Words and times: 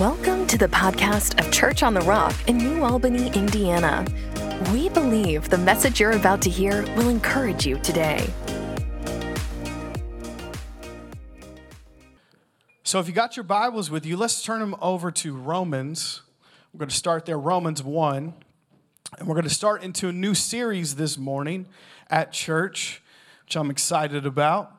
Welcome 0.00 0.46
to 0.46 0.56
the 0.56 0.68
podcast 0.68 1.44
of 1.44 1.50
Church 1.50 1.82
on 1.82 1.92
the 1.92 2.02
Rock 2.02 2.32
in 2.46 2.56
New 2.56 2.84
Albany, 2.84 3.32
Indiana. 3.32 4.06
We 4.72 4.88
believe 4.90 5.48
the 5.48 5.58
message 5.58 5.98
you're 5.98 6.12
about 6.12 6.40
to 6.42 6.50
hear 6.50 6.84
will 6.94 7.08
encourage 7.08 7.66
you 7.66 7.78
today. 7.80 8.24
So, 12.84 13.00
if 13.00 13.08
you 13.08 13.12
got 13.12 13.36
your 13.36 13.42
Bibles 13.42 13.90
with 13.90 14.06
you, 14.06 14.16
let's 14.16 14.40
turn 14.40 14.60
them 14.60 14.76
over 14.80 15.10
to 15.10 15.36
Romans. 15.36 16.22
We're 16.72 16.78
going 16.78 16.90
to 16.90 16.94
start 16.94 17.26
there, 17.26 17.36
Romans 17.36 17.82
1. 17.82 18.34
And 19.18 19.26
we're 19.26 19.34
going 19.34 19.48
to 19.48 19.50
start 19.50 19.82
into 19.82 20.10
a 20.10 20.12
new 20.12 20.34
series 20.34 20.94
this 20.94 21.18
morning 21.18 21.66
at 22.08 22.30
church, 22.30 23.02
which 23.46 23.56
I'm 23.56 23.68
excited 23.68 24.26
about. 24.26 24.70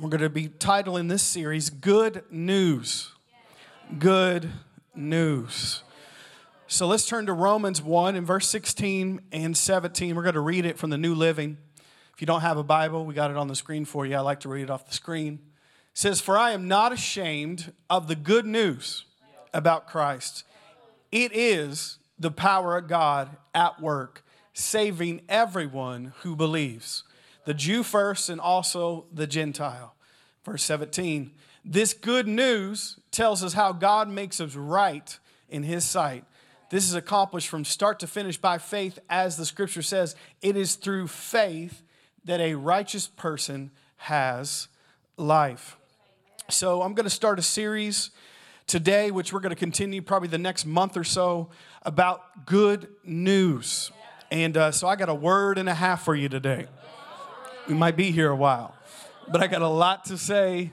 We're 0.00 0.08
going 0.08 0.22
to 0.22 0.30
be 0.30 0.48
titling 0.48 1.10
this 1.10 1.22
series 1.22 1.68
Good 1.68 2.24
News 2.30 3.11
good 3.98 4.50
news. 4.94 5.82
So 6.66 6.86
let's 6.86 7.06
turn 7.06 7.26
to 7.26 7.32
Romans 7.32 7.82
1 7.82 8.16
in 8.16 8.24
verse 8.24 8.48
16 8.48 9.20
and 9.32 9.56
17. 9.56 10.16
We're 10.16 10.22
going 10.22 10.34
to 10.34 10.40
read 10.40 10.64
it 10.64 10.78
from 10.78 10.90
the 10.90 10.98
New 10.98 11.14
Living. 11.14 11.58
If 12.14 12.20
you 12.20 12.26
don't 12.26 12.40
have 12.40 12.56
a 12.56 12.62
Bible, 12.62 13.04
we 13.04 13.14
got 13.14 13.30
it 13.30 13.36
on 13.36 13.48
the 13.48 13.54
screen 13.54 13.84
for 13.84 14.06
you. 14.06 14.16
I 14.16 14.20
like 14.20 14.40
to 14.40 14.48
read 14.48 14.62
it 14.62 14.70
off 14.70 14.86
the 14.86 14.94
screen. 14.94 15.40
It 15.92 15.98
says, 15.98 16.20
For 16.20 16.38
I 16.38 16.52
am 16.52 16.68
not 16.68 16.92
ashamed 16.92 17.72
of 17.90 18.08
the 18.08 18.16
good 18.16 18.46
news 18.46 19.04
about 19.52 19.86
Christ. 19.86 20.44
It 21.10 21.32
is 21.34 21.98
the 22.18 22.30
power 22.30 22.76
of 22.76 22.88
God 22.88 23.36
at 23.54 23.80
work, 23.80 24.24
saving 24.54 25.22
everyone 25.28 26.14
who 26.22 26.36
believes, 26.36 27.04
the 27.44 27.54
Jew 27.54 27.82
first 27.82 28.28
and 28.28 28.40
also 28.40 29.06
the 29.12 29.26
Gentile. 29.26 29.94
Verse 30.44 30.62
17 30.64 31.32
this 31.64 31.94
good 31.94 32.26
news 32.26 32.98
tells 33.12 33.44
us 33.44 33.52
how 33.52 33.72
God 33.72 34.08
makes 34.08 34.40
us 34.40 34.56
right 34.56 35.18
in 35.48 35.62
His 35.62 35.84
sight. 35.84 36.24
This 36.70 36.88
is 36.88 36.94
accomplished 36.94 37.48
from 37.48 37.64
start 37.66 38.00
to 38.00 38.06
finish 38.06 38.38
by 38.38 38.56
faith, 38.56 38.98
as 39.10 39.36
the 39.36 39.44
scripture 39.44 39.82
says. 39.82 40.16
It 40.40 40.56
is 40.56 40.74
through 40.74 41.08
faith 41.08 41.82
that 42.24 42.40
a 42.40 42.54
righteous 42.54 43.06
person 43.06 43.70
has 43.98 44.68
life. 45.18 45.76
So, 46.48 46.82
I'm 46.82 46.94
going 46.94 47.04
to 47.04 47.10
start 47.10 47.38
a 47.38 47.42
series 47.42 48.10
today, 48.66 49.10
which 49.10 49.32
we're 49.32 49.40
going 49.40 49.50
to 49.50 49.56
continue 49.56 50.00
probably 50.00 50.28
the 50.28 50.38
next 50.38 50.64
month 50.64 50.96
or 50.96 51.04
so, 51.04 51.50
about 51.82 52.46
good 52.46 52.88
news. 53.04 53.92
And 54.30 54.56
uh, 54.56 54.72
so, 54.72 54.88
I 54.88 54.96
got 54.96 55.10
a 55.10 55.14
word 55.14 55.58
and 55.58 55.68
a 55.68 55.74
half 55.74 56.04
for 56.04 56.14
you 56.14 56.30
today. 56.30 56.66
We 57.68 57.74
might 57.74 57.96
be 57.96 58.10
here 58.10 58.30
a 58.30 58.36
while, 58.36 58.74
but 59.28 59.42
I 59.42 59.46
got 59.46 59.62
a 59.62 59.68
lot 59.68 60.06
to 60.06 60.16
say 60.16 60.72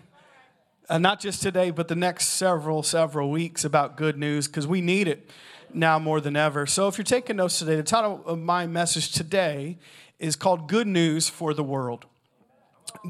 uh, 0.90 0.98
not 0.98 1.20
just 1.20 1.42
today, 1.42 1.70
but 1.70 1.88
the 1.88 1.96
next 1.96 2.30
several, 2.30 2.82
several 2.82 3.30
weeks 3.30 3.64
about 3.64 3.96
good 3.96 4.18
news 4.18 4.48
because 4.48 4.66
we 4.66 4.82
need 4.82 5.08
it 5.08 5.30
now 5.72 6.00
more 6.00 6.20
than 6.20 6.36
ever. 6.36 6.66
So 6.66 6.88
if 6.88 6.98
you're 6.98 7.06
taking 7.06 7.36
notes 7.36 7.60
today, 7.60 7.76
the 7.76 7.84
title 7.84 8.24
of 8.26 8.40
my 8.40 8.66
message 8.66 9.12
today 9.12 9.78
is 10.18 10.36
called 10.36 10.68
Good 10.68 10.88
News 10.88 11.30
for 11.30 11.54
the 11.54 11.64
World. 11.64 12.06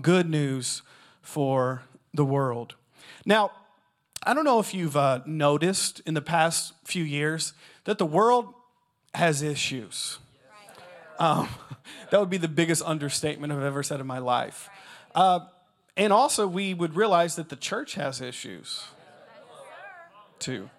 Good 0.02 0.30
News 0.30 0.82
for 1.22 1.84
the 2.14 2.26
World. 2.26 2.76
Now, 3.26 3.52
I 4.24 4.34
don't 4.34 4.44
know 4.44 4.60
if 4.60 4.74
you've 4.74 4.98
uh, 4.98 5.22
noticed 5.26 6.02
in 6.06 6.14
the 6.14 6.22
past 6.22 6.74
few 6.84 7.04
years 7.04 7.54
that 7.86 7.98
the 7.98 8.06
world 8.06 8.54
has 9.14 9.42
issues. 9.42 10.20
Um, 11.18 11.48
that 12.12 12.20
would 12.20 12.30
be 12.30 12.38
the 12.38 12.50
biggest 12.50 12.84
understatement 12.86 13.54
I've 13.54 13.64
ever 13.64 13.84
said 13.84 14.02
in 14.02 14.08
my 14.08 14.20
life. 14.20 14.70
Uh, 15.16 15.40
and 16.00 16.14
also, 16.14 16.47
we 16.47 16.73
would 16.73 16.95
realize 16.95 17.36
that 17.36 17.50
the 17.50 17.58
church 17.58 17.95
has 17.95 18.22
issues 18.22 18.86
too. 20.39 20.69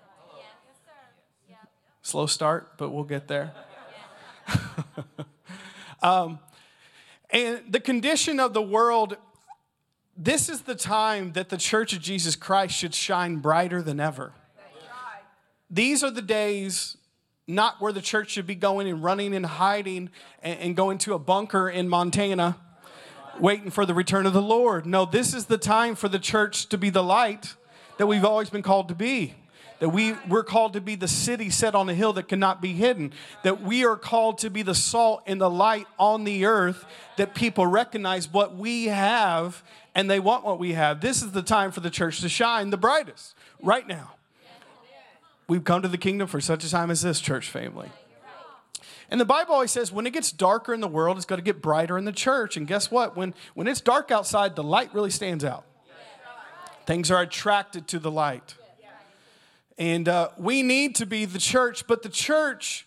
Slow 2.01 2.25
start, 2.25 2.79
but 2.79 2.89
we'll 2.89 3.05
get 3.05 3.29
there. 3.29 3.53
um, 6.03 6.39
and 7.29 7.61
the 7.69 7.81
condition 7.81 8.41
of 8.41 8.55
the 8.55 8.63
world, 8.63 9.19
this 10.17 10.49
is 10.49 10.63
the 10.63 10.75
time 10.75 11.33
that 11.33 11.51
the 11.51 11.59
church 11.59 11.93
of 11.93 12.01
Jesus 12.01 12.35
Christ 12.35 12.75
should 12.75 12.95
shine 12.95 13.37
brighter 13.37 13.83
than 13.83 14.01
ever. 14.01 14.33
These 15.69 16.03
are 16.03 16.11
the 16.11 16.23
days 16.23 16.97
not 17.47 17.79
where 17.79 17.93
the 17.93 18.01
church 18.01 18.31
should 18.31 18.47
be 18.47 18.55
going 18.55 18.89
and 18.89 19.05
running 19.05 19.35
and 19.35 19.45
hiding 19.45 20.09
and, 20.43 20.59
and 20.61 20.77
going 20.77 20.97
to 20.97 21.13
a 21.13 21.19
bunker 21.19 21.69
in 21.69 21.91
Montana 21.91 22.57
waiting 23.39 23.71
for 23.71 23.87
the 23.87 23.95
return 23.95 24.27
of 24.27 24.33
the 24.33 24.43
Lord. 24.43 24.87
No, 24.87 25.05
this 25.05 25.35
is 25.35 25.47
the 25.47 25.59
time 25.59 25.95
for 25.95 26.09
the 26.09 26.19
church 26.19 26.69
to 26.71 26.79
be 26.79 26.91
the 26.91 27.03
light 27.03 27.55
that 27.99 28.07
we've 28.07 28.25
always 28.25 28.51
been 28.51 28.63
called 28.63 28.89
to 28.89 28.95
be. 28.95 29.35
That 29.79 29.91
we, 29.91 30.13
we're 30.29 30.45
called 30.45 30.75
to 30.75 30.81
be 30.81 30.95
the 30.95 31.09
city 31.09 31.49
set 31.49 31.75
on 31.75 31.89
a 31.89 31.95
hill 31.95 32.13
that 32.15 32.29
cannot 32.29 32.61
be 32.61 32.75
hidden. 32.75 33.13
That 33.45 33.63
we 33.63 33.85
are 33.87 33.97
called 33.97 34.39
to 34.39 34.51
be 34.51 34.63
the 34.63 34.75
salt 34.75 35.23
and 35.27 35.41
the 35.41 35.49
light 35.49 35.87
on 35.99 36.25
the 36.25 36.45
earth 36.45 36.85
that 37.17 37.35
people 37.35 37.67
recognize 37.67 38.31
what 38.31 38.57
we 38.57 38.87
have 38.87 39.63
and 39.95 40.11
they 40.11 40.21
want 40.21 40.45
what 40.45 40.59
we 40.59 40.75
have. 40.75 41.01
This 41.01 41.23
is 41.23 41.33
the 41.33 41.43
time 41.43 41.73
for 41.73 41.81
the 41.81 41.91
church 41.91 42.21
to 42.21 42.29
shine 42.29 42.71
the 42.71 42.77
brightest 42.77 43.35
right 43.63 43.87
now. 43.87 44.13
We've 45.49 45.65
come 45.65 45.83
to 45.83 45.89
the 45.89 45.99
kingdom 45.99 46.29
for 46.29 46.41
such 46.41 46.63
a 46.63 46.71
time 46.71 46.91
as 46.91 47.03
this, 47.03 47.19
church 47.21 47.49
family. 47.49 47.89
And 49.11 49.21
the 49.21 49.25
Bible 49.25 49.55
always 49.55 49.73
says 49.73 49.91
when 49.91 50.07
it 50.07 50.13
gets 50.13 50.31
darker 50.31 50.73
in 50.73 50.81
the 50.81 50.89
world, 50.89 51.17
it's 51.17 51.27
going 51.27 51.41
to 51.41 51.45
get 51.45 51.61
brighter 51.61 51.99
in 51.99 52.05
the 52.05 52.13
church. 52.13 52.57
And 52.57 52.67
guess 52.67 52.91
what? 52.91 53.17
When, 53.17 53.35
when 53.55 53.67
it's 53.67 53.81
dark 53.81 54.13
outside, 54.13 54.55
the 54.55 54.63
light 54.63 54.95
really 54.95 55.11
stands 55.11 55.45
out. 55.45 55.65
Things 56.87 57.11
are 57.11 57.21
attracted 57.21 57.89
to 57.89 57.99
the 57.99 58.11
light. 58.11 58.55
And 59.77 60.09
uh, 60.09 60.29
we 60.37 60.63
need 60.63 60.95
to 60.97 61.07
be 61.07 61.25
the 61.25 61.39
church, 61.39 61.87
but 61.87 62.03
the 62.03 62.09
church, 62.09 62.87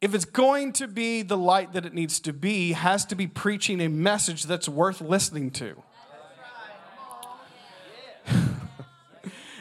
if 0.00 0.14
it's 0.14 0.24
going 0.24 0.72
to 0.74 0.86
be 0.86 1.22
the 1.22 1.36
light 1.36 1.72
that 1.72 1.84
it 1.84 1.92
needs 1.92 2.20
to 2.20 2.32
be, 2.32 2.72
has 2.72 3.04
to 3.06 3.14
be 3.14 3.26
preaching 3.26 3.80
a 3.80 3.88
message 3.88 4.44
that's 4.44 4.68
worth 4.68 5.00
listening 5.00 5.50
to. 5.50 5.82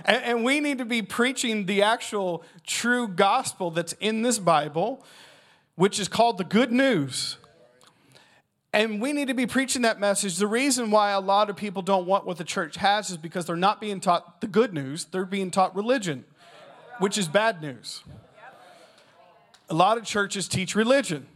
and, 0.06 0.24
and 0.24 0.44
we 0.44 0.60
need 0.60 0.78
to 0.78 0.86
be 0.86 1.02
preaching 1.02 1.66
the 1.66 1.82
actual 1.82 2.44
true 2.66 3.08
gospel 3.08 3.72
that's 3.72 3.94
in 3.94 4.22
this 4.22 4.38
Bible 4.38 5.04
which 5.76 6.00
is 6.00 6.08
called 6.08 6.38
the 6.38 6.44
good 6.44 6.72
news. 6.72 7.38
And 8.74 9.02
we 9.02 9.12
need 9.12 9.28
to 9.28 9.34
be 9.34 9.46
preaching 9.46 9.82
that 9.82 10.00
message. 10.00 10.38
The 10.38 10.48
reason 10.48 10.92
why 10.92 11.12
a 11.12 11.20
lot 11.20 11.50
of 11.50 11.58
people 11.58 11.82
don't 11.82 12.08
want 12.08 12.26
what 12.26 12.38
the 12.38 12.44
church 12.44 12.78
has 12.78 13.10
is 13.10 13.18
because 13.18 13.46
they're 13.46 13.56
not 13.58 13.82
being 13.82 14.00
taught 14.00 14.40
the 14.40 14.48
good 14.48 14.74
news, 14.74 15.06
they're 15.06 15.26
being 15.26 15.52
taught 15.52 15.76
religion, 15.76 16.24
which 17.00 17.18
is 17.18 17.28
bad 17.28 17.62
news. 17.62 18.04
A 19.70 19.74
lot 19.74 19.98
of 19.98 20.04
churches 20.06 20.48
teach 20.48 20.76
religion. 20.76 21.28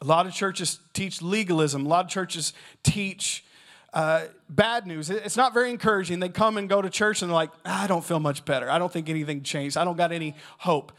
A 0.00 0.04
lot 0.04 0.26
of 0.26 0.34
churches 0.34 0.80
teach 0.92 1.22
legalism. 1.22 1.86
A 1.86 1.88
lot 1.88 2.04
of 2.04 2.10
churches 2.10 2.52
teach 2.82 3.44
uh, 3.92 4.24
bad 4.48 4.86
news. 4.86 5.10
It's 5.10 5.36
not 5.36 5.54
very 5.54 5.70
encouraging. 5.70 6.18
They 6.18 6.28
come 6.28 6.56
and 6.56 6.68
go 6.68 6.80
to 6.80 6.90
church 6.90 7.22
and 7.22 7.30
they're 7.30 7.34
like, 7.34 7.50
I 7.64 7.86
don't 7.86 8.04
feel 8.04 8.18
much 8.20 8.44
better. 8.44 8.70
I 8.70 8.78
don't 8.78 8.92
think 8.92 9.08
anything 9.08 9.42
changed. 9.42 9.76
I 9.76 9.84
don't 9.84 9.96
got 9.96 10.12
any 10.12 10.34
hope. 10.58 10.92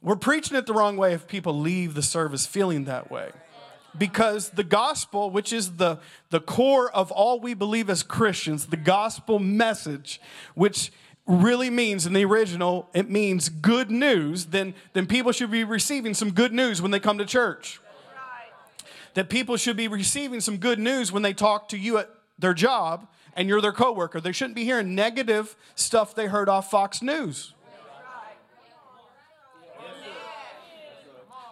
We're 0.00 0.16
preaching 0.16 0.56
it 0.56 0.66
the 0.66 0.72
wrong 0.72 0.96
way 0.96 1.12
if 1.12 1.26
people 1.26 1.58
leave 1.58 1.94
the 1.94 2.02
service 2.02 2.46
feeling 2.46 2.84
that 2.84 3.10
way. 3.10 3.30
Because 3.96 4.50
the 4.50 4.64
gospel, 4.64 5.30
which 5.30 5.52
is 5.52 5.76
the, 5.76 5.98
the 6.30 6.40
core 6.40 6.90
of 6.92 7.10
all 7.10 7.40
we 7.40 7.54
believe 7.54 7.90
as 7.90 8.02
Christians, 8.02 8.66
the 8.66 8.76
gospel 8.76 9.38
message, 9.38 10.20
which 10.54 10.92
really 11.26 11.68
means 11.68 12.06
in 12.06 12.12
the 12.12 12.24
original, 12.24 12.88
it 12.94 13.10
means 13.10 13.48
good 13.48 13.90
news, 13.90 14.46
then, 14.46 14.74
then 14.92 15.06
people 15.06 15.32
should 15.32 15.50
be 15.50 15.64
receiving 15.64 16.14
some 16.14 16.30
good 16.30 16.52
news 16.52 16.80
when 16.80 16.90
they 16.90 17.00
come 17.00 17.18
to 17.18 17.26
church. 17.26 17.80
That 19.14 19.28
people 19.28 19.56
should 19.56 19.76
be 19.76 19.88
receiving 19.88 20.40
some 20.40 20.58
good 20.58 20.78
news 20.78 21.10
when 21.10 21.22
they 21.22 21.32
talk 21.32 21.68
to 21.70 21.78
you 21.78 21.98
at 21.98 22.08
their 22.38 22.54
job 22.54 23.08
and 23.34 23.48
you're 23.48 23.60
their 23.60 23.72
coworker. 23.72 24.20
They 24.20 24.32
shouldn't 24.32 24.54
be 24.54 24.64
hearing 24.64 24.94
negative 24.94 25.56
stuff 25.74 26.14
they 26.14 26.26
heard 26.26 26.48
off 26.48 26.70
Fox 26.70 27.02
News. 27.02 27.52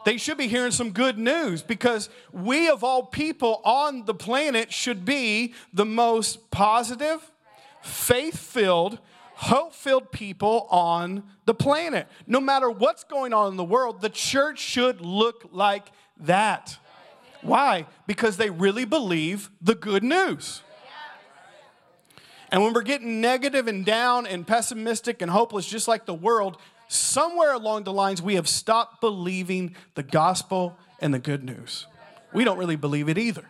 They 0.07 0.19
should 0.19 0.39
be 0.39 0.47
hearing 0.47 0.71
some 0.71 0.93
good 0.93 1.19
news 1.19 1.65
because 1.65 2.09
we, 2.31 2.69
of 2.69 2.85
all 2.85 3.03
people 3.03 3.61
on 3.65 4.05
the 4.05 4.15
planet, 4.15 4.73
should 4.73 5.05
be 5.05 5.53
the 5.73 5.85
most 5.85 6.53
positive, 6.53 7.33
faith 7.83 8.39
filled, 8.39 9.01
hope 9.35 9.75
filled 9.75 10.13
people 10.13 10.69
on 10.71 11.25
the 11.45 11.55
planet. 11.55 12.07
No 12.25 12.39
matter 12.39 12.71
what's 12.71 13.03
going 13.03 13.33
on 13.33 13.51
in 13.51 13.57
the 13.57 13.65
world, 13.65 14.01
the 14.01 14.09
church 14.09 14.61
should 14.61 15.01
look 15.01 15.49
like 15.51 15.91
that. 16.21 16.79
Why? 17.43 17.87
Because 18.07 18.37
they 18.37 18.49
really 18.49 18.85
believe 18.85 19.51
the 19.61 19.75
good 19.75 20.05
news. 20.05 20.63
And 22.53 22.63
when 22.63 22.73
we're 22.73 22.83
getting 22.83 23.21
negative 23.21 23.67
and 23.67 23.85
down 23.85 24.25
and 24.25 24.47
pessimistic 24.47 25.21
and 25.21 25.33
hopeless, 25.33 25.67
just 25.67 25.89
like 25.89 26.07
the 26.07 26.15
world, 26.15 26.59
somewhere 26.89 27.53
along 27.53 27.85
the 27.85 27.93
lines, 27.93 28.23
we 28.23 28.35
have 28.35 28.49
stopped 28.49 29.01
believing 29.01 29.75
the 29.95 30.03
gospel 30.03 30.77
and 31.01 31.13
the 31.13 31.19
good 31.19 31.45
news. 31.45 31.87
We 32.33 32.45
don't 32.45 32.59
really 32.59 32.77
believe 32.77 33.09
it 33.09 33.19
either. 33.19 33.45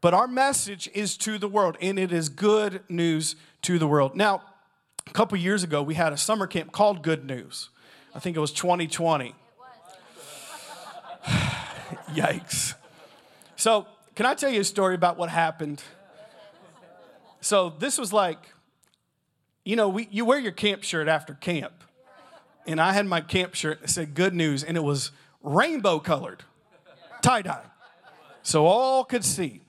But 0.00 0.12
our 0.12 0.26
message 0.26 0.90
is 0.92 1.16
to 1.18 1.38
the 1.38 1.48
world, 1.48 1.78
and 1.80 1.98
it 1.98 2.12
is 2.12 2.28
good 2.28 2.82
news 2.88 3.36
to 3.62 3.78
the 3.78 3.86
world. 3.86 4.14
Now, 4.14 4.42
a 5.06 5.10
couple 5.12 5.38
years 5.38 5.62
ago, 5.62 5.82
we 5.82 5.94
had 5.94 6.12
a 6.12 6.16
summer 6.16 6.46
camp 6.46 6.72
called 6.72 7.02
Good 7.02 7.24
News. 7.24 7.70
I 8.14 8.18
think 8.18 8.36
it 8.36 8.40
was 8.40 8.52
2020. 8.52 9.34
Yikes. 12.12 12.74
So, 13.56 13.86
can 14.14 14.26
I 14.26 14.34
tell 14.34 14.50
you 14.50 14.60
a 14.60 14.64
story 14.64 14.94
about 14.94 15.16
what 15.16 15.30
happened? 15.30 15.82
So, 17.40 17.70
this 17.70 17.96
was 17.96 18.12
like, 18.12 18.38
you 19.64 19.76
know, 19.76 19.88
we, 19.88 20.08
you 20.10 20.24
wear 20.24 20.38
your 20.38 20.52
camp 20.52 20.82
shirt 20.82 21.08
after 21.08 21.32
camp. 21.34 21.72
And 22.66 22.80
I 22.80 22.92
had 22.92 23.06
my 23.06 23.20
camp 23.20 23.54
shirt 23.54 23.80
that 23.80 23.90
said 23.90 24.14
good 24.14 24.34
news, 24.34 24.64
and 24.64 24.76
it 24.76 24.82
was 24.82 25.10
rainbow 25.42 25.98
colored, 25.98 26.42
tie 27.22 27.42
dye. 27.42 27.64
So 28.42 28.66
all 28.66 29.04
could 29.04 29.24
see. 29.24 29.60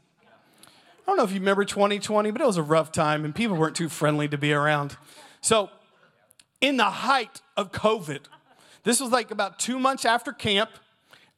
I 1.05 1.11
don't 1.11 1.17
know 1.17 1.23
if 1.23 1.31
you 1.31 1.39
remember 1.39 1.65
2020, 1.65 2.31
but 2.31 2.41
it 2.41 2.47
was 2.47 2.57
a 2.57 2.63
rough 2.63 2.91
time, 2.91 3.25
and 3.25 3.35
people 3.35 3.55
weren't 3.55 3.75
too 3.75 3.89
friendly 3.89 4.27
to 4.27 4.37
be 4.37 4.53
around. 4.53 4.97
So, 5.39 5.69
in 6.61 6.77
the 6.77 6.85
height 6.85 7.41
of 7.55 7.71
COVID, 7.71 8.21
this 8.83 8.99
was 8.99 9.11
like 9.11 9.29
about 9.29 9.59
two 9.59 9.77
months 9.77 10.03
after 10.03 10.31
camp, 10.31 10.71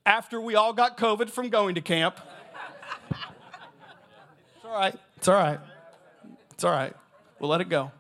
after 0.05 0.39
we 0.39 0.55
all 0.55 0.71
got 0.71 0.97
COVID 0.97 1.29
from 1.29 1.49
going 1.49 1.75
to 1.75 1.81
camp. 1.81 2.17
It's 3.09 4.65
all 4.65 4.73
right. 4.73 4.95
It's 5.17 5.27
all 5.27 5.35
right. 5.35 5.59
It's 6.51 6.63
all 6.63 6.71
right. 6.71 6.95
We'll 7.39 7.49
let 7.49 7.59
it 7.59 7.67
go. 7.69 7.91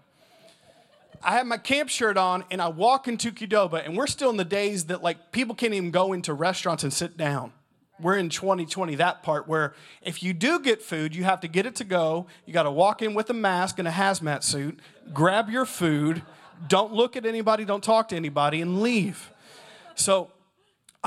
I 1.27 1.31
have 1.31 1.45
my 1.45 1.57
camp 1.57 1.89
shirt 1.89 2.15
on 2.15 2.45
and 2.49 2.61
I 2.61 2.69
walk 2.69 3.09
into 3.09 3.33
Qdoba, 3.33 3.85
and 3.85 3.97
we're 3.97 4.07
still 4.07 4.29
in 4.29 4.37
the 4.37 4.45
days 4.45 4.85
that 4.85 5.03
like 5.03 5.33
people 5.33 5.55
can't 5.55 5.73
even 5.73 5.91
go 5.91 6.13
into 6.13 6.33
restaurants 6.33 6.83
and 6.83 6.93
sit 6.93 7.17
down. 7.17 7.51
We're 7.99 8.15
in 8.15 8.29
2020, 8.29 8.95
that 8.95 9.23
part 9.23 9.45
where 9.45 9.73
if 10.01 10.23
you 10.23 10.31
do 10.31 10.61
get 10.61 10.81
food, 10.81 11.13
you 11.13 11.25
have 11.25 11.41
to 11.41 11.49
get 11.49 11.65
it 11.65 11.75
to 11.75 11.83
go. 11.83 12.27
You 12.45 12.53
got 12.53 12.63
to 12.63 12.71
walk 12.71 13.01
in 13.01 13.13
with 13.13 13.29
a 13.29 13.33
mask 13.33 13.77
and 13.77 13.89
a 13.89 13.91
hazmat 13.91 14.41
suit, 14.41 14.79
grab 15.13 15.49
your 15.49 15.65
food, 15.65 16.21
don't 16.69 16.93
look 16.93 17.17
at 17.17 17.25
anybody, 17.25 17.65
don't 17.65 17.83
talk 17.83 18.07
to 18.09 18.15
anybody, 18.15 18.61
and 18.61 18.81
leave. 18.81 19.29
So 19.95 20.31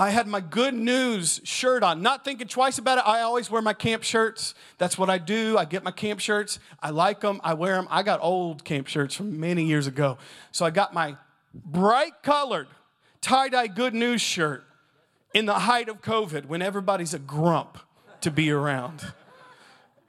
I 0.00 0.08
had 0.08 0.26
my 0.26 0.40
good 0.40 0.72
news 0.72 1.42
shirt 1.44 1.82
on, 1.82 2.00
not 2.00 2.24
thinking 2.24 2.48
twice 2.48 2.78
about 2.78 2.96
it. 2.96 3.04
I 3.06 3.20
always 3.20 3.50
wear 3.50 3.60
my 3.60 3.74
camp 3.74 4.02
shirts. 4.02 4.54
That's 4.78 4.96
what 4.96 5.10
I 5.10 5.18
do. 5.18 5.58
I 5.58 5.66
get 5.66 5.84
my 5.84 5.90
camp 5.90 6.20
shirts. 6.20 6.58
I 6.82 6.88
like 6.88 7.20
them. 7.20 7.38
I 7.44 7.52
wear 7.52 7.74
them. 7.74 7.86
I 7.90 8.02
got 8.02 8.18
old 8.22 8.64
camp 8.64 8.86
shirts 8.86 9.14
from 9.14 9.38
many 9.38 9.66
years 9.66 9.86
ago. 9.86 10.16
So 10.52 10.64
I 10.64 10.70
got 10.70 10.94
my 10.94 11.18
bright 11.52 12.22
colored 12.22 12.68
tie 13.20 13.50
dye 13.50 13.66
good 13.66 13.92
news 13.92 14.22
shirt 14.22 14.64
in 15.34 15.44
the 15.44 15.52
height 15.52 15.90
of 15.90 16.00
COVID 16.00 16.46
when 16.46 16.62
everybody's 16.62 17.12
a 17.12 17.18
grump 17.18 17.76
to 18.22 18.30
be 18.30 18.50
around. 18.50 19.12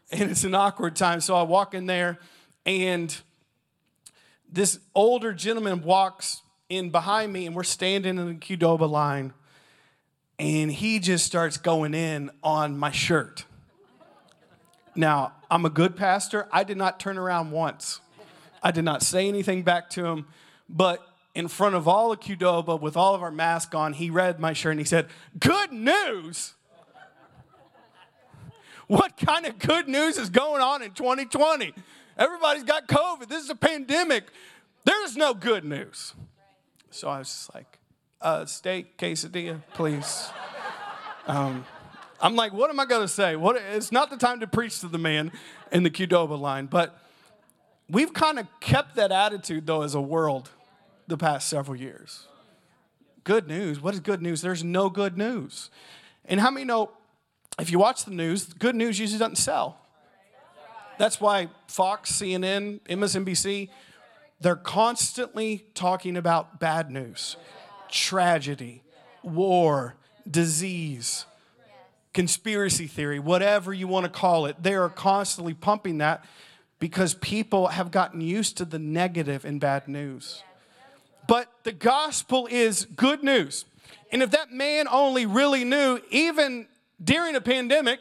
And 0.10 0.32
it's 0.32 0.46
an 0.46 0.56
awkward 0.56 0.96
time. 0.96 1.20
So 1.20 1.36
I 1.36 1.44
walk 1.44 1.74
in 1.74 1.86
there, 1.86 2.18
and 2.66 3.14
this 4.50 4.80
older 4.96 5.34
gentleman 5.34 5.82
walks 5.82 6.44
in 6.70 6.92
behind 6.92 7.34
me, 7.34 7.46
and 7.46 7.54
we're 7.54 7.64
standing 7.64 8.18
in 8.18 8.28
the 8.28 8.36
Qdoba 8.36 8.90
line, 8.90 9.34
and 10.42 10.72
he 10.72 10.98
just 10.98 11.24
starts 11.24 11.58
going 11.58 11.94
in 11.94 12.32
on 12.44 12.76
my 12.76 12.90
shirt. 12.90 13.46
Now, 14.96 15.34
I'm 15.52 15.66
a 15.66 15.70
good 15.70 15.96
pastor. 15.96 16.48
I 16.52 16.64
did 16.64 16.78
not 16.78 17.00
turn 17.00 17.20
around 17.20 17.52
once. 17.52 18.02
I 18.64 18.72
did 18.72 18.84
not 18.84 19.04
say 19.04 19.28
anything 19.28 19.62
back 19.62 19.92
to 19.92 20.06
him, 20.06 20.26
but 20.68 21.08
in 21.36 21.48
front 21.48 21.76
of 21.76 21.88
all 21.88 22.12
of 22.12 22.22
Qdoba 22.22 22.82
with 22.82 22.98
all 22.98 23.14
of 23.14 23.22
our 23.22 23.30
masks 23.30 23.76
on, 23.76 23.94
he 23.94 24.10
read 24.10 24.40
my 24.40 24.54
shirt 24.54 24.72
and 24.72 24.80
he 24.80 24.86
said, 24.86 25.08
Good 25.40 25.72
news! 25.72 26.56
What 28.88 29.18
kind 29.18 29.46
of 29.46 29.60
good 29.60 29.88
news 29.88 30.18
is 30.18 30.32
going 30.32 30.64
on 30.64 30.82
in 30.82 30.92
2020? 30.92 31.72
Everybody's 32.18 32.64
got 32.64 32.88
COVID. 32.88 33.30
This 33.30 33.44
is 33.44 33.52
a 33.52 33.56
pandemic. 33.56 34.24
There's 34.86 35.16
no 35.16 35.36
good 35.36 35.64
news. 35.64 36.16
So 36.90 37.10
I 37.10 37.20
was 37.20 37.28
just 37.28 37.54
like, 37.54 37.78
uh, 38.22 38.46
steak 38.46 38.98
quesadilla, 38.98 39.62
please. 39.74 40.30
Um, 41.28 41.66
I'm 42.22 42.36
like, 42.36 42.54
what 42.54 42.70
am 42.70 42.80
I 42.80 42.86
going 42.86 43.02
to 43.02 43.08
say? 43.08 43.36
What, 43.36 43.56
it's 43.56 43.92
not 43.92 44.10
the 44.10 44.18
time 44.18 44.40
to 44.42 44.48
preach 44.48 44.80
to 44.82 44.88
the 44.88 44.98
man 44.98 45.32
in 45.72 45.84
the 45.84 45.90
Qdoba 45.90 46.40
line, 46.40 46.68
but 46.68 47.00
we've 47.90 48.14
kind 48.14 48.40
of 48.40 48.48
kept 48.60 48.96
that 48.96 49.12
attitude, 49.12 49.66
though, 49.66 49.82
as 49.82 49.96
a 49.96 50.02
world 50.02 50.50
the 51.08 51.18
past 51.18 51.50
several 51.50 51.76
years. 51.76 52.28
Good 53.24 53.48
news. 53.48 53.82
What 53.82 53.94
is 53.94 54.00
good 54.00 54.22
news? 54.22 54.42
There's 54.42 54.64
no 54.64 54.90
good 54.90 55.18
news. 55.18 55.70
And 56.26 56.40
how 56.40 56.52
many 56.52 56.66
know 56.66 56.92
if 57.60 57.72
you 57.72 57.80
watch 57.80 58.06
the 58.06 58.12
news, 58.12 58.46
good 58.46 58.76
news 58.76 59.00
usually 59.00 59.20
doesn't 59.20 59.38
sell? 59.38 59.78
That's 60.98 61.20
why 61.20 61.50
Fox, 61.68 62.12
CNN, 62.12 62.82
MSNBC, 62.82 63.70
they're 64.40 64.56
constantly 64.56 65.66
talking 65.74 66.18
about 66.18 66.60
bad 66.60 66.90
news, 66.90 67.38
tragedy, 67.92 68.84
war, 69.24 69.96
disease, 70.30 71.26
conspiracy 72.14 72.88
theory, 72.88 73.20
whatever 73.20 73.74
you 73.74 73.88
want 73.88 74.06
to 74.06 74.10
call 74.10 74.46
it. 74.46 74.62
They 74.62 74.74
are 74.74 74.90
constantly 74.90 75.54
pumping 75.54 76.00
that 76.00 76.26
because 76.80 77.14
people 77.14 77.68
have 77.68 77.92
gotten 77.92 78.22
used 78.22 78.58
to 78.58 78.66
the 78.66 78.80
negative 78.80 79.46
and 79.46 79.60
bad 79.60 79.88
news. 79.88 80.44
But 81.28 81.52
the 81.64 81.72
gospel 81.72 82.48
is 82.50 82.86
good 82.86 83.24
news. 83.24 83.66
And 84.12 84.22
if 84.22 84.32
that 84.32 84.52
man 84.52 84.88
only 84.90 85.26
really 85.26 85.64
knew, 85.64 86.00
even 86.10 86.68
during 87.02 87.36
a 87.36 87.42
pandemic 87.42 88.00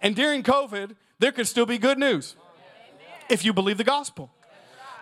and 0.00 0.16
during 0.16 0.42
COVID, 0.42 0.94
there 1.18 1.32
could 1.32 1.46
still 1.46 1.66
be 1.66 1.78
good 1.78 1.98
news 1.98 2.36
if 3.28 3.44
you 3.44 3.52
believe 3.52 3.78
the 3.78 3.84
gospel. 3.84 4.30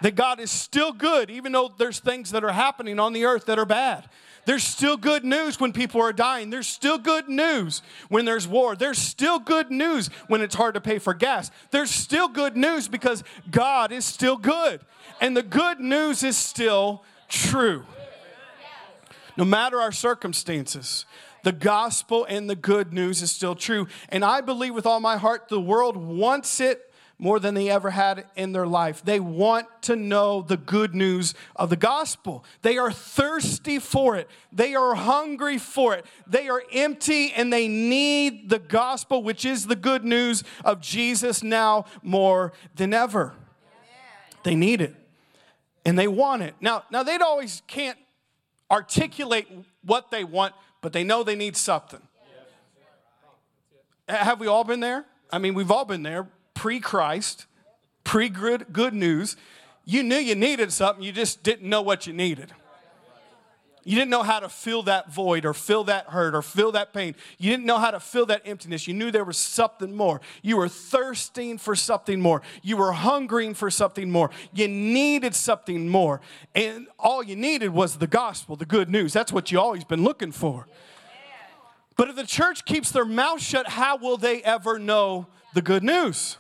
That 0.03 0.15
God 0.15 0.41
is 0.41 0.51
still 0.51 0.93
good, 0.93 1.31
even 1.31 1.53
though 1.53 1.73
there's 1.77 1.99
things 1.99 2.31
that 2.31 2.43
are 2.43 2.53
happening 2.53 2.99
on 2.99 3.13
the 3.13 3.25
earth 3.25 3.47
that 3.47 3.59
are 3.59 3.67
bad. 3.67 4.09
There's 4.47 4.65
still 4.65 4.97
good 4.97 5.25
news 5.25 5.61
when 5.61 5.73
people 5.73 6.01
are 6.01 6.13
dying. 6.13 6.51
There's 6.51 6.67
still 6.67 6.99
good 6.99 7.29
news 7.29 7.83
when 8.09 8.25
there's 8.25 8.49
war. 8.49 8.75
There's 8.75 8.99
still 8.99 9.39
good 9.39 9.71
news 9.71 10.09
when 10.29 10.41
it's 10.41 10.55
hard 10.55 10.75
to 10.75 10.81
pay 10.81 10.99
for 10.99 11.13
gas. 11.13 11.51
There's 11.71 11.91
still 11.91 12.29
good 12.29 12.57
news 12.57 12.89
because 12.89 13.23
God 13.51 13.93
is 13.93 14.05
still 14.05 14.37
good. 14.37 14.81
And 15.21 15.37
the 15.37 15.43
good 15.43 15.81
news 15.81 16.23
is 16.23 16.37
still 16.37 17.05
true. 17.29 17.85
No 19.37 19.45
matter 19.45 19.81
our 19.81 19.93
circumstances, 19.93 21.05
the 21.45 21.53
gospel 21.53 22.27
and 22.29 22.49
the 22.49 22.57
good 22.57 22.93
news 22.93 23.23
is 23.23 23.31
still 23.31 23.55
true. 23.55 23.87
And 24.09 24.25
I 24.25 24.41
believe 24.41 24.75
with 24.75 24.87
all 24.87 25.01
my 25.01 25.17
heart 25.17 25.49
the 25.49 25.61
world 25.61 25.97
wants 25.97 26.61
it 26.61 26.90
more 27.21 27.39
than 27.39 27.55
they 27.55 27.69
ever 27.69 27.91
had 27.91 28.25
in 28.35 28.53
their 28.53 28.67
life. 28.67 29.05
They 29.05 29.21
want 29.21 29.67
to 29.83 29.95
know 29.95 30.41
the 30.41 30.57
good 30.57 30.95
news 30.95 31.35
of 31.55 31.69
the 31.69 31.77
gospel. 31.77 32.45
They 32.63 32.79
are 32.79 32.91
thirsty 32.91 33.79
for 33.79 34.17
it. 34.17 34.29
They 34.51 34.75
are 34.75 34.95
hungry 34.95 35.59
for 35.59 35.95
it. 35.95 36.07
They 36.27 36.49
are 36.49 36.63
empty 36.73 37.33
and 37.33 37.53
they 37.53 37.69
need 37.69 38.49
the 38.49 38.59
gospel, 38.59 39.23
which 39.23 39.45
is 39.45 39.67
the 39.67 39.77
good 39.77 40.03
news 40.03 40.43
of 40.65 40.81
Jesus 40.81 41.43
now 41.43 41.85
more 42.03 42.55
than 42.75 42.95
ever. 42.95 43.35
They 44.43 44.55
need 44.55 44.81
it 44.81 44.97
and 45.85 45.99
they 45.99 46.09
want 46.09 46.41
it. 46.41 46.55
Now, 46.59 46.85
now 46.91 47.03
they 47.03 47.17
always 47.17 47.63
can't 47.67 47.99
articulate 48.71 49.47
what 49.85 50.11
they 50.11 50.25
want, 50.25 50.55
but 50.81 50.95
they 50.95 51.05
know 51.05 51.23
they 51.23 51.37
need 51.37 51.55
something. 51.55 52.01
Have 54.09 54.41
we 54.41 54.47
all 54.47 54.65
been 54.65 54.81
there? 54.81 55.05
I 55.31 55.39
mean, 55.39 55.53
we've 55.53 55.71
all 55.71 55.85
been 55.85 56.03
there 56.03 56.27
pre 56.61 56.79
Christ, 56.79 57.47
pre 58.05 58.29
good 58.29 58.93
news. 58.93 59.35
You 59.87 60.03
knew 60.03 60.17
you 60.17 60.35
needed 60.35 60.71
something, 60.75 61.03
you 61.03 61.11
just 61.11 61.43
didn't 61.43 61.67
know 61.67 61.81
what 61.81 62.07
you 62.07 62.13
needed. 62.13 62.53
You 63.83 63.97
didn't 63.97 64.11
know 64.11 64.23
how 64.23 64.41
to 64.41 64.51
fill 64.51 64.83
that 64.83 65.11
void 65.11 65.47
or 65.47 65.55
fill 65.55 65.85
that 65.85 66.09
hurt 66.09 66.35
or 66.35 66.43
fill 66.43 66.73
that 66.73 66.93
pain. 66.93 67.15
You 67.39 67.51
didn't 67.51 67.65
know 67.65 67.79
how 67.79 67.91
to 67.91 67.99
fill 67.99 68.27
that 68.27 68.43
emptiness. 68.45 68.87
You 68.87 68.93
knew 68.93 69.11
there 69.11 69.25
was 69.25 69.39
something 69.39 69.97
more. 69.97 70.21
You 70.43 70.59
were 70.59 70.69
thirsting 70.69 71.57
for 71.57 71.75
something 71.75 72.21
more. 72.21 72.43
You 72.61 72.77
were 72.77 72.93
hungering 72.93 73.55
for 73.55 73.71
something 73.71 74.11
more. 74.11 74.29
You 74.53 74.69
needed 74.69 75.35
something 75.35 75.89
more. 75.89 76.21
And 76.55 76.89
all 76.99 77.23
you 77.23 77.37
needed 77.37 77.71
was 77.71 77.97
the 77.97 78.07
gospel, 78.07 78.55
the 78.55 78.67
good 78.67 78.91
news. 78.91 79.15
That's 79.15 79.33
what 79.33 79.51
you 79.51 79.59
always 79.59 79.85
been 79.85 80.05
looking 80.05 80.31
for. 80.31 80.67
But 81.97 82.11
if 82.11 82.17
the 82.17 82.27
church 82.27 82.67
keeps 82.67 82.91
their 82.91 83.07
mouth 83.07 83.41
shut, 83.41 83.67
how 83.67 83.97
will 83.97 84.19
they 84.19 84.43
ever 84.43 84.79
know 84.79 85.27
the 85.55 85.63
good 85.63 85.83
news? 85.83 86.37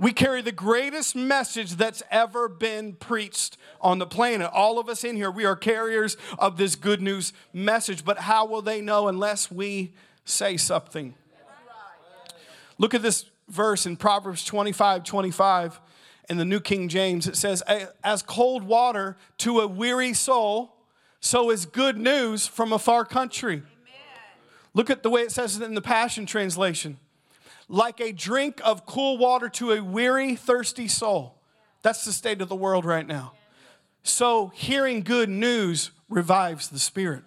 We 0.00 0.12
carry 0.12 0.42
the 0.42 0.52
greatest 0.52 1.16
message 1.16 1.72
that's 1.72 2.04
ever 2.10 2.48
been 2.48 2.92
preached 2.92 3.56
on 3.80 3.98
the 3.98 4.06
planet. 4.06 4.48
All 4.52 4.78
of 4.78 4.88
us 4.88 5.02
in 5.02 5.16
here, 5.16 5.30
we 5.30 5.44
are 5.44 5.56
carriers 5.56 6.16
of 6.38 6.56
this 6.56 6.76
good 6.76 7.02
news 7.02 7.32
message, 7.52 8.04
but 8.04 8.18
how 8.18 8.46
will 8.46 8.62
they 8.62 8.80
know 8.80 9.08
unless 9.08 9.50
we 9.50 9.92
say 10.24 10.56
something? 10.56 11.14
Look 12.78 12.94
at 12.94 13.02
this 13.02 13.24
verse 13.48 13.86
in 13.86 13.96
Proverbs 13.96 14.44
25 14.44 15.02
25 15.02 15.80
in 16.28 16.36
the 16.36 16.44
New 16.44 16.60
King 16.60 16.88
James. 16.88 17.26
It 17.26 17.34
says, 17.34 17.62
As 18.04 18.22
cold 18.22 18.62
water 18.62 19.16
to 19.38 19.58
a 19.60 19.66
weary 19.66 20.12
soul, 20.12 20.76
so 21.18 21.50
is 21.50 21.66
good 21.66 21.96
news 21.96 22.46
from 22.46 22.72
a 22.72 22.78
far 22.78 23.04
country. 23.04 23.56
Amen. 23.56 23.66
Look 24.74 24.90
at 24.90 25.02
the 25.02 25.10
way 25.10 25.22
it 25.22 25.32
says 25.32 25.56
it 25.56 25.64
in 25.64 25.74
the 25.74 25.82
Passion 25.82 26.24
Translation 26.24 26.98
like 27.68 28.00
a 28.00 28.12
drink 28.12 28.60
of 28.64 28.86
cool 28.86 29.18
water 29.18 29.48
to 29.50 29.72
a 29.72 29.82
weary, 29.82 30.34
thirsty 30.34 30.88
soul. 30.88 31.38
That's 31.82 32.04
the 32.04 32.12
state 32.12 32.40
of 32.40 32.48
the 32.48 32.56
world 32.56 32.84
right 32.84 33.06
now. 33.06 33.32
So, 34.02 34.52
hearing 34.54 35.02
good 35.02 35.28
news 35.28 35.90
revives 36.08 36.68
the 36.68 36.78
spirit. 36.78 37.24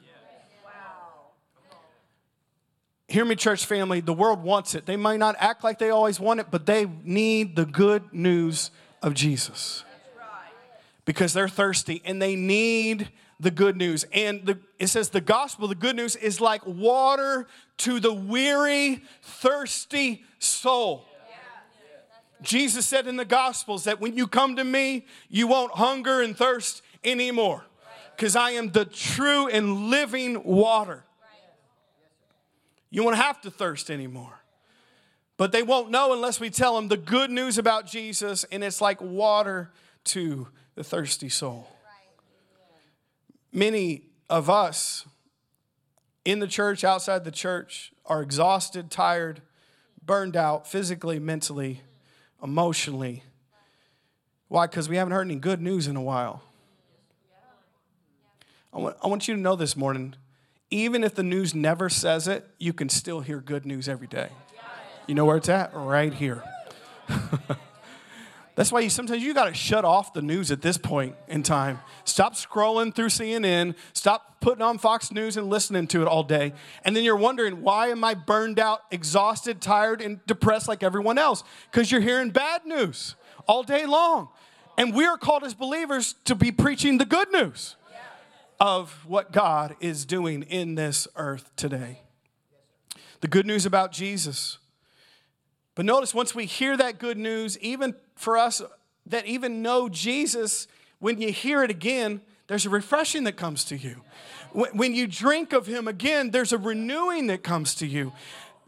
Hear 3.08 3.26
me, 3.26 3.36
church 3.36 3.66
family. 3.66 4.00
The 4.00 4.14
world 4.14 4.42
wants 4.42 4.74
it. 4.74 4.86
They 4.86 4.96
might 4.96 5.20
not 5.20 5.36
act 5.38 5.66
like 5.66 5.80
they 5.80 5.90
always 5.90 6.20
want 6.20 6.40
it, 6.40 6.48
but 6.50 6.66
they 6.66 6.86
need 7.04 7.58
the 7.58 7.66
good 7.66 8.14
news 8.14 8.72
of 9.02 9.14
Jesus 9.14 9.84
because 11.04 11.34
they're 11.34 11.50
thirsty 11.50 12.02
and 12.06 12.22
they 12.22 12.38
need 12.38 13.10
the 13.42 13.52
good 13.52 13.76
news. 13.76 14.06
And 14.14 14.46
the, 14.46 14.60
it 14.80 14.88
says 14.88 15.10
the 15.10 15.20
gospel, 15.20 15.68
the 15.68 15.76
good 15.76 15.96
news, 15.96 16.16
is 16.16 16.40
like 16.40 16.66
water 16.66 17.48
to 17.78 18.00
the 18.00 18.14
weary, 18.14 19.04
thirsty 19.22 20.24
soul. 20.40 21.08
Jesus 22.42 22.86
said 22.88 23.08
in 23.08 23.18
the 23.18 23.26
Gospels 23.26 23.84
that 23.84 24.02
when 24.02 24.18
you 24.18 24.26
come 24.26 24.56
to 24.56 24.64
me, 24.64 25.06
you 25.30 25.46
won't 25.46 25.74
hunger 25.74 26.22
and 26.22 26.36
thirst 26.36 26.82
anymore 27.04 27.66
because 28.16 28.36
I 28.36 28.52
am 28.52 28.72
the 28.72 28.86
true 28.86 29.48
and 29.48 29.90
living 29.90 30.44
water. 30.44 31.04
You 32.90 33.04
won't 33.04 33.18
have 33.18 33.42
to 33.42 33.52
thirst 33.52 33.92
anymore. 33.92 34.42
But 35.38 35.52
they 35.52 35.64
won't 35.64 35.90
know 35.90 36.14
unless 36.14 36.40
we 36.40 36.50
tell 36.50 36.76
them 36.76 36.88
the 36.88 36.98
good 36.98 37.32
news 37.32 37.58
about 37.58 37.88
Jesus, 37.88 38.44
and 38.52 38.64
it's 38.64 38.82
like 38.82 39.02
water 39.02 39.72
to 40.06 40.48
the 40.76 40.84
thirsty 40.84 41.30
soul. 41.30 41.68
Many 43.52 44.04
of 44.30 44.50
us 44.50 45.06
in 46.24 46.40
the 46.40 46.48
church, 46.48 46.84
outside 46.84 47.24
the 47.24 47.32
church, 47.32 47.92
are 48.06 48.22
exhausted, 48.22 48.92
tired, 48.92 49.42
burned 50.06 50.38
out 50.38 50.68
physically, 50.68 51.20
mentally, 51.20 51.82
emotionally. 52.42 53.24
Why? 54.48 54.68
Because 54.68 54.88
we 54.88 54.98
haven't 54.98 55.14
heard 55.14 55.28
any 55.28 55.36
good 55.36 55.62
news 55.62 55.88
in 55.88 55.96
a 55.96 56.02
while. 56.02 56.44
I 58.74 58.80
want, 58.80 58.98
I 59.04 59.08
want 59.08 59.28
you 59.28 59.36
to 59.36 59.40
know 59.40 59.56
this 59.56 59.76
morning 59.76 60.16
even 60.72 61.04
if 61.04 61.14
the 61.14 61.24
news 61.24 61.54
never 61.54 61.90
says 61.90 62.30
it, 62.30 62.48
you 62.58 62.72
can 62.72 62.88
still 62.88 63.20
hear 63.20 63.42
good 63.42 63.66
news 63.66 63.90
every 63.90 64.08
day. 64.08 64.30
You 65.06 65.16
know 65.16 65.26
where 65.26 65.36
it's 65.36 65.50
at? 65.50 65.72
Right 65.74 66.14
here. 66.14 66.42
That's 68.56 68.72
why 68.72 68.82
you 68.82 68.90
sometimes 68.90 69.24
you 69.24 69.34
got 69.34 69.46
to 69.46 69.54
shut 69.54 69.86
off 69.86 70.14
the 70.14 70.22
news 70.22 70.52
at 70.52 70.62
this 70.62 70.78
point 70.78 71.16
in 71.28 71.42
time. 71.42 71.80
Stop 72.04 72.36
scrolling 72.36 72.94
through 72.94 73.08
CNN, 73.08 73.76
stop 73.94 74.42
putting 74.42 74.62
on 74.62 74.78
Fox 74.78 75.12
News 75.12 75.38
and 75.38 75.50
listening 75.50 75.88
to 75.88 76.02
it 76.02 76.08
all 76.08 76.24
day. 76.24 76.54
And 76.84 76.96
then 76.96 77.04
you're 77.04 77.16
wondering, 77.16 77.62
why 77.62 77.88
am 77.88 78.04
I 78.04 78.14
burned 78.14 78.60
out, 78.60 78.82
exhausted, 78.92 79.62
tired, 79.62 80.02
and 80.02 80.26
depressed 80.26 80.68
like 80.68 80.84
everyone 80.84 81.18
else? 81.18 81.44
Because 81.72 81.92
you're 81.92 82.02
hearing 82.02 82.32
bad 82.32 82.66
news 82.66 83.16
all 83.48 83.64
day 83.64 83.86
long. 83.86 84.30
And 84.78 84.94
we 84.94 85.06
are 85.06 85.18
called 85.18 85.44
as 85.44 85.54
believers 85.54 86.16
to 86.26 86.36
be 86.36 86.52
preaching 86.52 86.98
the 86.98 87.06
good 87.06 87.32
news 87.32 87.76
of 88.60 89.06
what 89.08 89.32
God 89.32 89.76
is 89.80 90.06
doing 90.06 90.44
in 90.44 90.76
this 90.76 91.08
earth 91.16 91.52
today. 91.56 92.02
The 93.22 93.28
good 93.28 93.46
news 93.46 93.66
about 93.66 93.92
Jesus. 93.92 94.58
But 95.76 95.86
notice 95.86 96.14
once 96.14 96.36
we 96.36 96.46
hear 96.46 96.76
that 96.78 97.00
good 97.00 97.18
news, 97.18 97.58
even 97.60 97.96
for 98.16 98.38
us 98.38 98.62
that 99.06 99.26
even 99.26 99.62
know 99.62 99.90
Jesus, 99.90 100.68
when 101.00 101.20
you 101.20 101.32
hear 101.32 101.64
it 101.64 101.72
again, 101.72 102.22
there's 102.48 102.66
a 102.66 102.70
refreshing 102.70 103.24
that 103.24 103.38
comes 103.38 103.64
to 103.66 103.78
you. 103.78 104.02
When 104.54 104.94
you 104.94 105.08
drink 105.08 105.54
of 105.54 105.68
Him 105.68 105.88
again, 105.88 106.32
there's 106.32 106.52
a 106.52 106.58
renewing 106.58 107.28
that 107.28 107.44
comes 107.44 107.74
to 107.76 107.88
you. 107.88 108.12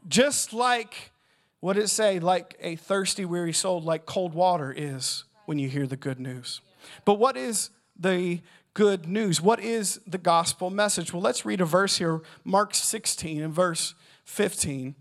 Just 0.07 0.53
like, 0.53 1.12
what 1.60 1.74
did 1.74 1.83
it 1.83 1.89
say? 1.89 2.19
Like 2.19 2.57
a 2.62 2.77
thirsty, 2.77 3.25
weary 3.25 3.53
soul, 3.53 3.81
like 3.81 4.05
cold 4.05 4.33
water 4.33 4.74
is 4.75 5.25
when 5.45 5.60
you 5.60 5.67
hear 5.67 5.86
the 5.86 5.98
good 5.98 6.19
news. 6.19 6.62
But 7.03 7.15
what 7.15 7.36
is 7.36 7.69
the 8.00 8.41
good 8.74 9.07
news. 9.07 9.41
What 9.41 9.60
is 9.60 10.00
the 10.07 10.17
gospel 10.17 10.69
message? 10.69 11.13
Well, 11.13 11.22
let's 11.22 11.45
read 11.45 11.62
a 11.62 11.65
verse 11.65 11.98
here, 11.98 12.22
Mark 12.43 12.74
16 12.74 13.41
and 13.41 13.53
verse 13.53 13.93
15. 14.25 14.95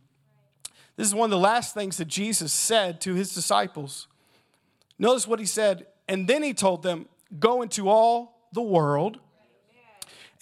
This 0.97 1.07
is 1.07 1.15
one 1.15 1.27
of 1.27 1.31
the 1.31 1.39
last 1.39 1.75
things 1.75 1.97
that 1.97 2.09
Jesus 2.09 2.53
said 2.53 3.01
to 3.03 3.15
his 3.15 3.35
disciples. 3.35 4.09
Notice 4.99 5.27
what 5.27 5.39
he 5.39 5.47
said, 5.47 5.87
and 6.09 6.29
then 6.29 6.43
he 6.43 6.55
told 6.55 6.83
them, 6.83 7.07
Go 7.39 7.63
into 7.63 7.89
all 7.89 8.47
the 8.53 8.63
world 8.63 9.19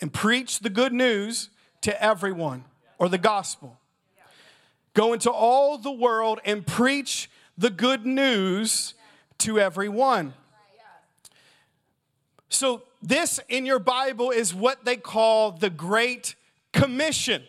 and 0.00 0.12
preach 0.12 0.58
the 0.58 0.70
good 0.70 0.92
news 0.92 1.50
to 1.82 2.02
everyone, 2.02 2.64
or 2.98 3.08
the 3.08 3.18
gospel. 3.18 3.78
Go 4.94 5.12
into 5.12 5.30
all 5.30 5.78
the 5.78 5.92
world 5.92 6.40
and 6.44 6.66
preach 6.66 7.30
the 7.56 7.70
good 7.70 8.04
news 8.04 8.94
to 9.38 9.58
everyone. 9.58 10.34
So, 12.48 12.82
this 13.00 13.40
in 13.48 13.64
your 13.64 13.78
Bible 13.78 14.30
is 14.30 14.54
what 14.54 14.84
they 14.84 14.96
call 14.96 15.52
the 15.52 15.70
Great 15.70 16.34
Commission. 16.72 17.42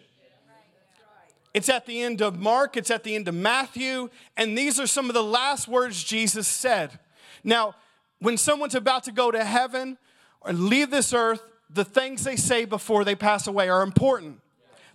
It's 1.53 1.69
at 1.69 1.85
the 1.85 2.01
end 2.01 2.21
of 2.21 2.39
Mark, 2.39 2.77
it's 2.77 2.89
at 2.89 3.03
the 3.03 3.15
end 3.15 3.27
of 3.27 3.35
Matthew, 3.35 4.09
and 4.37 4.57
these 4.57 4.79
are 4.79 4.87
some 4.87 5.09
of 5.09 5.13
the 5.13 5.23
last 5.23 5.67
words 5.67 6.03
Jesus 6.03 6.47
said. 6.47 6.97
Now, 7.43 7.75
when 8.19 8.37
someone's 8.37 8.75
about 8.75 9.03
to 9.05 9.11
go 9.11 9.31
to 9.31 9.43
heaven 9.43 9.97
or 10.41 10.53
leave 10.53 10.91
this 10.91 11.13
earth, 11.13 11.43
the 11.69 11.83
things 11.85 12.23
they 12.23 12.35
say 12.35 12.65
before 12.65 13.03
they 13.03 13.15
pass 13.15 13.47
away 13.47 13.69
are 13.69 13.81
important. 13.81 14.39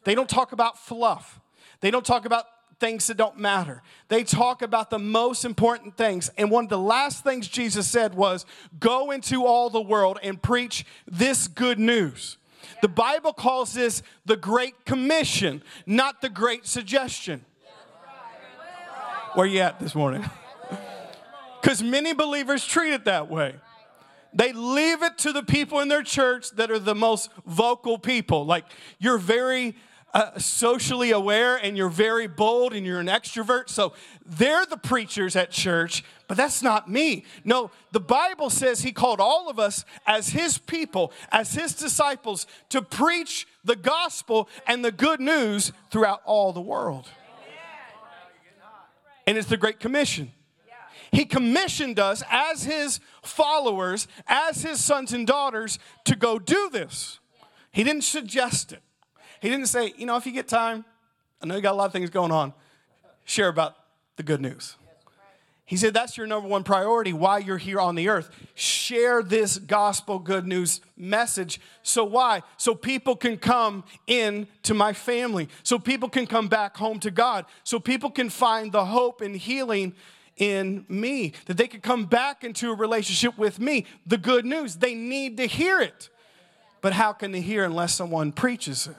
They 0.05 0.15
don't 0.15 0.29
talk 0.29 0.53
about 0.53 0.79
fluff. 0.79 1.41
They 1.81 1.91
don't 1.91 2.07
talk 2.07 2.25
about 2.25 2.47
things 2.79 3.07
that 3.07 3.17
don't 3.17 3.39
matter. 3.39 3.83
They 4.09 4.23
talk 4.23 4.63
about 4.63 4.91
the 4.91 4.99
most 4.99 5.45
important 5.45 5.97
things. 5.97 6.31
And 6.37 6.51
one 6.51 6.65
of 6.65 6.71
the 6.71 6.79
last 6.79 7.25
things 7.25 7.49
Jesus 7.49 7.89
said 7.89 8.15
was 8.15 8.45
go 8.79 9.11
into 9.11 9.45
all 9.45 9.71
the 9.71 9.81
world 9.81 10.19
and 10.23 10.41
preach 10.41 10.85
this 11.07 11.49
good 11.49 11.79
news. 11.79 12.37
The 12.83 12.89
Bible 12.89 13.33
calls 13.33 13.73
this 13.75 14.03
the 14.25 14.37
Great 14.37 14.85
Commission, 14.85 15.63
not 15.87 16.21
the 16.21 16.29
Great 16.29 16.67
Suggestion. 16.67 17.45
Where 19.35 19.47
you 19.47 19.61
at 19.61 19.79
this 19.81 19.95
morning? 19.95 20.25
Because 21.61 21.83
many 21.83 22.13
believers 22.13 22.65
treat 22.65 22.93
it 22.93 23.07
that 23.07 23.29
way. 23.29 23.57
They 24.33 24.53
leave 24.53 25.03
it 25.03 25.19
to 25.19 25.33
the 25.33 25.43
people 25.43 25.81
in 25.81 25.89
their 25.89 26.05
church 26.05 26.53
that 26.53 26.71
are 26.71 26.79
the 26.79 26.95
most 26.95 27.29
vocal 27.45 27.99
people. 27.99 28.47
Like, 28.47 28.67
you're 29.01 29.19
very 29.19 29.75
uh, 30.15 30.39
socially 30.39 31.11
aware 31.11 31.57
and 31.57 31.77
you're 31.77 31.89
very 31.89 32.27
bold 32.27 32.73
and 32.73 32.87
you're 32.87 33.01
an 33.01 33.07
extrovert. 33.07 33.69
So 33.69 33.93
they're 34.25 34.65
the 34.65 34.79
preachers 34.79 35.37
at 35.37 35.51
church, 35.51 36.05
but 36.27 36.37
that's 36.37 36.63
not 36.63 36.91
me. 36.91 37.25
No, 37.45 37.71
the 37.93 38.01
Bible 38.01 38.49
says 38.49 38.81
he 38.81 38.93
called 38.93 39.21
all 39.21 39.51
of 39.51 39.59
us 39.59 39.85
as 40.07 40.31
his 40.31 40.59
people, 40.59 41.13
as 41.31 41.53
his 41.53 41.75
disciples, 41.75 42.47
to 42.71 42.81
preach 42.81 43.47
the 43.65 43.77
gospel 43.77 44.49
and 44.67 44.85
the 44.85 44.93
good 44.93 45.21
news 45.21 45.73
throughout 45.91 46.23
all 46.25 46.53
the 46.53 46.61
world. 46.61 47.09
And 49.27 49.37
it's 49.37 49.49
the 49.49 49.57
Great 49.57 49.81
Commission. 49.81 50.33
He 51.13 51.25
commissioned 51.25 51.99
us 51.99 52.23
as 52.31 52.65
his 52.65 53.01
followers, 53.23 54.09
as 54.27 54.63
his 54.63 54.85
sons 54.85 55.13
and 55.13 55.27
daughters, 55.27 55.79
to 56.05 56.17
go 56.17 56.39
do 56.39 56.69
this. 56.71 57.21
He 57.71 57.85
didn't 57.85 58.05
suggest 58.05 58.73
it. 58.73 58.83
He 59.47 59.53
didn't 59.53 59.69
say, 59.69 59.95
you 59.97 60.07
know, 60.07 60.17
if 60.17 60.27
you 60.27 60.33
get 60.33 60.49
time, 60.49 60.85
I 61.41 61.47
know 61.47 61.55
you 61.55 61.61
got 61.61 61.75
a 61.75 61.77
lot 61.77 61.87
of 61.87 61.93
things 61.93 62.11
going 62.11 62.33
on, 62.33 62.53
share 63.25 63.47
about 63.47 63.77
the 64.17 64.25
good 64.25 64.41
news. 64.41 64.75
He 65.65 65.77
said 65.77 65.95
that's 65.95 66.17
your 66.17 66.27
number 66.27 66.49
one 66.49 66.65
priority 66.65 67.13
why 67.13 67.39
you're 67.39 67.57
here 67.57 67.79
on 67.79 67.95
the 67.95 68.09
earth. 68.09 68.29
Share 68.57 69.23
this 69.23 69.57
gospel 69.59 70.19
good 70.19 70.49
news 70.49 70.81
message. 70.97 71.61
So, 71.85 72.03
why? 72.03 72.43
So 72.57 72.75
people 72.75 73.15
can 73.15 73.37
come 73.37 73.85
in 74.09 74.49
to 74.65 74.75
my 74.75 74.93
family. 74.93 75.49
So 75.63 75.79
people 75.79 76.09
can 76.09 76.27
come 76.27 76.49
back 76.49 76.77
home 76.77 76.99
to 76.99 77.13
God. 77.13 77.45
So 77.63 77.79
people 77.79 78.11
can 78.11 78.31
find 78.31 78.73
the 78.73 78.87
hope 78.87 79.21
and 79.21 79.37
healing 79.37 79.95
in 80.39 80.85
me. 80.89 81.35
That 81.45 81.57
they 81.57 81.69
can 81.69 81.83
come 81.83 82.07
back 82.07 82.43
into 82.43 82.73
a 82.73 82.75
relationship 82.75 83.39
with 83.39 83.61
me. 83.61 83.87
The 84.09 84.19
good 84.19 84.45
news. 84.45 84.75
They 84.75 84.97
need 84.97 85.37
to 85.37 85.47
hear 85.47 85.81
it. 85.81 86.09
But 86.81 86.95
how 86.95 87.13
can 87.13 87.31
they 87.31 87.43
hear 87.43 87.65
unless 87.65 87.95
someone 87.95 88.33
preaches 88.33 88.89
it? 88.89 88.97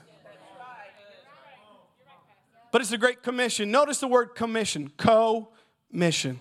But 2.70 2.80
it's 2.80 2.92
a 2.92 2.98
great 2.98 3.22
commission. 3.22 3.70
Notice 3.70 4.00
the 4.00 4.08
word 4.08 4.34
commission, 4.34 4.90
co 4.96 5.48
mission, 5.90 6.40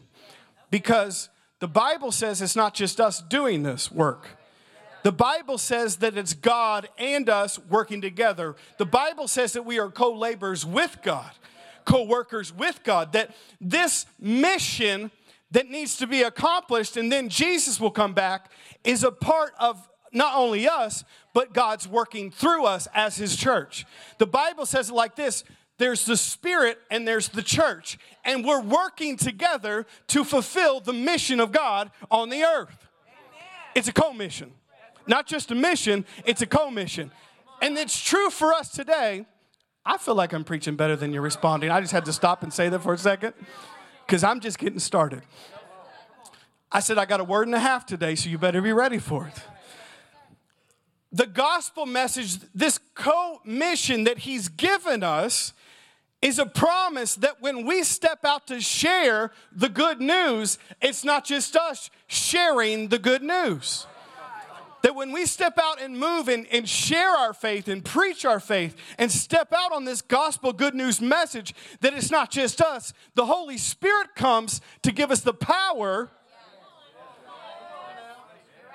because 0.70 1.30
the 1.60 1.68
Bible 1.68 2.12
says 2.12 2.42
it's 2.42 2.56
not 2.56 2.74
just 2.74 3.00
us 3.00 3.22
doing 3.22 3.64
this 3.64 3.92
work. 3.92 4.28
The 5.04 5.12
Bible 5.12 5.58
says 5.58 5.98
that 5.98 6.18
it's 6.18 6.34
God 6.34 6.90
and 6.98 7.30
us 7.30 7.58
working 7.70 8.02
together. 8.02 8.56
The 8.78 8.86
Bible 8.86 9.28
says 9.28 9.54
that 9.54 9.64
we 9.64 9.80
are 9.80 9.90
co 9.90 10.14
laborers 10.14 10.66
with 10.66 11.00
God, 11.02 11.32
co 11.86 12.04
workers 12.04 12.54
with 12.54 12.84
God, 12.84 13.14
that 13.14 13.36
this 13.62 14.06
mission 14.20 15.12
that 15.52 15.70
needs 15.70 15.98
to 15.98 16.08
be 16.08 16.24
accomplished 16.24 16.98
and 16.98 17.12
then 17.12 17.30
Jesus 17.30 17.80
will 17.80 17.92
come 17.92 18.14
back 18.14 18.52
is 18.84 19.04
a 19.04 19.12
part 19.12 19.54
of 19.60 19.88
not 20.12 20.36
only 20.36 20.68
us, 20.68 21.04
but 21.34 21.54
God's 21.54 21.88
working 21.88 22.32
through 22.32 22.66
us 22.66 22.88
as 22.94 23.18
His 23.18 23.36
church. 23.36 23.86
The 24.18 24.28
Bible 24.28 24.66
says 24.66 24.90
it 24.90 24.94
like 24.94 25.16
this 25.16 25.44
there's 25.78 26.06
the 26.06 26.18
Spirit, 26.18 26.80
and 26.90 27.08
there's 27.08 27.30
the 27.30 27.44
church. 27.44 27.98
And 28.26 28.44
we're 28.44 28.62
working 28.62 29.18
together 29.18 29.86
to 30.08 30.24
fulfill 30.24 30.80
the 30.80 30.94
mission 30.94 31.40
of 31.40 31.52
God 31.52 31.92
on 32.10 32.30
the 32.30 32.44
earth. 32.44 32.88
It's 33.76 33.88
a 33.88 33.94
co-mission. 33.94 34.52
Not 35.08 35.28
just 35.28 35.52
a 35.52 35.56
mission, 35.56 36.06
it's 36.26 36.42
a 36.42 36.48
co-mission. 36.48 37.12
And 37.62 37.78
it's 37.78 38.00
true 38.02 38.30
for 38.30 38.54
us 38.54 38.70
today. 38.70 39.26
I 39.86 39.98
feel 39.98 40.16
like 40.16 40.34
I'm 40.34 40.44
preaching 40.44 40.76
better 40.76 40.96
than 40.96 41.14
you're 41.14 41.22
responding. 41.22 41.70
I 41.70 41.80
just 41.80 41.94
had 41.94 42.06
to 42.06 42.14
stop 42.14 42.44
and 42.44 42.52
say 42.52 42.70
that 42.70 42.80
for 42.80 42.94
a 42.94 42.98
second 42.98 43.34
because 44.06 44.24
I'm 44.24 44.40
just 44.40 44.58
getting 44.58 44.80
started. 44.80 45.22
I 46.72 46.82
said, 46.82 46.98
I 46.98 47.06
got 47.06 47.22
a 47.22 47.24
word 47.24 47.48
and 47.48 47.56
a 47.56 47.60
half 47.60 47.86
today, 47.86 48.16
so 48.16 48.30
you 48.30 48.38
better 48.38 48.62
be 48.62 48.74
ready 48.74 48.98
for 48.98 49.28
it. 49.28 49.42
The 51.14 51.26
gospel 51.26 51.86
message, 51.86 52.40
this 52.54 52.80
co 52.94 53.40
mission 53.46 54.04
that 54.04 54.20
he's 54.20 54.50
given 54.50 55.04
us, 55.04 55.54
is 56.22 56.40
a 56.40 56.46
promise 56.46 57.16
that 57.16 57.42
when 57.42 57.66
we 57.66 57.84
step 57.84 58.26
out 58.26 58.48
to 58.48 58.60
share 58.60 59.32
the 59.52 59.70
good 59.70 60.02
news, 60.02 60.58
it's 60.82 61.04
not 61.04 61.26
just 61.26 61.56
us 61.56 61.90
sharing 62.08 62.88
the 62.88 63.00
good 63.00 63.22
news. 63.22 63.86
That 64.84 64.96
when 64.96 65.12
we 65.12 65.26
step 65.26 65.58
out 65.62 65.82
and 65.82 65.98
move 65.98 66.28
and, 66.28 66.48
and 66.52 66.68
share 66.68 67.10
our 67.10 67.34
faith 67.34 67.68
and 67.68 67.84
preach 67.84 68.26
our 68.26 68.40
faith 68.40 68.76
and 68.98 69.12
step 69.12 69.52
out 69.52 69.72
on 69.72 69.86
this 69.86 70.02
gospel 70.02 70.54
good 70.54 70.76
news 70.76 71.02
message, 71.02 71.54
that 71.82 71.94
it's 71.94 72.12
not 72.12 72.32
just 72.32 72.62
us, 72.62 72.94
the 73.16 73.26
Holy 73.26 73.58
Spirit 73.58 74.16
comes 74.16 74.62
to 74.84 74.92
give 74.92 75.12
us 75.12 75.22
the 75.22 75.34
power 75.34 76.10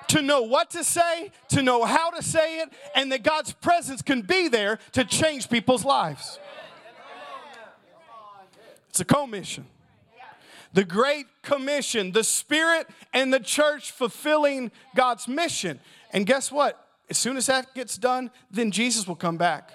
to 0.09 0.21
know 0.21 0.43
what 0.43 0.69
to 0.71 0.83
say, 0.83 1.31
to 1.49 1.63
know 1.63 1.85
how 1.85 2.11
to 2.11 2.21
say 2.21 2.59
it, 2.59 2.69
and 2.95 3.11
that 3.11 3.23
God's 3.23 3.53
presence 3.53 4.01
can 4.01 4.21
be 4.21 4.47
there 4.47 4.77
to 4.91 5.03
change 5.03 5.49
people's 5.49 5.83
lives. 5.83 6.37
It's 8.93 8.99
a 8.99 9.05
commission. 9.05 9.65
The 10.73 10.83
Great 10.83 11.25
Commission, 11.41 12.11
the 12.11 12.23
Spirit 12.23 12.87
and 13.11 13.33
the 13.33 13.39
church 13.39 13.91
fulfilling 13.91 14.71
God's 14.95 15.27
mission. 15.27 15.79
And 16.11 16.27
guess 16.27 16.51
what? 16.51 16.87
As 17.09 17.17
soon 17.17 17.35
as 17.35 17.47
that 17.47 17.73
gets 17.73 17.97
done, 17.97 18.29
then 18.51 18.69
Jesus 18.69 19.07
will 19.07 19.15
come 19.15 19.35
back. 19.35 19.71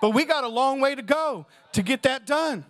But 0.00 0.10
we 0.10 0.24
got 0.24 0.44
a 0.44 0.48
long 0.48 0.80
way 0.80 0.94
to 0.94 1.02
go 1.02 1.46
to 1.72 1.82
get 1.82 2.04
that 2.04 2.24
done. 2.24 2.64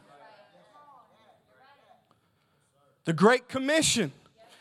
The 3.04 3.12
Great 3.12 3.50
Commission. 3.50 4.12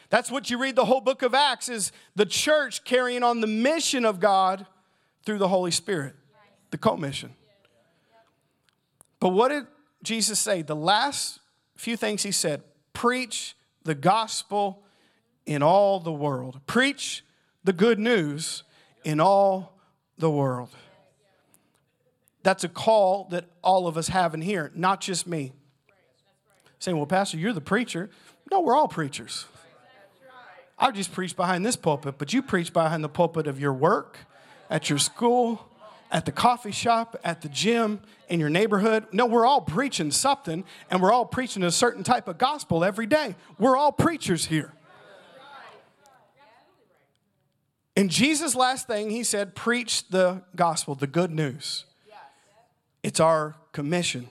That's 0.09 0.29
what 0.29 0.49
you 0.49 0.57
read 0.57 0.75
the 0.75 0.83
whole 0.83 0.99
book 0.99 1.21
of 1.21 1.33
Acts 1.33 1.69
is 1.69 1.93
the 2.13 2.25
church 2.25 2.83
carrying 2.83 3.23
on 3.23 3.39
the 3.39 3.47
mission 3.47 4.03
of 4.03 4.19
God 4.19 4.65
through 5.25 5.37
the 5.37 5.47
Holy 5.47 5.71
Spirit, 5.71 6.13
the 6.71 6.77
commission. 6.77 7.35
But 9.21 9.29
what 9.29 9.47
did 9.47 9.67
Jesus 10.03 10.39
say? 10.39 10.61
The 10.61 10.75
last 10.75 11.39
few 11.75 11.95
things 11.95 12.23
he 12.23 12.31
said 12.31 12.63
preach 12.93 13.55
the 13.83 13.95
gospel 13.95 14.83
in 15.45 15.63
all 15.63 15.99
the 15.99 16.11
world, 16.11 16.61
preach 16.65 17.23
the 17.63 17.73
good 17.73 17.99
news 17.99 18.63
in 19.03 19.19
all 19.19 19.79
the 20.17 20.29
world. 20.29 20.69
That's 22.43 22.63
a 22.63 22.69
call 22.69 23.27
that 23.31 23.45
all 23.63 23.87
of 23.87 23.97
us 23.97 24.07
have 24.09 24.33
in 24.33 24.41
here, 24.41 24.71
not 24.73 25.01
just 25.01 25.27
me. 25.27 25.53
Saying, 26.79 26.97
well, 26.97 27.05
Pastor, 27.05 27.37
you're 27.37 27.53
the 27.53 27.61
preacher. 27.61 28.09
No, 28.49 28.61
we're 28.61 28.75
all 28.75 28.87
preachers. 28.87 29.45
I 30.77 30.89
just 30.89 31.11
preach 31.11 31.35
behind 31.35 31.63
this 31.63 31.75
pulpit, 31.75 32.15
but 32.17 32.33
you 32.33 32.41
preach 32.41 32.73
behind 32.73 33.03
the 33.03 33.09
pulpit 33.09 33.45
of 33.45 33.59
your 33.59 33.73
work, 33.73 34.17
at 34.67 34.89
your 34.89 34.97
school, 34.97 35.70
at 36.11 36.25
the 36.25 36.31
coffee 36.31 36.71
shop, 36.71 37.15
at 37.23 37.41
the 37.41 37.49
gym, 37.49 38.01
in 38.27 38.39
your 38.39 38.49
neighborhood. 38.49 39.05
No, 39.11 39.25
we're 39.25 39.45
all 39.45 39.61
preaching 39.61 40.11
something, 40.11 40.65
and 40.89 41.01
we're 41.01 41.11
all 41.11 41.25
preaching 41.25 41.63
a 41.63 41.71
certain 41.71 42.03
type 42.03 42.27
of 42.27 42.37
gospel 42.37 42.83
every 42.83 43.05
day. 43.07 43.35
We're 43.57 43.77
all 43.77 43.91
preachers 43.91 44.45
here. 44.45 44.73
In 47.95 48.09
Jesus' 48.09 48.55
last 48.55 48.87
thing, 48.87 49.09
he 49.09 49.23
said, 49.23 49.55
Preach 49.55 50.07
the 50.09 50.43
gospel, 50.55 50.95
the 50.95 51.07
good 51.07 51.31
news. 51.31 51.85
It's 53.03 53.19
our 53.19 53.55
commission. 53.71 54.27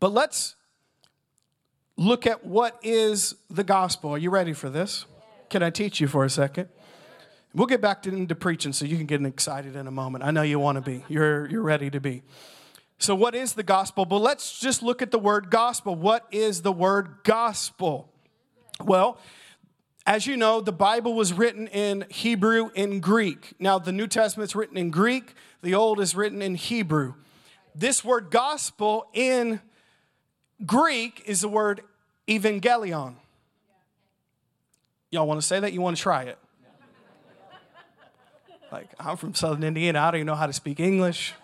But 0.00 0.12
let's 0.12 0.54
look 1.96 2.26
at 2.26 2.44
what 2.44 2.78
is 2.82 3.34
the 3.50 3.64
gospel. 3.64 4.10
Are 4.10 4.18
you 4.18 4.30
ready 4.30 4.52
for 4.52 4.68
this? 4.70 5.04
Can 5.48 5.62
I 5.62 5.70
teach 5.70 6.00
you 6.00 6.08
for 6.08 6.24
a 6.24 6.30
second? 6.30 6.68
We'll 7.54 7.66
get 7.66 7.80
back 7.80 8.02
to, 8.02 8.10
into 8.10 8.34
preaching 8.34 8.72
so 8.72 8.84
you 8.84 8.96
can 8.96 9.06
get 9.06 9.24
excited 9.24 9.74
in 9.74 9.86
a 9.86 9.90
moment. 9.90 10.24
I 10.24 10.30
know 10.30 10.42
you 10.42 10.58
want 10.58 10.76
to 10.76 10.82
be. 10.82 11.04
You're, 11.08 11.48
you're 11.48 11.62
ready 11.62 11.90
to 11.90 12.00
be. 12.00 12.22
So, 12.98 13.14
what 13.14 13.34
is 13.34 13.54
the 13.54 13.62
gospel? 13.62 14.04
But 14.04 14.18
let's 14.18 14.58
just 14.58 14.82
look 14.82 15.02
at 15.02 15.10
the 15.12 15.18
word 15.18 15.50
gospel. 15.50 15.94
What 15.94 16.26
is 16.32 16.62
the 16.62 16.72
word 16.72 17.18
gospel? 17.22 18.12
Well, 18.84 19.18
as 20.04 20.26
you 20.26 20.36
know, 20.36 20.60
the 20.60 20.72
Bible 20.72 21.14
was 21.14 21.32
written 21.32 21.68
in 21.68 22.06
Hebrew 22.08 22.70
and 22.74 23.02
Greek. 23.02 23.54
Now, 23.58 23.78
the 23.78 23.92
New 23.92 24.06
Testament's 24.06 24.56
written 24.56 24.76
in 24.76 24.90
Greek, 24.90 25.34
the 25.62 25.74
Old 25.74 26.00
is 26.00 26.16
written 26.16 26.42
in 26.42 26.54
Hebrew. 26.54 27.14
This 27.74 28.04
word 28.04 28.30
gospel 28.30 29.06
in 29.12 29.60
Greek 30.66 31.22
is 31.26 31.42
the 31.42 31.48
word 31.48 31.82
evangelion. 32.26 33.14
Y'all 35.10 35.26
want 35.26 35.40
to 35.40 35.46
say 35.46 35.60
that? 35.60 35.72
You 35.72 35.80
want 35.80 35.96
to 35.96 36.02
try 36.02 36.24
it? 36.24 36.38
Like, 38.70 38.88
I'm 39.00 39.16
from 39.16 39.34
Southern 39.34 39.64
Indiana. 39.64 40.00
I 40.00 40.10
don't 40.10 40.18
even 40.18 40.26
know 40.26 40.34
how 40.34 40.46
to 40.46 40.52
speak 40.52 40.78
English. 40.78 41.34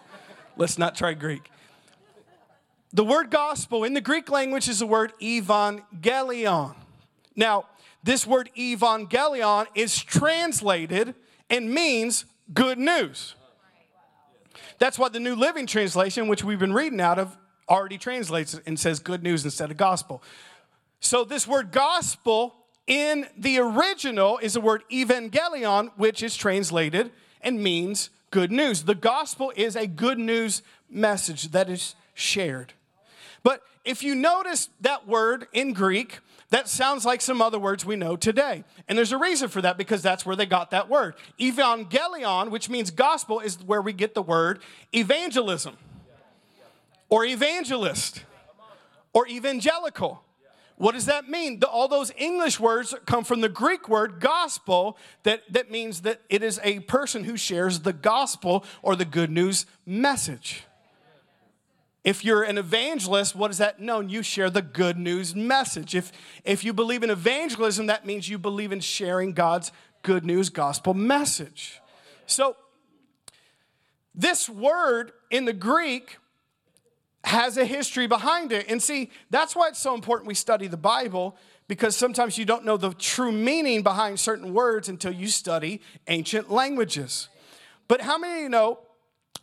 Let's 0.56 0.78
not 0.78 0.94
try 0.94 1.14
Greek. 1.14 1.50
The 2.92 3.04
word 3.04 3.30
gospel 3.30 3.82
in 3.82 3.94
the 3.94 4.00
Greek 4.00 4.30
language 4.30 4.68
is 4.68 4.78
the 4.78 4.86
word 4.86 5.12
evangelion. 5.20 6.74
Now, 7.34 7.64
this 8.02 8.26
word 8.26 8.50
evangelion 8.56 9.66
is 9.74 10.00
translated 10.00 11.14
and 11.50 11.70
means 11.70 12.26
good 12.52 12.78
news. 12.78 13.34
That's 14.78 14.98
what 14.98 15.12
the 15.12 15.20
New 15.20 15.34
Living 15.34 15.66
Translation, 15.66 16.28
which 16.28 16.44
we've 16.44 16.58
been 16.58 16.74
reading 16.74 17.00
out 17.00 17.18
of, 17.18 17.36
already 17.68 17.96
translates 17.96 18.60
and 18.66 18.78
says 18.78 18.98
good 18.98 19.22
news 19.22 19.44
instead 19.44 19.70
of 19.70 19.76
gospel. 19.76 20.22
So, 21.00 21.24
this 21.24 21.48
word 21.48 21.72
gospel 21.72 22.54
in 22.86 23.26
the 23.36 23.58
original 23.58 24.38
is 24.38 24.54
the 24.54 24.60
word 24.60 24.82
evangelion, 24.90 25.90
which 25.96 26.22
is 26.22 26.36
translated 26.36 27.10
and 27.40 27.62
means 27.62 28.10
good 28.30 28.52
news. 28.52 28.82
The 28.82 28.94
gospel 28.94 29.52
is 29.56 29.76
a 29.76 29.86
good 29.86 30.18
news 30.18 30.62
message 30.90 31.50
that 31.52 31.70
is 31.70 31.94
shared. 32.14 32.72
But 33.42 33.62
if 33.84 34.02
you 34.02 34.14
notice 34.14 34.68
that 34.80 35.06
word 35.06 35.46
in 35.52 35.72
Greek, 35.72 36.20
that 36.50 36.68
sounds 36.68 37.04
like 37.04 37.20
some 37.20 37.42
other 37.42 37.58
words 37.58 37.84
we 37.84 37.96
know 37.96 38.16
today. 38.16 38.64
And 38.86 38.96
there's 38.96 39.12
a 39.12 39.18
reason 39.18 39.48
for 39.48 39.60
that 39.62 39.76
because 39.76 40.02
that's 40.02 40.24
where 40.24 40.36
they 40.36 40.46
got 40.46 40.70
that 40.70 40.88
word. 40.88 41.14
Evangelion, 41.40 42.50
which 42.50 42.68
means 42.68 42.90
gospel, 42.90 43.40
is 43.40 43.58
where 43.64 43.82
we 43.82 43.92
get 43.92 44.14
the 44.14 44.22
word 44.22 44.60
evangelism 44.92 45.76
or 47.08 47.24
evangelist 47.24 48.24
or 49.12 49.26
evangelical. 49.26 50.22
What 50.76 50.92
does 50.92 51.06
that 51.06 51.28
mean? 51.28 51.60
The, 51.60 51.68
all 51.68 51.86
those 51.86 52.12
English 52.16 52.58
words 52.58 52.94
come 53.06 53.24
from 53.24 53.40
the 53.40 53.48
Greek 53.48 53.88
word 53.88 54.18
gospel, 54.20 54.98
that, 55.22 55.42
that 55.52 55.70
means 55.70 56.02
that 56.02 56.20
it 56.28 56.42
is 56.42 56.58
a 56.64 56.80
person 56.80 57.24
who 57.24 57.36
shares 57.36 57.80
the 57.80 57.92
gospel 57.92 58.64
or 58.82 58.96
the 58.96 59.04
good 59.04 59.30
news 59.30 59.66
message. 59.86 60.64
If 62.02 62.24
you're 62.24 62.42
an 62.42 62.58
evangelist, 62.58 63.34
what 63.34 63.48
does 63.48 63.58
that 63.58 63.80
mean? 63.80 64.10
You 64.10 64.22
share 64.22 64.50
the 64.50 64.62
good 64.62 64.98
news 64.98 65.34
message. 65.34 65.94
If, 65.94 66.12
if 66.44 66.62
you 66.64 66.72
believe 66.72 67.02
in 67.02 67.08
evangelism, 67.08 67.86
that 67.86 68.04
means 68.04 68.28
you 68.28 68.38
believe 68.38 68.72
in 68.72 68.80
sharing 68.80 69.32
God's 69.32 69.72
good 70.02 70.24
news 70.24 70.50
gospel 70.50 70.92
message. 70.92 71.80
So, 72.26 72.56
this 74.14 74.48
word 74.48 75.12
in 75.30 75.44
the 75.44 75.52
Greek 75.52 76.18
has 77.24 77.56
a 77.56 77.64
history 77.64 78.06
behind 78.06 78.52
it. 78.52 78.66
And 78.68 78.82
see, 78.82 79.10
that's 79.30 79.56
why 79.56 79.68
it's 79.68 79.78
so 79.78 79.94
important 79.94 80.28
we 80.28 80.34
study 80.34 80.66
the 80.66 80.76
Bible 80.76 81.36
because 81.66 81.96
sometimes 81.96 82.36
you 82.36 82.44
don't 82.44 82.64
know 82.64 82.76
the 82.76 82.92
true 82.92 83.32
meaning 83.32 83.82
behind 83.82 84.20
certain 84.20 84.52
words 84.52 84.88
until 84.88 85.12
you 85.12 85.28
study 85.28 85.80
ancient 86.06 86.50
languages. 86.50 87.28
But 87.88 88.02
how 88.02 88.18
many 88.18 88.34
of 88.34 88.42
you 88.42 88.48
know 88.50 88.78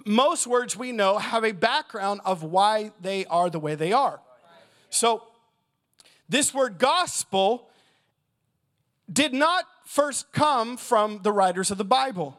most 0.06 0.46
words 0.46 0.78
we 0.78 0.92
know 0.92 1.18
have 1.18 1.44
a 1.44 1.52
background 1.52 2.22
of 2.24 2.44
why 2.44 2.92
they 3.02 3.26
are 3.26 3.50
the 3.50 3.60
way 3.60 3.76
they 3.76 3.94
are? 3.94 4.20
So, 4.90 5.24
this 6.30 6.54
word 6.54 6.78
gospel 6.78 7.68
did 9.12 9.34
not 9.34 9.66
first 9.86 10.32
come 10.32 10.78
from 10.78 11.20
the 11.24 11.32
writers 11.32 11.72
of 11.72 11.78
the 11.78 11.84
Bible. 11.84 12.38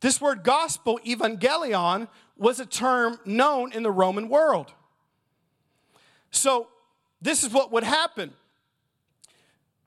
This 0.00 0.20
word 0.20 0.42
gospel, 0.42 0.98
evangelion, 1.06 2.08
was 2.36 2.60
a 2.60 2.66
term 2.66 3.18
known 3.24 3.72
in 3.72 3.82
the 3.82 3.90
Roman 3.90 4.28
world. 4.28 4.72
So, 6.30 6.68
this 7.20 7.44
is 7.44 7.52
what 7.52 7.70
would 7.72 7.84
happen 7.84 8.32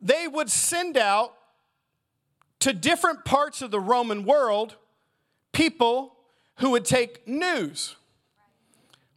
they 0.02 0.28
would 0.28 0.50
send 0.50 0.98
out 0.98 1.34
to 2.60 2.74
different 2.74 3.26
parts 3.26 3.62
of 3.62 3.72
the 3.72 3.80
Roman 3.80 4.24
world 4.24 4.76
people 5.52 6.16
who 6.58 6.72
would 6.72 6.86
take 6.86 7.28
news. 7.28 7.96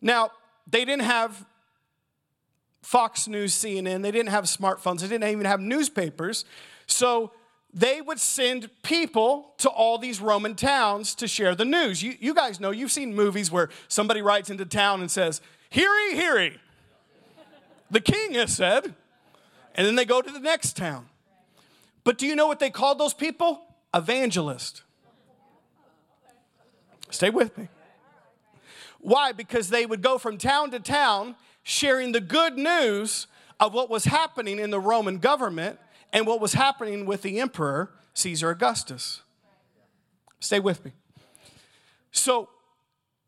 Now, 0.00 0.30
they 0.66 0.84
didn't 0.84 1.04
have 1.04 1.44
Fox 2.82 3.28
News, 3.28 3.54
CNN, 3.54 4.02
they 4.02 4.10
didn't 4.10 4.30
have 4.30 4.44
smartphones, 4.44 5.00
they 5.00 5.08
didn't 5.08 5.28
even 5.28 5.44
have 5.44 5.60
newspapers. 5.60 6.46
So 6.86 7.32
they 7.78 8.00
would 8.00 8.18
send 8.18 8.70
people 8.82 9.54
to 9.58 9.68
all 9.68 9.98
these 9.98 10.20
Roman 10.20 10.56
towns 10.56 11.14
to 11.14 11.28
share 11.28 11.54
the 11.54 11.64
news. 11.64 12.02
You, 12.02 12.16
you 12.18 12.34
guys 12.34 12.58
know, 12.58 12.72
you've 12.72 12.90
seen 12.90 13.14
movies 13.14 13.52
where 13.52 13.68
somebody 13.86 14.20
writes 14.20 14.50
into 14.50 14.66
town 14.66 15.00
and 15.00 15.08
says, 15.08 15.40
hear 15.70 15.88
ye. 15.92 16.58
The 17.88 18.00
king 18.00 18.34
has 18.34 18.52
said. 18.52 18.94
And 19.76 19.86
then 19.86 19.94
they 19.94 20.04
go 20.04 20.20
to 20.20 20.30
the 20.30 20.40
next 20.40 20.76
town. 20.76 21.06
But 22.02 22.18
do 22.18 22.26
you 22.26 22.34
know 22.34 22.48
what 22.48 22.58
they 22.58 22.70
called 22.70 22.98
those 22.98 23.14
people? 23.14 23.62
Evangelist. 23.94 24.82
Stay 27.10 27.30
with 27.30 27.56
me. 27.56 27.68
Why? 28.98 29.30
Because 29.30 29.68
they 29.68 29.86
would 29.86 30.02
go 30.02 30.18
from 30.18 30.36
town 30.36 30.72
to 30.72 30.80
town 30.80 31.36
sharing 31.62 32.10
the 32.10 32.20
good 32.20 32.58
news 32.58 33.28
of 33.60 33.72
what 33.72 33.88
was 33.88 34.04
happening 34.04 34.58
in 34.58 34.70
the 34.70 34.80
Roman 34.80 35.18
government 35.18 35.78
and 36.12 36.26
what 36.26 36.40
was 36.40 36.54
happening 36.54 37.06
with 37.06 37.22
the 37.22 37.40
emperor, 37.40 37.90
Caesar 38.14 38.50
Augustus. 38.50 39.22
Stay 40.40 40.60
with 40.60 40.84
me. 40.84 40.92
So, 42.10 42.48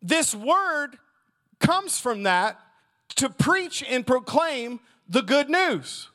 this 0.03 0.35
word 0.35 0.99
comes 1.59 2.01
from 2.01 2.23
that 2.23 2.59
to 3.17 3.29
preach 3.29 3.85
and 3.89 4.07
proclaim 4.07 4.81
the 5.09 5.21
good 5.21 5.51
news. 5.51 6.09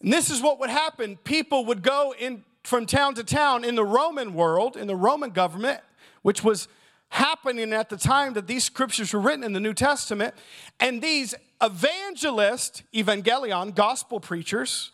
And 0.00 0.12
this 0.12 0.30
is 0.30 0.40
what 0.40 0.58
would 0.60 0.70
happen. 0.70 1.16
People 1.18 1.64
would 1.66 1.82
go 1.82 2.14
in 2.18 2.44
from 2.64 2.86
town 2.86 3.14
to 3.14 3.24
town 3.24 3.64
in 3.64 3.74
the 3.74 3.84
Roman 3.84 4.34
world, 4.34 4.76
in 4.76 4.86
the 4.86 4.96
Roman 4.96 5.30
government, 5.30 5.80
which 6.22 6.44
was 6.44 6.68
happening 7.10 7.72
at 7.72 7.88
the 7.88 7.96
time 7.96 8.34
that 8.34 8.46
these 8.46 8.64
scriptures 8.64 9.14
were 9.14 9.20
written 9.20 9.42
in 9.42 9.52
the 9.52 9.60
New 9.60 9.74
Testament. 9.74 10.34
And 10.78 11.00
these 11.00 11.34
evangelists, 11.62 12.82
evangelion, 12.94 13.74
gospel 13.74 14.20
preachers, 14.20 14.92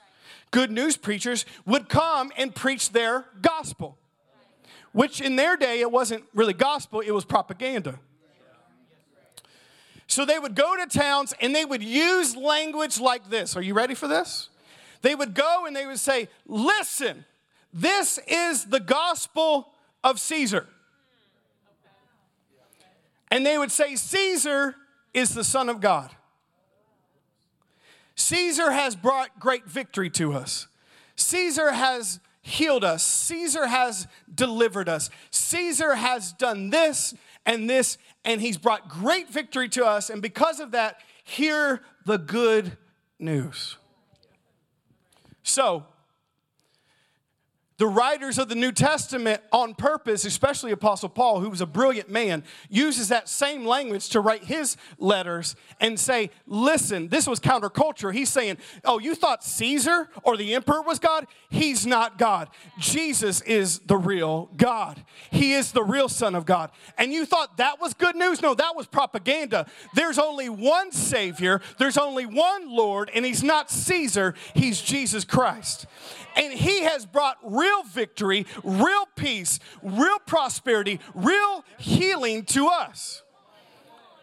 good 0.50 0.70
news 0.70 0.96
preachers, 0.96 1.44
would 1.66 1.88
come 1.88 2.32
and 2.36 2.54
preach 2.54 2.92
their 2.92 3.26
gospel, 3.40 3.98
which 4.92 5.20
in 5.20 5.36
their 5.36 5.56
day 5.56 5.80
it 5.80 5.90
wasn't 5.90 6.24
really 6.34 6.54
gospel, 6.54 7.00
it 7.00 7.10
was 7.10 7.24
propaganda. 7.24 7.98
So 10.06 10.24
they 10.24 10.38
would 10.38 10.54
go 10.54 10.76
to 10.76 10.86
towns 10.86 11.34
and 11.40 11.54
they 11.54 11.64
would 11.64 11.82
use 11.82 12.36
language 12.36 13.00
like 13.00 13.30
this. 13.30 13.56
Are 13.56 13.62
you 13.62 13.74
ready 13.74 13.94
for 13.94 14.06
this? 14.06 14.48
They 15.02 15.14
would 15.14 15.34
go 15.34 15.66
and 15.66 15.74
they 15.74 15.86
would 15.86 15.98
say, 15.98 16.28
Listen, 16.46 17.24
this 17.72 18.18
is 18.28 18.66
the 18.66 18.80
gospel 18.80 19.72
of 20.02 20.20
Caesar. 20.20 20.68
And 23.30 23.44
they 23.44 23.58
would 23.58 23.72
say, 23.72 23.96
Caesar 23.96 24.76
is 25.12 25.34
the 25.34 25.42
Son 25.42 25.68
of 25.68 25.80
God. 25.80 26.10
Caesar 28.16 28.70
has 28.70 28.96
brought 28.96 29.38
great 29.38 29.66
victory 29.66 30.10
to 30.10 30.32
us. 30.32 30.66
Caesar 31.16 31.72
has 31.72 32.20
healed 32.42 32.84
us. 32.84 33.04
Caesar 33.04 33.66
has 33.66 34.06
delivered 34.32 34.88
us. 34.88 35.10
Caesar 35.30 35.94
has 35.94 36.32
done 36.32 36.70
this 36.70 37.14
and 37.46 37.68
this, 37.68 37.98
and 38.24 38.40
he's 38.40 38.56
brought 38.56 38.88
great 38.88 39.30
victory 39.30 39.68
to 39.70 39.84
us. 39.84 40.10
And 40.10 40.22
because 40.22 40.60
of 40.60 40.72
that, 40.72 41.00
hear 41.24 41.82
the 42.04 42.18
good 42.18 42.76
news. 43.18 43.76
So, 45.42 45.86
the 47.76 47.86
writers 47.86 48.38
of 48.38 48.48
the 48.48 48.54
New 48.54 48.70
Testament, 48.70 49.42
on 49.50 49.74
purpose, 49.74 50.24
especially 50.24 50.70
Apostle 50.70 51.08
Paul, 51.08 51.40
who 51.40 51.50
was 51.50 51.60
a 51.60 51.66
brilliant 51.66 52.08
man, 52.08 52.44
uses 52.68 53.08
that 53.08 53.28
same 53.28 53.64
language 53.64 54.08
to 54.10 54.20
write 54.20 54.44
his 54.44 54.76
letters 54.98 55.56
and 55.80 55.98
say, 55.98 56.30
Listen, 56.46 57.08
this 57.08 57.26
was 57.26 57.40
counterculture. 57.40 58.14
He's 58.14 58.28
saying, 58.28 58.58
Oh, 58.84 59.00
you 59.00 59.16
thought 59.16 59.42
Caesar 59.42 60.08
or 60.22 60.36
the 60.36 60.54
emperor 60.54 60.82
was 60.82 61.00
God? 61.00 61.26
He's 61.50 61.84
not 61.84 62.16
God. 62.16 62.48
Jesus 62.78 63.40
is 63.40 63.80
the 63.80 63.96
real 63.96 64.50
God. 64.56 65.02
He 65.32 65.52
is 65.54 65.72
the 65.72 65.82
real 65.82 66.08
Son 66.08 66.36
of 66.36 66.46
God. 66.46 66.70
And 66.96 67.12
you 67.12 67.26
thought 67.26 67.56
that 67.56 67.80
was 67.80 67.92
good 67.92 68.14
news? 68.14 68.40
No, 68.40 68.54
that 68.54 68.76
was 68.76 68.86
propaganda. 68.86 69.66
There's 69.94 70.18
only 70.18 70.48
one 70.48 70.92
Savior, 70.92 71.60
there's 71.78 71.98
only 71.98 72.26
one 72.26 72.70
Lord, 72.70 73.10
and 73.12 73.24
He's 73.24 73.42
not 73.42 73.68
Caesar, 73.70 74.34
He's 74.54 74.80
Jesus 74.80 75.24
Christ. 75.24 75.86
And 76.36 76.52
He 76.52 76.82
has 76.82 77.06
brought 77.06 77.38
real 77.74 77.84
victory, 77.84 78.46
real 78.62 79.06
peace, 79.16 79.58
real 79.82 80.18
prosperity, 80.26 81.00
real 81.14 81.64
healing 81.78 82.44
to 82.44 82.68
us. 82.68 83.22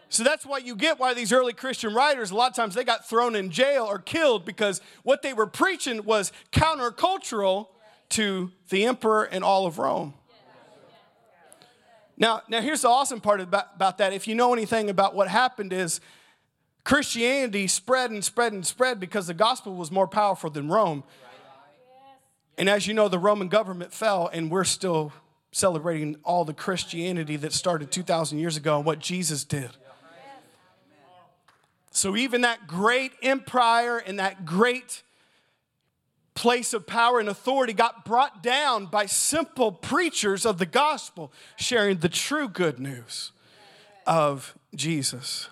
So 0.08 0.22
that's 0.22 0.44
why 0.44 0.58
you 0.58 0.76
get 0.76 0.98
why 0.98 1.14
these 1.14 1.32
early 1.32 1.54
Christian 1.54 1.94
writers, 1.94 2.30
a 2.30 2.34
lot 2.34 2.50
of 2.50 2.56
times 2.56 2.74
they 2.74 2.84
got 2.84 3.08
thrown 3.08 3.34
in 3.34 3.50
jail 3.50 3.84
or 3.84 3.98
killed 3.98 4.44
because 4.44 4.82
what 5.04 5.22
they 5.22 5.32
were 5.32 5.46
preaching 5.46 6.04
was 6.04 6.32
countercultural 6.52 7.68
to 8.10 8.50
the 8.68 8.84
emperor 8.84 9.24
and 9.24 9.42
all 9.42 9.66
of 9.66 9.78
Rome. 9.78 10.12
Now, 12.18 12.42
now 12.46 12.60
here's 12.60 12.82
the 12.82 12.88
awesome 12.88 13.22
part 13.22 13.40
about, 13.40 13.68
about 13.74 13.98
that. 13.98 14.12
If 14.12 14.28
you 14.28 14.34
know 14.34 14.52
anything 14.52 14.90
about 14.90 15.14
what 15.14 15.28
happened 15.28 15.72
is 15.72 16.00
Christianity 16.84 17.66
spread 17.66 18.10
and 18.10 18.22
spread 18.22 18.52
and 18.52 18.66
spread 18.66 19.00
because 19.00 19.28
the 19.28 19.34
gospel 19.34 19.74
was 19.74 19.90
more 19.90 20.06
powerful 20.06 20.50
than 20.50 20.68
Rome. 20.68 21.04
And 22.58 22.68
as 22.68 22.86
you 22.86 22.94
know, 22.94 23.08
the 23.08 23.18
Roman 23.18 23.48
government 23.48 23.92
fell, 23.92 24.28
and 24.32 24.50
we're 24.50 24.64
still 24.64 25.12
celebrating 25.52 26.16
all 26.24 26.44
the 26.44 26.54
Christianity 26.54 27.36
that 27.36 27.52
started 27.52 27.90
2,000 27.90 28.38
years 28.38 28.56
ago 28.56 28.76
and 28.76 28.86
what 28.86 28.98
Jesus 28.98 29.44
did. 29.44 29.70
So, 31.94 32.16
even 32.16 32.40
that 32.40 32.66
great 32.66 33.12
empire 33.22 33.98
and 33.98 34.18
that 34.18 34.46
great 34.46 35.02
place 36.34 36.72
of 36.72 36.86
power 36.86 37.20
and 37.20 37.28
authority 37.28 37.74
got 37.74 38.06
brought 38.06 38.42
down 38.42 38.86
by 38.86 39.04
simple 39.04 39.70
preachers 39.70 40.46
of 40.46 40.56
the 40.56 40.64
gospel 40.64 41.30
sharing 41.56 41.98
the 41.98 42.08
true 42.08 42.48
good 42.48 42.80
news 42.80 43.32
of 44.06 44.56
Jesus. 44.74 45.50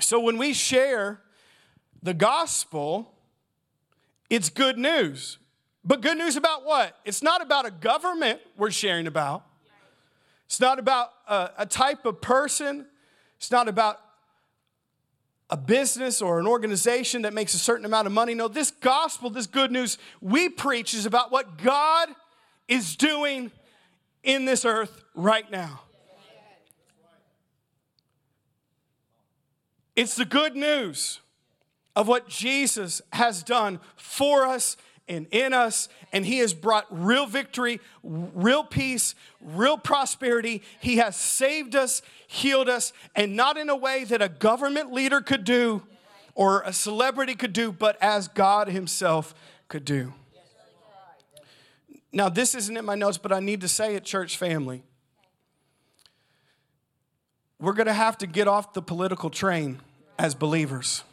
So, 0.00 0.18
when 0.18 0.38
we 0.38 0.52
share 0.52 1.20
the 2.02 2.14
gospel, 2.14 3.12
it's 4.28 4.50
good 4.50 4.76
news. 4.76 5.38
But 5.86 6.00
good 6.00 6.18
news 6.18 6.34
about 6.34 6.66
what? 6.66 6.98
It's 7.04 7.22
not 7.22 7.40
about 7.40 7.64
a 7.64 7.70
government 7.70 8.40
we're 8.56 8.72
sharing 8.72 9.06
about. 9.06 9.44
It's 10.46 10.60
not 10.60 10.80
about 10.80 11.10
a, 11.28 11.50
a, 11.58 11.66
type 11.66 12.04
of 12.04 12.20
person. 12.20 12.86
It's 13.36 13.52
not 13.52 13.68
about 13.68 14.00
a 15.48 15.56
business 15.56 16.20
or 16.20 16.40
an 16.40 16.46
organization 16.46 17.22
that 17.22 17.32
makes 17.32 17.54
a 17.54 17.58
certain 17.58 17.84
amount 17.84 18.06
of 18.06 18.12
money. 18.12 18.34
No, 18.34 18.48
this 18.48 18.72
gospel, 18.72 19.30
this 19.30 19.46
good 19.46 19.70
news 19.70 19.96
we 20.20 20.48
preach 20.48 20.92
is 20.92 21.06
about 21.06 21.30
what 21.30 21.58
God 21.58 22.08
is 22.66 22.96
doing 22.96 23.52
in 24.24 24.44
this 24.44 24.64
earth 24.64 25.04
right 25.14 25.48
now. 25.50 25.82
It's 29.94 30.16
the 30.16 30.24
good 30.24 30.56
news 30.56 31.20
of 31.94 32.08
what 32.08 32.28
Jesus 32.28 33.00
has 33.12 33.42
done 33.42 33.80
for 33.96 34.46
us 34.46 34.76
and 35.08 35.26
in 35.30 35.52
us, 35.52 35.88
and 36.12 36.26
He 36.26 36.38
has 36.38 36.52
brought 36.52 36.86
real 36.90 37.26
victory, 37.26 37.80
real 38.02 38.64
peace, 38.64 39.14
real 39.40 39.78
prosperity. 39.78 40.62
He 40.80 40.96
has 40.96 41.16
saved 41.16 41.76
us, 41.76 42.02
healed 42.26 42.68
us, 42.68 42.92
and 43.14 43.36
not 43.36 43.56
in 43.56 43.68
a 43.68 43.76
way 43.76 44.04
that 44.04 44.20
a 44.20 44.28
government 44.28 44.92
leader 44.92 45.20
could 45.20 45.44
do 45.44 45.82
or 46.34 46.62
a 46.62 46.72
celebrity 46.72 47.34
could 47.34 47.52
do, 47.52 47.72
but 47.72 47.96
as 48.02 48.28
God 48.28 48.68
Himself 48.68 49.34
could 49.68 49.84
do. 49.84 50.12
Now, 52.12 52.28
this 52.28 52.54
isn't 52.54 52.76
in 52.76 52.84
my 52.84 52.94
notes, 52.94 53.18
but 53.18 53.32
I 53.32 53.40
need 53.40 53.60
to 53.60 53.68
say 53.68 53.94
it, 53.94 54.04
church 54.04 54.36
family. 54.36 54.82
We're 57.58 57.72
going 57.72 57.86
to 57.86 57.92
have 57.92 58.18
to 58.18 58.26
get 58.26 58.48
off 58.48 58.74
the 58.74 58.82
political 58.82 59.30
train 59.30 59.80
as 60.18 60.34
believers. 60.34 61.04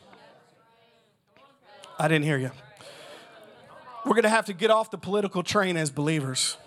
I 1.99 2.07
didn't 2.07 2.25
hear 2.25 2.37
you 2.37 2.51
we're 4.05 4.13
going 4.13 4.23
to 4.23 4.29
have 4.29 4.45
to 4.45 4.53
get 4.53 4.69
off 4.69 4.91
the 4.91 4.97
political 4.97 5.43
train 5.43 5.77
as 5.77 5.89
believers. 5.89 6.57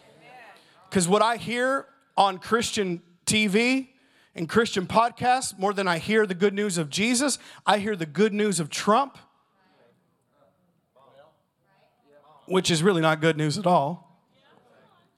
Because 0.88 1.08
what 1.08 1.22
I 1.22 1.36
hear 1.36 1.86
on 2.16 2.38
Christian 2.38 3.02
TV 3.26 3.88
and 4.34 4.48
Christian 4.48 4.86
podcasts, 4.86 5.58
more 5.58 5.72
than 5.72 5.88
I 5.88 5.98
hear 5.98 6.26
the 6.26 6.34
good 6.34 6.54
news 6.54 6.78
of 6.78 6.88
Jesus, 6.88 7.38
I 7.66 7.78
hear 7.78 7.96
the 7.96 8.06
good 8.06 8.32
news 8.32 8.60
of 8.60 8.70
Trump, 8.70 9.18
which 12.46 12.70
is 12.70 12.82
really 12.82 13.02
not 13.02 13.20
good 13.20 13.36
news 13.36 13.58
at 13.58 13.66
all. 13.66 14.04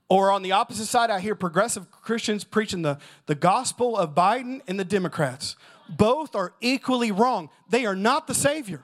Or 0.08 0.30
on 0.32 0.42
the 0.42 0.52
opposite 0.52 0.86
side, 0.86 1.10
I 1.10 1.20
hear 1.20 1.34
progressive 1.34 1.90
Christians 1.90 2.42
preaching 2.42 2.80
the, 2.80 2.98
the 3.26 3.34
gospel 3.34 3.96
of 3.96 4.14
Biden 4.14 4.62
and 4.66 4.80
the 4.80 4.84
Democrats. 4.84 5.54
Both 5.88 6.34
are 6.34 6.54
equally 6.60 7.12
wrong. 7.12 7.50
They 7.68 7.84
are 7.84 7.94
not 7.94 8.26
the 8.26 8.34
Savior, 8.34 8.82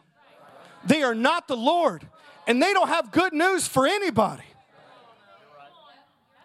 they 0.84 1.02
are 1.02 1.14
not 1.14 1.48
the 1.48 1.56
Lord 1.56 2.06
and 2.46 2.62
they 2.62 2.72
don't 2.72 2.88
have 2.88 3.10
good 3.10 3.32
news 3.32 3.66
for 3.66 3.86
anybody. 3.86 4.44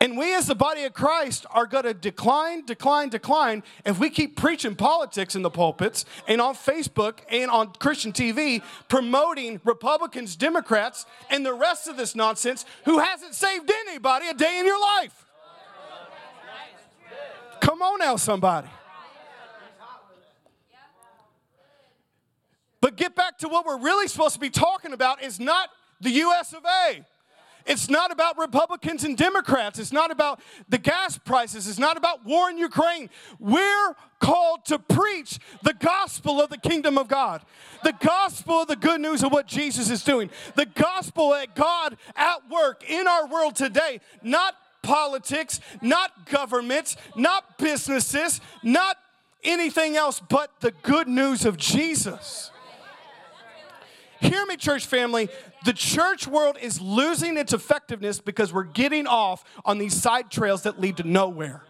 And 0.01 0.17
we, 0.17 0.33
as 0.33 0.47
the 0.47 0.55
body 0.55 0.83
of 0.85 0.93
Christ, 0.93 1.45
are 1.51 1.65
going 1.65 1.83
to 1.83 1.93
decline, 1.93 2.65
decline, 2.65 3.09
decline 3.09 3.63
if 3.85 3.99
we 3.99 4.09
keep 4.09 4.37
preaching 4.37 4.73
politics 4.73 5.35
in 5.35 5.41
the 5.41 5.49
pulpits 5.49 6.05
and 6.25 6.39
on 6.39 6.55
Facebook 6.55 7.19
and 7.29 7.51
on 7.51 7.73
Christian 7.73 8.13
TV, 8.13 8.63
promoting 8.87 9.59
Republicans, 9.65 10.37
Democrats, 10.37 11.05
and 11.29 11.45
the 11.45 11.53
rest 11.53 11.89
of 11.89 11.97
this 11.97 12.15
nonsense 12.15 12.63
who 12.85 12.99
hasn't 12.99 13.35
saved 13.35 13.69
anybody 13.87 14.29
a 14.29 14.33
day 14.33 14.59
in 14.59 14.65
your 14.65 14.79
life. 14.79 15.25
Come 17.59 17.81
on 17.81 17.99
now, 17.99 18.15
somebody. 18.15 18.69
But 22.79 22.95
get 22.95 23.15
back 23.15 23.37
to 23.39 23.49
what 23.49 23.65
we're 23.65 23.79
really 23.79 24.07
supposed 24.07 24.35
to 24.35 24.39
be 24.39 24.49
talking 24.49 24.93
about 24.93 25.21
is 25.21 25.41
not 25.41 25.69
the 26.01 26.11
US 26.11 26.53
of 26.53 26.63
A. 26.65 27.05
It's 27.65 27.87
not 27.89 28.11
about 28.11 28.37
Republicans 28.39 29.03
and 29.03 29.15
Democrats. 29.15 29.77
It's 29.77 29.91
not 29.91 30.09
about 30.09 30.41
the 30.69 30.79
gas 30.79 31.19
prices. 31.19 31.67
It's 31.67 31.77
not 31.77 31.97
about 31.97 32.25
war 32.25 32.49
in 32.49 32.57
Ukraine. 32.57 33.11
We're 33.39 33.95
called 34.19 34.65
to 34.65 34.79
preach 34.79 35.37
the 35.61 35.73
gospel 35.73 36.41
of 36.41 36.49
the 36.49 36.57
kingdom 36.57 36.97
of 36.97 37.07
God, 37.07 37.41
the 37.83 37.93
gospel 37.93 38.63
of 38.63 38.67
the 38.67 38.75
good 38.75 39.01
news 39.01 39.23
of 39.23 39.31
what 39.31 39.45
Jesus 39.45 39.91
is 39.91 40.03
doing, 40.03 40.31
the 40.55 40.65
gospel 40.65 41.29
that 41.31 41.53
God 41.53 41.95
at 42.15 42.49
work 42.49 42.89
in 42.89 43.07
our 43.07 43.27
world 43.27 43.55
today, 43.55 44.01
not 44.23 44.55
politics, 44.81 45.59
not 45.81 46.25
governments, 46.25 46.97
not 47.15 47.59
businesses, 47.59 48.41
not 48.63 48.97
anything 49.43 49.95
else 49.95 50.19
but 50.19 50.51
the 50.61 50.71
good 50.81 51.07
news 51.07 51.45
of 51.45 51.57
Jesus. 51.57 52.51
Hear 54.21 54.45
me, 54.45 54.57
church 54.57 54.85
family. 54.85 55.29
The 55.65 55.73
church 55.73 56.27
world 56.27 56.57
is 56.61 56.81
losing 56.81 57.37
its 57.37 57.53
effectiveness 57.53 58.19
because 58.19 58.51
we're 58.51 58.63
getting 58.63 59.07
off 59.07 59.43
on 59.63 59.77
these 59.77 59.99
side 59.99 60.29
trails 60.29 60.63
that 60.63 60.79
lead 60.79 60.97
to 60.97 61.03
nowhere, 61.03 61.63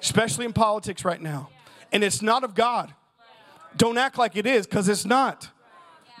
especially 0.00 0.44
in 0.44 0.52
politics 0.52 1.04
right 1.04 1.20
now. 1.20 1.50
And 1.92 2.02
it's 2.02 2.22
not 2.22 2.42
of 2.42 2.54
God. 2.54 2.92
Don't 3.76 3.98
act 3.98 4.18
like 4.18 4.36
it 4.36 4.46
is 4.46 4.66
because 4.66 4.88
it's 4.88 5.04
not. 5.06 5.50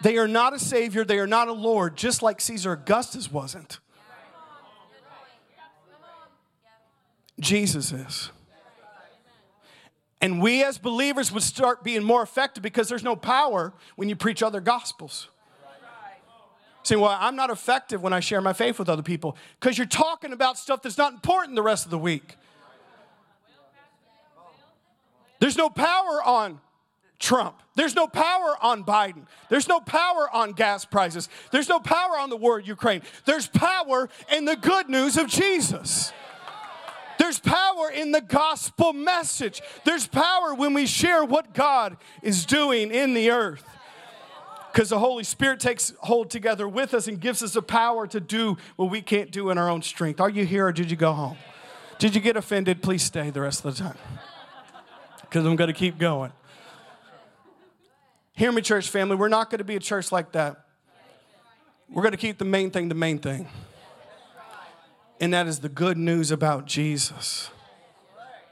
They 0.02 0.16
are 0.18 0.28
not 0.28 0.52
a 0.52 0.58
savior, 0.58 1.04
they 1.04 1.18
are 1.18 1.26
not 1.26 1.48
a 1.48 1.52
Lord, 1.52 1.96
just 1.96 2.22
like 2.22 2.40
Caesar 2.40 2.72
Augustus 2.72 3.30
wasn't. 3.30 3.78
Jesus 7.40 7.92
is. 7.92 8.30
And 10.20 10.40
we 10.40 10.62
as 10.62 10.78
believers 10.78 11.32
would 11.32 11.42
start 11.42 11.82
being 11.82 12.04
more 12.04 12.22
effective 12.22 12.62
because 12.62 12.88
there's 12.88 13.02
no 13.02 13.16
power 13.16 13.72
when 13.96 14.08
you 14.08 14.14
preach 14.14 14.40
other 14.42 14.60
gospels. 14.60 15.28
Saying, 16.84 17.00
well, 17.00 17.16
I'm 17.18 17.36
not 17.36 17.50
effective 17.50 18.02
when 18.02 18.12
I 18.12 18.20
share 18.20 18.40
my 18.40 18.52
faith 18.52 18.78
with 18.78 18.88
other 18.88 19.02
people 19.02 19.36
because 19.60 19.78
you're 19.78 19.86
talking 19.86 20.32
about 20.32 20.58
stuff 20.58 20.82
that's 20.82 20.98
not 20.98 21.12
important 21.12 21.54
the 21.54 21.62
rest 21.62 21.84
of 21.84 21.90
the 21.90 21.98
week. 21.98 22.36
There's 25.38 25.56
no 25.56 25.70
power 25.70 26.22
on 26.24 26.60
Trump. 27.18 27.62
There's 27.74 27.94
no 27.94 28.06
power 28.06 28.56
on 28.60 28.84
Biden. 28.84 29.26
There's 29.48 29.68
no 29.68 29.80
power 29.80 30.28
on 30.32 30.52
gas 30.52 30.84
prices. 30.84 31.28
There's 31.52 31.68
no 31.68 31.80
power 31.80 32.18
on 32.18 32.30
the 32.30 32.36
war 32.36 32.58
in 32.58 32.66
Ukraine. 32.66 33.02
There's 33.24 33.46
power 33.46 34.08
in 34.32 34.44
the 34.44 34.56
good 34.56 34.88
news 34.88 35.16
of 35.16 35.28
Jesus. 35.28 36.12
There's 37.18 37.38
power 37.38 37.90
in 37.90 38.10
the 38.10 38.20
gospel 38.20 38.92
message. 38.92 39.62
There's 39.84 40.06
power 40.06 40.54
when 40.54 40.74
we 40.74 40.86
share 40.86 41.24
what 41.24 41.54
God 41.54 41.96
is 42.22 42.44
doing 42.44 42.90
in 42.90 43.14
the 43.14 43.30
earth. 43.30 43.64
Because 44.72 44.88
the 44.88 44.98
Holy 44.98 45.22
Spirit 45.22 45.60
takes 45.60 45.92
hold 46.00 46.30
together 46.30 46.66
with 46.66 46.94
us 46.94 47.06
and 47.06 47.20
gives 47.20 47.42
us 47.42 47.52
the 47.52 47.62
power 47.62 48.06
to 48.06 48.18
do 48.18 48.56
what 48.76 48.90
we 48.90 49.02
can't 49.02 49.30
do 49.30 49.50
in 49.50 49.58
our 49.58 49.68
own 49.68 49.82
strength. 49.82 50.18
Are 50.18 50.30
you 50.30 50.46
here 50.46 50.66
or 50.66 50.72
did 50.72 50.90
you 50.90 50.96
go 50.96 51.12
home? 51.12 51.36
Did 51.98 52.14
you 52.14 52.22
get 52.22 52.38
offended? 52.38 52.82
Please 52.82 53.02
stay 53.02 53.28
the 53.28 53.42
rest 53.42 53.64
of 53.64 53.76
the 53.76 53.82
time. 53.82 53.98
Because 55.20 55.44
I'm 55.44 55.56
going 55.56 55.68
to 55.68 55.74
keep 55.74 55.98
going. 55.98 56.32
Hear 58.34 58.50
me, 58.50 58.62
church 58.62 58.88
family. 58.88 59.14
We're 59.14 59.28
not 59.28 59.50
going 59.50 59.58
to 59.58 59.64
be 59.64 59.76
a 59.76 59.80
church 59.80 60.10
like 60.10 60.32
that. 60.32 60.64
We're 61.90 62.02
going 62.02 62.12
to 62.12 62.18
keep 62.18 62.38
the 62.38 62.46
main 62.46 62.70
thing 62.70 62.88
the 62.88 62.94
main 62.94 63.18
thing. 63.18 63.48
And 65.20 65.34
that 65.34 65.46
is 65.46 65.60
the 65.60 65.68
good 65.68 65.98
news 65.98 66.30
about 66.30 66.66
Jesus. 66.66 67.50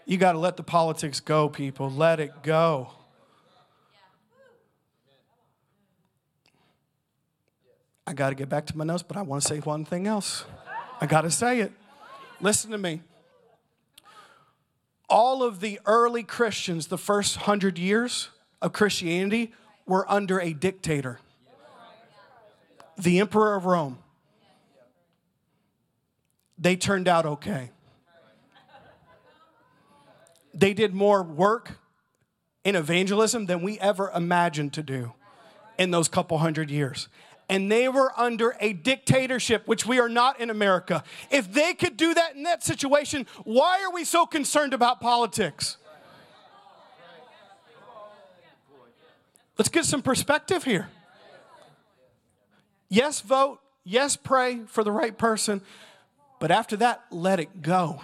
You 0.04 0.18
got 0.18 0.32
to 0.32 0.38
let 0.38 0.58
the 0.58 0.62
politics 0.62 1.18
go, 1.18 1.48
people. 1.48 1.90
Let 1.90 2.20
it 2.20 2.42
go. 2.42 2.90
I 8.10 8.12
got 8.12 8.30
to 8.30 8.34
get 8.34 8.48
back 8.48 8.66
to 8.66 8.76
my 8.76 8.82
notes, 8.82 9.04
but 9.04 9.16
I 9.16 9.22
want 9.22 9.40
to 9.40 9.48
say 9.48 9.60
one 9.60 9.84
thing 9.84 10.08
else. 10.08 10.44
I 11.00 11.06
got 11.06 11.20
to 11.20 11.30
say 11.30 11.60
it. 11.60 11.70
Listen 12.40 12.72
to 12.72 12.78
me. 12.78 13.02
All 15.08 15.44
of 15.44 15.60
the 15.60 15.78
early 15.86 16.24
Christians, 16.24 16.88
the 16.88 16.98
first 16.98 17.36
hundred 17.36 17.78
years 17.78 18.30
of 18.60 18.72
Christianity, 18.72 19.52
were 19.86 20.10
under 20.10 20.40
a 20.40 20.52
dictator, 20.52 21.20
the 22.98 23.20
emperor 23.20 23.54
of 23.54 23.64
Rome. 23.64 23.98
They 26.58 26.74
turned 26.74 27.06
out 27.06 27.26
okay. 27.26 27.70
They 30.52 30.74
did 30.74 30.94
more 30.94 31.22
work 31.22 31.78
in 32.64 32.74
evangelism 32.74 33.46
than 33.46 33.62
we 33.62 33.78
ever 33.78 34.10
imagined 34.10 34.72
to 34.72 34.82
do 34.82 35.12
in 35.78 35.92
those 35.92 36.08
couple 36.08 36.38
hundred 36.38 36.72
years 36.72 37.08
and 37.50 37.70
they 37.70 37.88
were 37.88 38.12
under 38.16 38.56
a 38.60 38.72
dictatorship, 38.72 39.66
which 39.66 39.84
we 39.84 39.98
are 39.98 40.08
not 40.08 40.38
in 40.38 40.50
America. 40.50 41.02
If 41.32 41.52
they 41.52 41.74
could 41.74 41.96
do 41.96 42.14
that 42.14 42.36
in 42.36 42.44
that 42.44 42.62
situation, 42.62 43.26
why 43.42 43.82
are 43.82 43.92
we 43.92 44.04
so 44.04 44.24
concerned 44.24 44.72
about 44.72 45.00
politics? 45.00 45.76
Let's 49.58 49.68
get 49.68 49.84
some 49.84 50.00
perspective 50.00 50.62
here. 50.62 50.88
Yes, 52.88 53.20
vote. 53.20 53.58
Yes, 53.84 54.16
pray 54.16 54.60
for 54.66 54.84
the 54.84 54.92
right 54.92 55.18
person. 55.18 55.60
But 56.38 56.52
after 56.52 56.76
that, 56.76 57.04
let 57.10 57.40
it 57.40 57.62
go. 57.62 58.00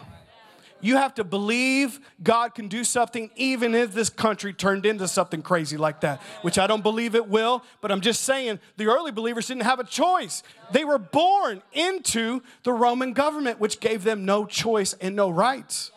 You 0.80 0.96
have 0.96 1.14
to 1.14 1.24
believe 1.24 2.00
God 2.22 2.54
can 2.54 2.68
do 2.68 2.84
something 2.84 3.30
even 3.34 3.74
if 3.74 3.92
this 3.92 4.10
country 4.10 4.52
turned 4.52 4.84
into 4.84 5.08
something 5.08 5.42
crazy 5.42 5.76
like 5.76 6.02
that, 6.02 6.20
which 6.42 6.58
I 6.58 6.66
don't 6.66 6.82
believe 6.82 7.14
it 7.14 7.28
will, 7.28 7.64
but 7.80 7.90
I'm 7.90 8.02
just 8.02 8.22
saying 8.24 8.60
the 8.76 8.86
early 8.86 9.10
believers 9.10 9.46
didn't 9.46 9.62
have 9.62 9.80
a 9.80 9.84
choice. 9.84 10.42
They 10.72 10.84
were 10.84 10.98
born 10.98 11.62
into 11.72 12.42
the 12.62 12.72
Roman 12.72 13.14
government, 13.14 13.58
which 13.58 13.80
gave 13.80 14.04
them 14.04 14.24
no 14.24 14.44
choice 14.44 14.92
and 14.94 15.16
no 15.16 15.30
rights. 15.30 15.92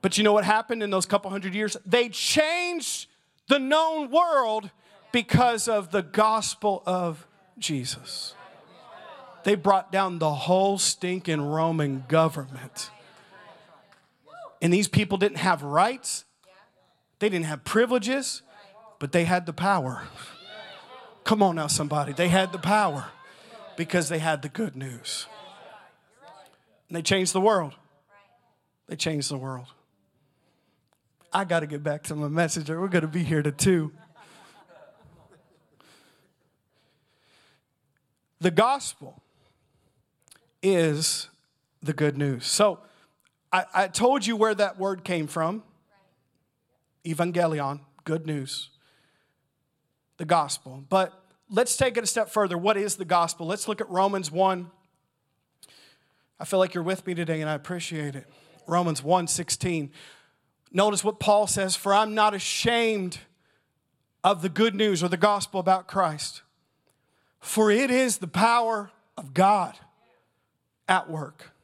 But 0.00 0.16
you 0.16 0.22
know 0.22 0.32
what 0.32 0.44
happened 0.44 0.82
in 0.82 0.90
those 0.90 1.06
couple 1.06 1.30
hundred 1.30 1.54
years? 1.54 1.76
They 1.84 2.08
changed 2.08 3.08
the 3.48 3.58
known 3.58 4.10
world 4.10 4.70
because 5.10 5.66
of 5.66 5.90
the 5.90 6.02
gospel 6.02 6.82
of 6.86 7.26
Jesus. 7.58 8.34
They 9.42 9.54
brought 9.54 9.90
down 9.90 10.18
the 10.18 10.32
whole 10.32 10.78
stinking 10.78 11.40
Roman 11.40 12.04
government. 12.08 12.90
And 14.66 14.74
these 14.74 14.88
people 14.88 15.16
didn't 15.16 15.38
have 15.38 15.62
rights, 15.62 16.24
they 17.20 17.28
didn't 17.28 17.44
have 17.44 17.62
privileges, 17.62 18.42
but 18.98 19.12
they 19.12 19.22
had 19.22 19.46
the 19.46 19.52
power. 19.52 20.02
Come 21.22 21.40
on 21.40 21.54
now, 21.54 21.68
somebody. 21.68 22.12
They 22.12 22.26
had 22.26 22.50
the 22.50 22.58
power 22.58 23.04
because 23.76 24.08
they 24.08 24.18
had 24.18 24.42
the 24.42 24.48
good 24.48 24.74
news. 24.74 25.28
And 26.88 26.96
they 26.96 27.02
changed 27.02 27.32
the 27.32 27.40
world. 27.40 27.74
They 28.88 28.96
changed 28.96 29.30
the 29.30 29.36
world. 29.38 29.68
I 31.32 31.44
got 31.44 31.60
to 31.60 31.68
get 31.68 31.84
back 31.84 32.02
to 32.02 32.16
my 32.16 32.26
message, 32.26 32.68
or 32.68 32.80
we're 32.80 32.88
going 32.88 33.02
to 33.02 33.06
be 33.06 33.22
here 33.22 33.42
to 33.42 33.52
two. 33.52 33.92
The 38.40 38.50
gospel 38.50 39.22
is 40.60 41.28
the 41.80 41.92
good 41.92 42.18
news. 42.18 42.46
So, 42.46 42.80
I, 43.56 43.64
I 43.72 43.88
told 43.88 44.26
you 44.26 44.36
where 44.36 44.54
that 44.54 44.78
word 44.78 45.02
came 45.02 45.26
from 45.26 45.62
evangelion, 47.06 47.80
good 48.04 48.26
news, 48.26 48.68
the 50.18 50.26
gospel. 50.26 50.84
But 50.90 51.18
let's 51.48 51.74
take 51.76 51.96
it 51.96 52.04
a 52.04 52.06
step 52.06 52.28
further. 52.28 52.58
What 52.58 52.76
is 52.76 52.96
the 52.96 53.06
gospel? 53.06 53.46
Let's 53.46 53.66
look 53.66 53.80
at 53.80 53.88
Romans 53.88 54.30
1. 54.30 54.70
I 56.38 56.44
feel 56.44 56.58
like 56.58 56.74
you're 56.74 56.82
with 56.82 57.06
me 57.06 57.14
today 57.14 57.40
and 57.40 57.48
I 57.48 57.54
appreciate 57.54 58.14
it. 58.14 58.26
Romans 58.66 59.02
1 59.02 59.26
16. 59.26 59.90
Notice 60.70 61.02
what 61.02 61.18
Paul 61.18 61.46
says 61.46 61.74
For 61.76 61.94
I'm 61.94 62.14
not 62.14 62.34
ashamed 62.34 63.20
of 64.22 64.42
the 64.42 64.50
good 64.50 64.74
news 64.74 65.02
or 65.02 65.08
the 65.08 65.16
gospel 65.16 65.60
about 65.60 65.88
Christ, 65.88 66.42
for 67.40 67.70
it 67.70 67.90
is 67.90 68.18
the 68.18 68.28
power 68.28 68.90
of 69.16 69.32
God 69.32 69.78
at 70.88 71.08
work 71.08 71.55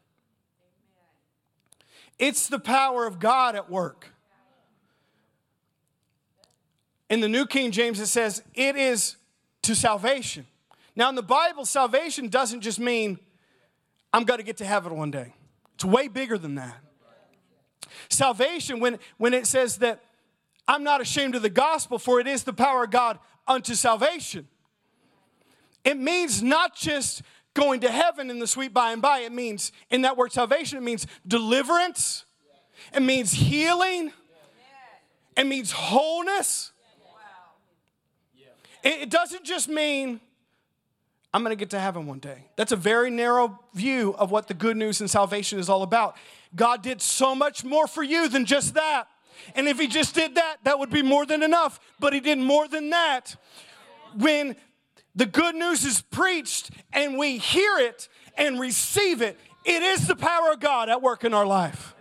it's 2.22 2.46
the 2.46 2.60
power 2.60 3.04
of 3.04 3.18
God 3.18 3.56
at 3.56 3.68
work. 3.68 4.12
In 7.10 7.18
the 7.18 7.28
New 7.28 7.46
King 7.46 7.72
James, 7.72 7.98
it 7.98 8.06
says, 8.06 8.44
it 8.54 8.76
is 8.76 9.16
to 9.62 9.74
salvation. 9.74 10.46
Now, 10.94 11.08
in 11.08 11.16
the 11.16 11.22
Bible, 11.22 11.64
salvation 11.64 12.28
doesn't 12.28 12.60
just 12.60 12.78
mean 12.78 13.18
I'm 14.12 14.22
going 14.22 14.38
to 14.38 14.44
get 14.44 14.58
to 14.58 14.64
heaven 14.64 14.96
one 14.96 15.10
day. 15.10 15.34
It's 15.74 15.84
way 15.84 16.06
bigger 16.06 16.38
than 16.38 16.54
that. 16.54 16.76
Salvation, 18.08 18.78
when, 18.78 19.00
when 19.18 19.34
it 19.34 19.48
says 19.48 19.78
that 19.78 20.04
I'm 20.68 20.84
not 20.84 21.00
ashamed 21.00 21.34
of 21.34 21.42
the 21.42 21.50
gospel, 21.50 21.98
for 21.98 22.20
it 22.20 22.28
is 22.28 22.44
the 22.44 22.52
power 22.52 22.84
of 22.84 22.92
God 22.92 23.18
unto 23.48 23.74
salvation. 23.74 24.46
It 25.84 25.98
means 25.98 26.40
not 26.40 26.76
just 26.76 27.22
going 27.54 27.80
to 27.80 27.90
heaven 27.90 28.30
in 28.30 28.38
the 28.38 28.46
sweet 28.46 28.72
by 28.72 28.92
and 28.92 29.02
by. 29.02 29.20
It 29.20 29.32
means, 29.32 29.72
in 29.90 30.02
that 30.02 30.16
word 30.16 30.32
salvation, 30.32 30.78
it 30.78 30.82
means 30.82 31.06
deliverance, 31.26 32.24
it 32.94 33.02
means 33.02 33.32
healing, 33.32 34.12
it 35.36 35.46
means 35.46 35.72
wholeness. 35.72 36.72
It 38.84 39.10
doesn't 39.10 39.44
just 39.44 39.68
mean 39.68 40.20
I'm 41.34 41.42
going 41.42 41.56
to 41.56 41.58
get 41.58 41.70
to 41.70 41.78
heaven 41.78 42.06
one 42.06 42.18
day. 42.18 42.44
That's 42.56 42.72
a 42.72 42.76
very 42.76 43.10
narrow 43.10 43.58
view 43.74 44.14
of 44.18 44.30
what 44.30 44.48
the 44.48 44.54
good 44.54 44.76
news 44.76 45.00
and 45.00 45.10
salvation 45.10 45.58
is 45.58 45.68
all 45.68 45.82
about. 45.82 46.16
God 46.54 46.82
did 46.82 47.00
so 47.00 47.34
much 47.34 47.64
more 47.64 47.86
for 47.86 48.02
you 48.02 48.28
than 48.28 48.44
just 48.44 48.74
that. 48.74 49.06
And 49.54 49.66
if 49.66 49.78
He 49.78 49.86
just 49.86 50.14
did 50.14 50.34
that, 50.34 50.58
that 50.64 50.78
would 50.78 50.90
be 50.90 51.00
more 51.00 51.24
than 51.24 51.42
enough. 51.42 51.80
But 51.98 52.12
He 52.12 52.20
did 52.20 52.38
more 52.38 52.68
than 52.68 52.90
that. 52.90 53.36
When 54.16 54.56
the 55.14 55.26
good 55.26 55.54
news 55.54 55.84
is 55.84 56.02
preached 56.02 56.70
and 56.92 57.18
we 57.18 57.38
hear 57.38 57.78
it 57.78 58.08
and 58.36 58.58
receive 58.58 59.22
it, 59.22 59.38
it 59.64 59.82
is 59.82 60.06
the 60.06 60.16
power 60.16 60.52
of 60.52 60.60
God 60.60 60.88
at 60.88 61.02
work 61.02 61.24
in 61.24 61.34
our 61.34 61.46
life. 61.46 61.94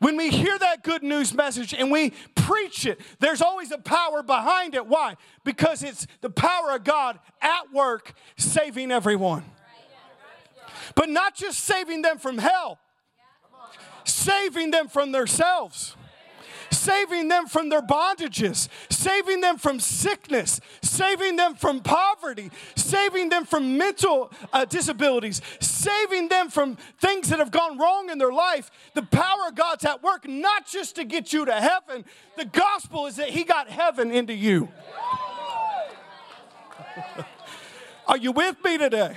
When 0.00 0.16
we 0.16 0.30
hear 0.30 0.58
that 0.58 0.82
good 0.82 1.04
news 1.04 1.32
message 1.32 1.72
and 1.72 1.92
we 1.92 2.10
preach 2.34 2.86
it, 2.86 3.00
there's 3.20 3.40
always 3.40 3.70
a 3.70 3.78
power 3.78 4.24
behind 4.24 4.74
it. 4.74 4.86
Why? 4.86 5.14
Because 5.44 5.84
it's 5.84 6.08
the 6.22 6.30
power 6.30 6.74
of 6.74 6.82
God 6.82 7.20
at 7.40 7.72
work 7.72 8.12
saving 8.36 8.90
everyone. 8.90 9.44
But 10.96 11.08
not 11.08 11.36
just 11.36 11.60
saving 11.60 12.02
them 12.02 12.18
from 12.18 12.38
hell, 12.38 12.80
saving 14.04 14.72
them 14.72 14.88
from 14.88 15.12
themselves 15.12 15.94
saving 16.72 17.28
them 17.28 17.46
from 17.46 17.68
their 17.68 17.82
bondages, 17.82 18.68
saving 18.90 19.40
them 19.40 19.58
from 19.58 19.78
sickness, 19.78 20.60
saving 20.82 21.36
them 21.36 21.54
from 21.54 21.80
poverty, 21.80 22.50
saving 22.74 23.28
them 23.28 23.44
from 23.44 23.78
mental 23.78 24.32
uh, 24.52 24.64
disabilities, 24.64 25.40
saving 25.60 26.28
them 26.28 26.48
from 26.48 26.76
things 27.00 27.28
that 27.28 27.38
have 27.38 27.50
gone 27.50 27.78
wrong 27.78 28.10
in 28.10 28.18
their 28.18 28.32
life. 28.32 28.70
The 28.94 29.02
power 29.02 29.48
of 29.48 29.54
God's 29.54 29.84
at 29.84 30.02
work, 30.02 30.26
not 30.26 30.66
just 30.66 30.96
to 30.96 31.04
get 31.04 31.32
you 31.32 31.44
to 31.44 31.54
heaven. 31.54 32.04
The 32.36 32.46
gospel 32.46 33.06
is 33.06 33.16
that 33.16 33.28
He 33.28 33.44
got 33.44 33.68
heaven 33.68 34.10
into 34.10 34.34
you. 34.34 34.68
Are 38.06 38.16
you 38.16 38.32
with 38.32 38.56
me 38.64 38.78
today? 38.78 39.16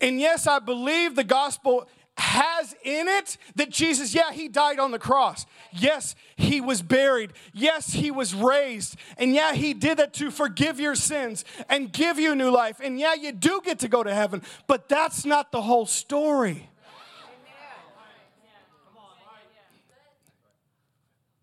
And 0.00 0.20
yes, 0.20 0.48
I 0.48 0.58
believe 0.58 1.14
the 1.14 1.22
gospel 1.22 1.86
has 2.16 2.74
in 2.84 3.08
it 3.08 3.36
that 3.56 3.70
Jesus, 3.70 4.14
yeah, 4.14 4.32
he 4.32 4.48
died 4.48 4.78
on 4.78 4.90
the 4.90 4.98
cross. 4.98 5.46
Yes, 5.72 6.14
he 6.36 6.60
was 6.60 6.82
buried. 6.82 7.32
Yes, 7.52 7.92
he 7.92 8.10
was 8.10 8.34
raised. 8.34 8.96
And 9.16 9.34
yeah, 9.34 9.54
he 9.54 9.72
did 9.74 9.98
it 9.98 10.12
to 10.14 10.30
forgive 10.30 10.78
your 10.78 10.94
sins 10.94 11.44
and 11.68 11.92
give 11.92 12.18
you 12.18 12.34
new 12.34 12.50
life. 12.50 12.80
And 12.82 12.98
yeah, 12.98 13.14
you 13.14 13.32
do 13.32 13.60
get 13.64 13.78
to 13.80 13.88
go 13.88 14.02
to 14.02 14.14
heaven, 14.14 14.42
but 14.66 14.88
that's 14.88 15.24
not 15.24 15.52
the 15.52 15.62
whole 15.62 15.86
story. 15.86 16.68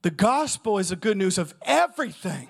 The 0.01 0.11
gospel 0.11 0.77
is 0.77 0.89
the 0.89 0.95
good 0.95 1.17
news 1.17 1.37
of 1.37 1.53
everything 1.63 2.49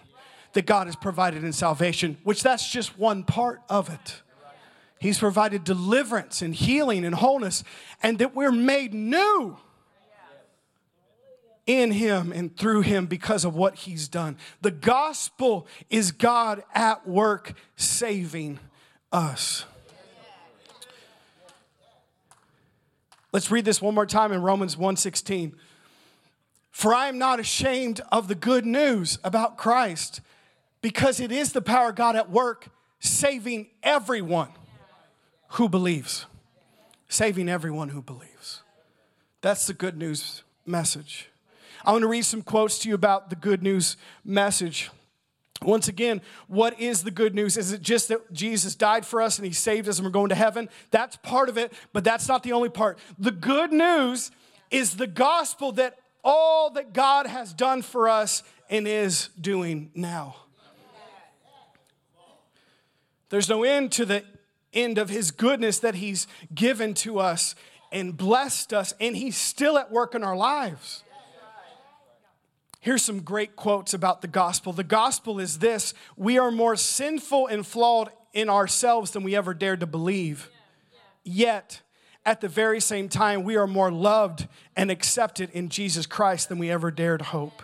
that 0.54 0.66
God 0.66 0.88
has 0.88 0.96
provided 0.96 1.44
in 1.44 1.54
salvation, 1.54 2.18
which 2.24 2.44
that's 2.44 2.70
just 2.70 2.98
one 2.98 3.24
part 3.24 3.62
of 3.70 3.90
it. 3.90 4.22
He's 5.00 5.18
provided 5.18 5.64
deliverance 5.64 6.42
and 6.42 6.54
healing 6.54 7.06
and 7.06 7.16
wholeness, 7.16 7.64
and 8.04 8.20
that 8.20 8.36
we're 8.36 8.52
made 8.52 8.94
new 8.94 9.58
in 11.66 11.92
Him 11.92 12.34
and 12.34 12.56
through 12.58 12.82
Him 12.82 13.06
because 13.06 13.46
of 13.46 13.56
what 13.56 13.76
He's 13.76 14.10
done. 14.10 14.38
The 14.62 14.72
gospel 14.72 15.68
is 15.90 16.12
God 16.12 16.64
at 16.76 17.08
work 17.08 17.54
saving 17.78 18.60
us. 19.12 19.66
Let's 23.32 23.52
read 23.52 23.64
this 23.64 23.82
one 23.82 23.94
more 23.94 24.08
time 24.08 24.32
in 24.34 24.42
Romans 24.42 24.76
1:16. 24.76 25.54
For 26.72 26.94
I 26.94 27.08
am 27.08 27.18
not 27.18 27.40
ashamed 27.40 28.02
of 28.12 28.28
the 28.28 28.36
good 28.36 28.66
news 28.66 29.18
about 29.24 29.58
Christ, 29.58 30.22
because 30.82 31.20
it 31.20 31.32
is 31.32 31.54
the 31.54 31.62
power 31.62 31.90
of 31.90 31.96
God 31.96 32.16
at 32.16 32.30
work 32.30 32.70
saving 33.00 33.68
everyone 33.84 34.50
who 35.50 35.70
believes, 35.70 36.26
saving 37.08 37.50
everyone 37.50 37.90
who 37.90 38.02
believes. 38.02 38.62
That's 39.42 39.68
the 39.68 39.74
good 39.74 39.98
news 39.98 40.44
message. 40.66 41.30
I 41.86 41.92
want 41.92 42.04
to 42.04 42.08
read 42.08 42.26
some 42.26 42.42
quotes 42.42 42.80
to 42.80 42.90
you 42.90 42.96
about 42.96 43.30
the 43.30 43.36
good 43.36 43.64
news 43.64 43.98
message. 44.24 44.90
Once 45.62 45.88
again, 45.88 46.22
what 46.48 46.80
is 46.80 47.04
the 47.04 47.12
good 47.12 47.36
news? 47.36 47.58
Is 47.58 47.72
it 47.72 47.82
just 47.82 48.08
that 48.10 48.32
Jesus 48.32 48.76
died 48.76 49.06
for 49.06 49.22
us 49.22 49.38
and 49.38 49.46
he 49.46 49.52
saved 49.52 49.90
us 49.90 49.98
and 49.98 50.06
we're 50.06 50.12
going 50.12 50.30
to 50.30 50.36
heaven? 50.36 50.70
That's 50.92 51.18
part 51.18 51.50
of 51.50 51.58
it, 51.58 51.74
but 51.92 52.04
that's 52.04 52.28
not 52.28 52.44
the 52.44 52.54
only 52.54 52.70
part. 52.70 52.98
The 53.18 53.32
good 53.32 53.72
news 53.74 54.32
is 54.72 54.96
the 54.96 55.08
gospel 55.08 55.72
that 55.74 55.98
all 56.24 56.70
that 56.72 56.94
God 56.94 57.28
has 57.28 57.54
done 57.54 57.82
for 57.82 58.08
us 58.08 58.44
and 58.70 58.88
is 58.88 59.30
doing 59.40 59.92
now. 59.96 60.36
There's 63.30 63.50
no 63.50 63.64
end 63.64 63.92
to 63.94 64.06
the 64.06 64.24
end 64.74 64.98
of 64.98 65.10
his 65.10 65.32
goodness 65.32 65.80
that 65.80 65.96
he's 65.96 66.28
given 66.54 66.94
to 66.96 67.20
us 67.20 67.56
and 67.92 68.16
blessed 68.16 68.74
us, 68.74 68.94
and 69.00 69.16
he's 69.18 69.38
still 69.38 69.78
at 69.78 69.92
work 69.92 70.14
in 70.14 70.24
our 70.24 70.36
lives. 70.36 71.04
Here's 72.82 73.04
some 73.04 73.22
great 73.22 73.56
quotes 73.56 73.94
about 73.94 74.22
the 74.22 74.28
gospel. 74.28 74.72
The 74.72 74.84
gospel 74.84 75.40
is 75.40 75.60
this 75.60 75.94
we 76.16 76.38
are 76.38 76.52
more 76.52 76.76
sinful 76.76 77.48
and 77.48 77.66
flawed 77.66 78.10
in 78.34 78.50
ourselves 78.50 79.12
than 79.12 79.24
we 79.24 79.36
ever 79.36 79.54
dared 79.54 79.82
to 79.82 79.88
believe. 79.88 80.50
Yet, 81.24 81.82
at 82.26 82.42
the 82.42 82.48
very 82.48 82.80
same 82.80 83.10
time, 83.10 83.44
we 83.44 83.58
are 83.58 83.68
more 83.68 83.92
loved 83.92 84.48
and 84.76 84.90
accepted 84.92 85.50
in 85.52 85.70
Jesus 85.70 86.06
Christ 86.06 86.48
than 86.48 86.58
we 86.58 86.70
ever 86.70 86.92
dared 86.92 87.22
hope. 87.22 87.62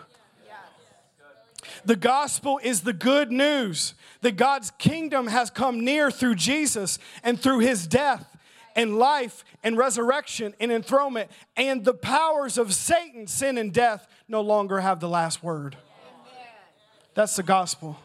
The 1.84 1.96
gospel 1.96 2.60
is 2.62 2.80
the 2.80 2.92
good 2.92 3.30
news 3.30 3.94
that 4.22 4.36
God's 4.36 4.70
kingdom 4.72 5.26
has 5.28 5.50
come 5.50 5.84
near 5.84 6.10
through 6.10 6.36
Jesus 6.36 6.98
and 7.22 7.40
through 7.40 7.60
his 7.60 7.86
death 7.86 8.36
and 8.74 8.98
life 8.98 9.44
and 9.64 9.76
resurrection 9.76 10.54
and 10.60 10.70
enthronement, 10.70 11.30
and 11.56 11.84
the 11.84 11.94
powers 11.94 12.58
of 12.58 12.74
Satan, 12.74 13.26
sin, 13.26 13.56
and 13.56 13.72
death 13.72 14.06
no 14.28 14.42
longer 14.42 14.80
have 14.80 15.00
the 15.00 15.08
last 15.08 15.42
word. 15.42 15.76
That's 17.14 17.36
the 17.36 17.42
gospel. 17.42 17.98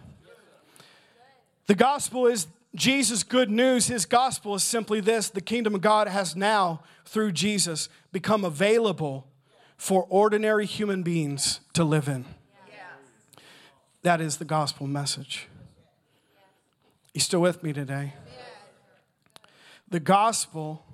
The 1.67 1.75
gospel 1.75 2.27
is 2.27 2.47
Jesus' 2.73 3.23
good 3.23 3.49
news. 3.49 3.87
His 3.87 4.05
gospel 4.05 4.55
is 4.55 4.63
simply 4.63 5.01
this 5.01 5.29
the 5.29 5.41
kingdom 5.41 5.75
of 5.75 5.81
God 5.81 6.07
has 6.07 6.35
now, 6.35 6.81
through 7.05 7.33
Jesus, 7.33 7.89
become 8.13 8.45
available 8.45 9.27
for 9.75 10.05
ordinary 10.09 10.65
human 10.65 11.03
beings 11.03 11.59
to 11.73 11.83
live 11.83 12.07
in. 12.07 12.25
That 14.03 14.19
is 14.19 14.37
the 14.37 14.45
gospel 14.45 14.87
message. 14.87 15.47
You 17.13 17.21
still 17.21 17.41
with 17.41 17.61
me 17.61 17.71
today? 17.73 18.13
The 19.89 19.99
gospel 19.99 20.85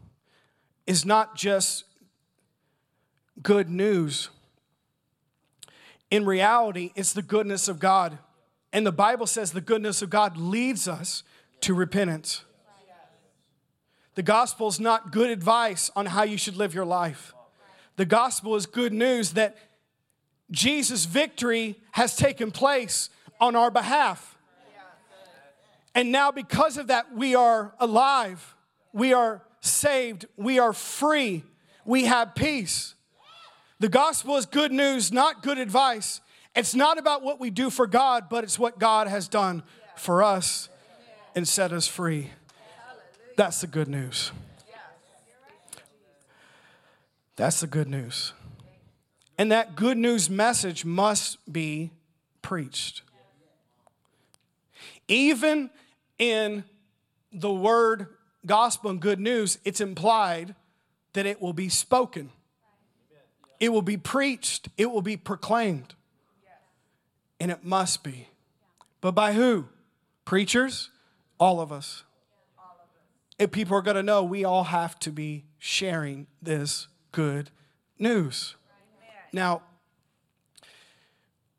is 0.85 1.05
not 1.05 1.35
just 1.35 1.85
good 3.41 3.69
news. 3.69 4.29
In 6.09 6.25
reality, 6.25 6.91
it's 6.95 7.13
the 7.13 7.21
goodness 7.21 7.67
of 7.67 7.79
God. 7.79 8.17
And 8.73 8.85
the 8.85 8.91
Bible 8.91 9.27
says 9.27 9.51
the 9.51 9.61
goodness 9.61 10.01
of 10.01 10.09
God 10.09 10.35
leads 10.35 10.87
us 10.87 11.23
to 11.61 11.73
repentance. 11.73 12.43
The 14.15 14.23
gospel 14.23 14.67
is 14.67 14.79
not 14.79 15.11
good 15.11 15.29
advice 15.29 15.91
on 15.95 16.07
how 16.07 16.23
you 16.23 16.37
should 16.37 16.57
live 16.57 16.73
your 16.73 16.85
life. 16.85 17.33
The 17.97 18.05
gospel 18.05 18.55
is 18.55 18.65
good 18.65 18.93
news 18.93 19.33
that 19.33 19.57
Jesus' 20.51 21.05
victory 21.05 21.79
has 21.91 22.15
taken 22.15 22.51
place 22.51 23.09
on 23.39 23.55
our 23.55 23.71
behalf. 23.71 24.37
And 25.93 26.11
now, 26.11 26.31
because 26.31 26.77
of 26.77 26.87
that, 26.87 27.15
we 27.15 27.33
are 27.33 27.73
alive, 27.79 28.55
we 28.93 29.13
are 29.13 29.41
saved, 29.61 30.25
we 30.37 30.59
are 30.59 30.73
free, 30.73 31.43
we 31.85 32.05
have 32.05 32.35
peace. 32.35 32.93
The 33.79 33.89
gospel 33.89 34.37
is 34.37 34.45
good 34.45 34.71
news, 34.71 35.11
not 35.11 35.41
good 35.41 35.57
advice. 35.57 36.21
It's 36.55 36.75
not 36.75 36.97
about 36.97 37.23
what 37.23 37.39
we 37.39 37.49
do 37.49 37.69
for 37.69 37.87
God, 37.87 38.29
but 38.29 38.43
it's 38.43 38.57
what 38.57 38.79
God 38.79 39.07
has 39.07 39.27
done 39.27 39.63
for 39.95 40.23
us 40.23 40.69
and 41.35 41.47
set 41.47 41.71
us 41.71 41.87
free. 41.87 42.31
That's 43.35 43.61
the 43.61 43.67
good 43.67 43.87
news. 43.87 44.31
That's 47.35 47.59
the 47.59 47.67
good 47.67 47.87
news. 47.87 48.33
And 49.37 49.51
that 49.51 49.75
good 49.75 49.97
news 49.97 50.29
message 50.29 50.83
must 50.83 51.37
be 51.51 51.91
preached. 52.41 53.03
Even 55.07 55.69
in 56.17 56.63
the 57.31 57.51
word 57.51 58.07
gospel 58.45 58.89
and 58.89 58.99
good 58.99 59.19
news, 59.19 59.59
it's 59.63 59.79
implied 59.79 60.55
that 61.13 61.25
it 61.25 61.41
will 61.41 61.53
be 61.53 61.69
spoken, 61.69 62.31
it 63.59 63.69
will 63.69 63.81
be 63.81 63.97
preached, 63.97 64.69
it 64.77 64.91
will 64.91 65.01
be 65.01 65.17
proclaimed. 65.17 65.93
And 67.39 67.51
it 67.51 67.63
must 67.63 68.03
be. 68.03 68.29
But 68.99 69.11
by 69.11 69.33
who? 69.33 69.67
Preachers? 70.25 70.89
All 71.39 71.61
of 71.61 71.71
us. 71.71 72.03
If 73.37 73.51
people 73.51 73.77
are 73.77 73.83
going 73.83 73.95
to 73.95 74.01
know, 74.03 74.23
we 74.23 74.43
all 74.43 74.63
have 74.65 74.97
to 74.99 75.11
be 75.11 75.45
sharing 75.59 76.25
this 76.41 76.87
good 77.11 77.51
news. 77.99 78.56
Now, 79.37 79.61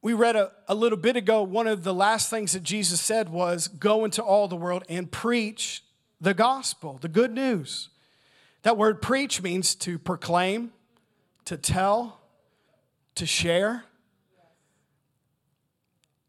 we 0.03 0.13
read 0.13 0.35
a, 0.35 0.51
a 0.67 0.75
little 0.75 0.99
bit 0.99 1.15
ago, 1.15 1.45
one 1.45 1.69
of 1.69 1.85
the 1.85 1.95
last 1.95 2.29
things 2.29 2.51
that 2.55 2.65
Jesus 2.65 3.01
said 3.01 3.29
was 3.29 3.69
go 3.69 4.05
into 4.05 4.21
all 4.21 4.49
the 4.49 4.57
world 4.57 4.83
and 4.89 5.09
preach 5.09 5.85
the 6.21 6.35
gospel, 6.35 6.99
the 7.01 7.09
good 7.09 7.31
news. 7.31 7.91
That 8.65 8.77
word 8.77 9.01
preach 9.01 9.41
means 9.43 9.77
to 9.77 9.97
proclaim, 9.97 10.73
to 11.45 11.57
tell, 11.57 12.21
to 13.15 13.27
share. 13.27 13.85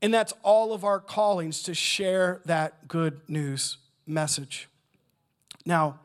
And 0.03 0.13
that's 0.13 0.33
all 0.43 0.71
of 0.71 0.83
our 0.83 0.99
callings 0.99 1.63
to 1.63 1.73
share 1.73 2.41
that 2.45 2.87
good 2.87 3.21
news 3.27 3.77
message. 4.05 4.69
Now, 5.65 5.99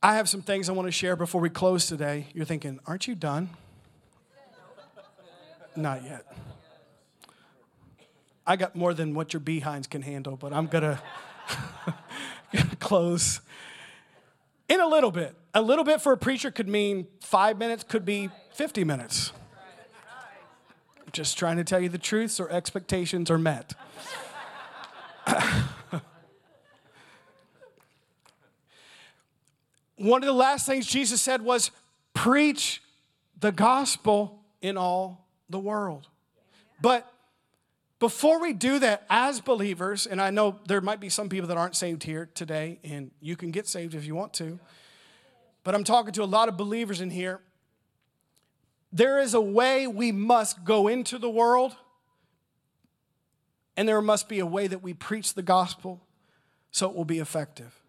I 0.00 0.14
have 0.16 0.28
some 0.28 0.42
things 0.42 0.68
I 0.68 0.72
want 0.72 0.86
to 0.86 0.92
share 0.92 1.16
before 1.16 1.40
we 1.40 1.48
close 1.48 1.86
today. 1.88 2.26
You're 2.34 2.44
thinking, 2.44 2.78
aren't 2.86 3.08
you 3.08 3.16
done? 3.16 3.48
Not 5.76 6.04
yet. 6.04 6.24
I 8.46 8.56
got 8.56 8.76
more 8.76 8.92
than 8.92 9.14
what 9.14 9.32
your 9.32 9.40
behinds 9.40 9.86
can 9.86 10.02
handle, 10.02 10.36
but 10.36 10.52
I'm 10.52 10.66
gonna 10.66 11.00
close 12.78 13.40
in 14.68 14.80
a 14.80 14.86
little 14.86 15.10
bit. 15.10 15.34
A 15.54 15.62
little 15.62 15.84
bit 15.84 16.00
for 16.00 16.12
a 16.12 16.16
preacher 16.16 16.50
could 16.50 16.68
mean 16.68 17.06
five 17.20 17.58
minutes, 17.58 17.84
could 17.84 18.04
be 18.04 18.28
50 18.52 18.84
minutes. 18.84 19.32
Just 21.12 21.38
trying 21.38 21.56
to 21.58 21.64
tell 21.64 21.80
you 21.80 21.88
the 21.88 21.96
truth 21.96 22.32
so 22.32 22.46
expectations 22.48 23.30
are 23.30 23.38
met. 23.38 23.74
One 29.96 30.22
of 30.22 30.26
the 30.26 30.32
last 30.32 30.66
things 30.66 30.86
Jesus 30.86 31.22
said 31.22 31.40
was 31.40 31.70
preach 32.14 32.82
the 33.38 33.52
gospel 33.52 34.40
in 34.60 34.76
all 34.76 35.23
the 35.48 35.58
world. 35.58 36.08
But 36.80 37.10
before 37.98 38.40
we 38.40 38.52
do 38.52 38.78
that 38.80 39.06
as 39.08 39.40
believers, 39.40 40.06
and 40.06 40.20
I 40.20 40.30
know 40.30 40.58
there 40.66 40.80
might 40.80 41.00
be 41.00 41.08
some 41.08 41.28
people 41.28 41.48
that 41.48 41.56
aren't 41.56 41.76
saved 41.76 42.02
here 42.02 42.28
today, 42.34 42.78
and 42.84 43.10
you 43.20 43.36
can 43.36 43.50
get 43.50 43.66
saved 43.66 43.94
if 43.94 44.04
you 44.04 44.14
want 44.14 44.34
to, 44.34 44.58
but 45.62 45.74
I'm 45.74 45.84
talking 45.84 46.12
to 46.12 46.22
a 46.22 46.26
lot 46.26 46.48
of 46.48 46.56
believers 46.56 47.00
in 47.00 47.10
here. 47.10 47.40
There 48.92 49.18
is 49.20 49.34
a 49.34 49.40
way 49.40 49.86
we 49.86 50.12
must 50.12 50.64
go 50.64 50.88
into 50.88 51.18
the 51.18 51.30
world, 51.30 51.74
and 53.76 53.88
there 53.88 54.00
must 54.02 54.28
be 54.28 54.38
a 54.38 54.46
way 54.46 54.66
that 54.66 54.82
we 54.82 54.92
preach 54.92 55.34
the 55.34 55.42
gospel 55.42 56.00
so 56.70 56.90
it 56.90 56.94
will 56.94 57.04
be 57.04 57.20
effective. 57.20 57.80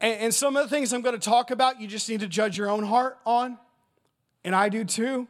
And, 0.00 0.20
and 0.20 0.34
some 0.34 0.56
of 0.56 0.64
the 0.64 0.68
things 0.68 0.92
I'm 0.92 1.02
going 1.02 1.18
to 1.18 1.24
talk 1.24 1.50
about, 1.50 1.80
you 1.80 1.86
just 1.86 2.08
need 2.08 2.20
to 2.20 2.28
judge 2.28 2.58
your 2.58 2.70
own 2.70 2.82
heart 2.82 3.18
on, 3.24 3.58
and 4.44 4.54
I 4.54 4.68
do 4.68 4.84
too. 4.84 5.28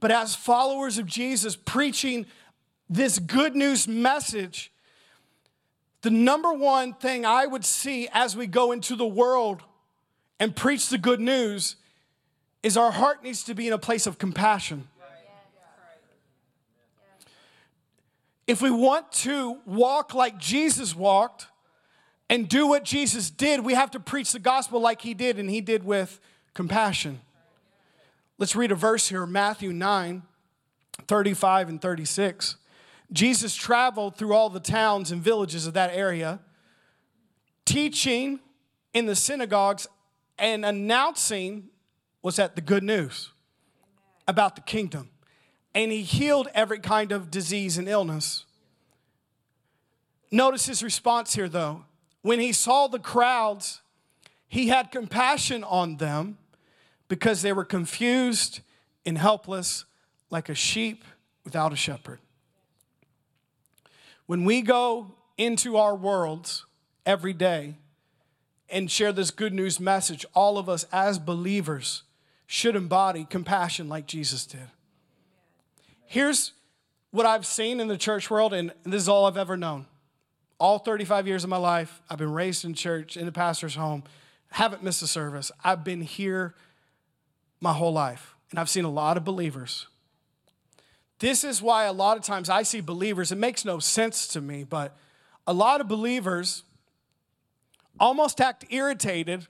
But 0.00 0.10
as 0.10 0.34
followers 0.34 0.98
of 0.98 1.06
Jesus, 1.06 1.54
preaching 1.56 2.26
this 2.88 3.18
good 3.18 3.54
news 3.54 3.86
message, 3.86 4.72
the 6.02 6.10
number 6.10 6.52
one 6.52 6.94
thing 6.94 7.26
I 7.26 7.46
would 7.46 7.64
see 7.64 8.08
as 8.12 8.34
we 8.34 8.46
go 8.46 8.72
into 8.72 8.96
the 8.96 9.06
world 9.06 9.62
and 10.40 10.56
preach 10.56 10.88
the 10.88 10.98
good 10.98 11.20
news 11.20 11.76
is 12.62 12.76
our 12.76 12.90
heart 12.90 13.22
needs 13.22 13.44
to 13.44 13.54
be 13.54 13.66
in 13.66 13.72
a 13.74 13.78
place 13.78 14.06
of 14.06 14.18
compassion. 14.18 14.88
If 18.46 18.60
we 18.60 18.70
want 18.70 19.12
to 19.12 19.58
walk 19.64 20.14
like 20.14 20.38
Jesus 20.38 20.96
walked 20.96 21.46
and 22.28 22.48
do 22.48 22.66
what 22.66 22.84
Jesus 22.84 23.30
did, 23.30 23.60
we 23.60 23.74
have 23.74 23.90
to 23.92 24.00
preach 24.00 24.32
the 24.32 24.38
gospel 24.38 24.80
like 24.80 25.02
he 25.02 25.14
did, 25.14 25.38
and 25.38 25.48
he 25.48 25.60
did 25.60 25.84
with 25.84 26.18
compassion. 26.54 27.20
Let's 28.40 28.56
read 28.56 28.72
a 28.72 28.74
verse 28.74 29.10
here 29.10 29.26
Matthew 29.26 29.70
9 29.70 30.22
35 31.06 31.68
and 31.68 31.80
36. 31.80 32.56
Jesus 33.12 33.54
traveled 33.54 34.16
through 34.16 34.32
all 34.32 34.48
the 34.48 34.60
towns 34.60 35.10
and 35.10 35.22
villages 35.22 35.66
of 35.66 35.74
that 35.74 35.90
area, 35.92 36.40
teaching 37.66 38.40
in 38.94 39.04
the 39.06 39.14
synagogues 39.14 39.88
and 40.38 40.64
announcing 40.64 41.68
was 42.22 42.36
that 42.36 42.54
the 42.54 42.62
good 42.62 42.82
news 42.82 43.30
about 44.26 44.54
the 44.54 44.62
kingdom. 44.62 45.10
And 45.74 45.92
he 45.92 46.02
healed 46.02 46.48
every 46.54 46.78
kind 46.78 47.12
of 47.12 47.30
disease 47.30 47.76
and 47.76 47.88
illness. 47.88 48.46
Notice 50.30 50.66
his 50.66 50.82
response 50.82 51.34
here, 51.34 51.48
though. 51.48 51.84
When 52.22 52.40
he 52.40 52.52
saw 52.52 52.86
the 52.86 52.98
crowds, 53.00 53.82
he 54.48 54.68
had 54.68 54.90
compassion 54.90 55.62
on 55.62 55.98
them 55.98 56.38
because 57.10 57.42
they 57.42 57.52
were 57.52 57.64
confused 57.64 58.60
and 59.04 59.18
helpless 59.18 59.84
like 60.30 60.48
a 60.48 60.54
sheep 60.54 61.04
without 61.44 61.72
a 61.72 61.76
shepherd. 61.76 62.20
When 64.26 64.44
we 64.44 64.62
go 64.62 65.16
into 65.36 65.76
our 65.76 65.96
worlds 65.96 66.64
every 67.04 67.32
day 67.32 67.74
and 68.68 68.88
share 68.88 69.12
this 69.12 69.32
good 69.32 69.52
news 69.52 69.80
message, 69.80 70.24
all 70.34 70.56
of 70.56 70.68
us 70.68 70.86
as 70.92 71.18
believers 71.18 72.04
should 72.46 72.76
embody 72.76 73.24
compassion 73.24 73.88
like 73.88 74.06
Jesus 74.06 74.46
did. 74.46 74.68
Here's 76.06 76.52
what 77.10 77.26
I've 77.26 77.44
seen 77.44 77.80
in 77.80 77.88
the 77.88 77.98
church 77.98 78.30
world, 78.30 78.54
and 78.54 78.72
this 78.84 79.02
is 79.02 79.08
all 79.08 79.26
I've 79.26 79.36
ever 79.36 79.56
known. 79.56 79.86
All 80.60 80.78
35 80.78 81.26
years 81.26 81.42
of 81.42 81.50
my 81.50 81.56
life, 81.56 82.00
I've 82.08 82.18
been 82.18 82.32
raised 82.32 82.64
in 82.64 82.72
church, 82.72 83.16
in 83.16 83.26
the 83.26 83.32
pastor's 83.32 83.74
home, 83.74 84.04
haven't 84.52 84.84
missed 84.84 85.02
a 85.02 85.08
service. 85.08 85.50
I've 85.64 85.82
been 85.82 86.02
here 86.02 86.54
my 87.60 87.72
whole 87.72 87.92
life, 87.92 88.34
and 88.50 88.58
I've 88.58 88.68
seen 88.68 88.84
a 88.84 88.90
lot 88.90 89.16
of 89.16 89.24
believers. 89.24 89.86
This 91.18 91.44
is 91.44 91.60
why 91.60 91.84
a 91.84 91.92
lot 91.92 92.16
of 92.16 92.22
times 92.22 92.48
I 92.48 92.62
see 92.62 92.80
believers, 92.80 93.30
it 93.30 93.36
makes 93.36 93.64
no 93.64 93.78
sense 93.78 94.26
to 94.28 94.40
me, 94.40 94.64
but 94.64 94.96
a 95.46 95.52
lot 95.52 95.80
of 95.80 95.88
believers 95.88 96.64
almost 97.98 98.40
act 98.40 98.64
irritated 98.70 99.46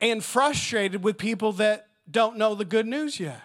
and 0.00 0.22
frustrated 0.22 1.02
with 1.02 1.16
people 1.16 1.52
that 1.52 1.88
don't 2.10 2.36
know 2.36 2.54
the 2.54 2.66
good 2.66 2.86
news 2.86 3.18
yet. 3.18 3.40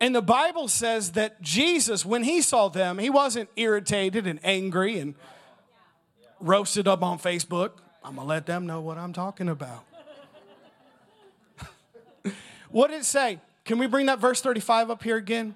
And 0.00 0.14
the 0.14 0.22
Bible 0.22 0.66
says 0.68 1.12
that 1.12 1.42
Jesus, 1.42 2.04
when 2.04 2.24
he 2.24 2.42
saw 2.42 2.68
them, 2.68 2.98
he 2.98 3.10
wasn't 3.10 3.48
irritated 3.56 4.26
and 4.26 4.40
angry 4.42 4.98
and 4.98 5.14
roasted 6.42 6.88
up 6.88 7.02
on 7.02 7.18
Facebook. 7.18 7.72
I'm 8.04 8.16
going 8.16 8.26
to 8.26 8.28
let 8.28 8.46
them 8.46 8.66
know 8.66 8.80
what 8.80 8.98
I'm 8.98 9.12
talking 9.12 9.48
about. 9.48 9.84
what 12.70 12.90
did 12.90 13.00
it 13.00 13.04
say? 13.04 13.38
Can 13.64 13.78
we 13.78 13.86
bring 13.86 14.06
that 14.06 14.18
verse 14.18 14.40
35 14.40 14.90
up 14.90 15.02
here 15.02 15.16
again? 15.16 15.54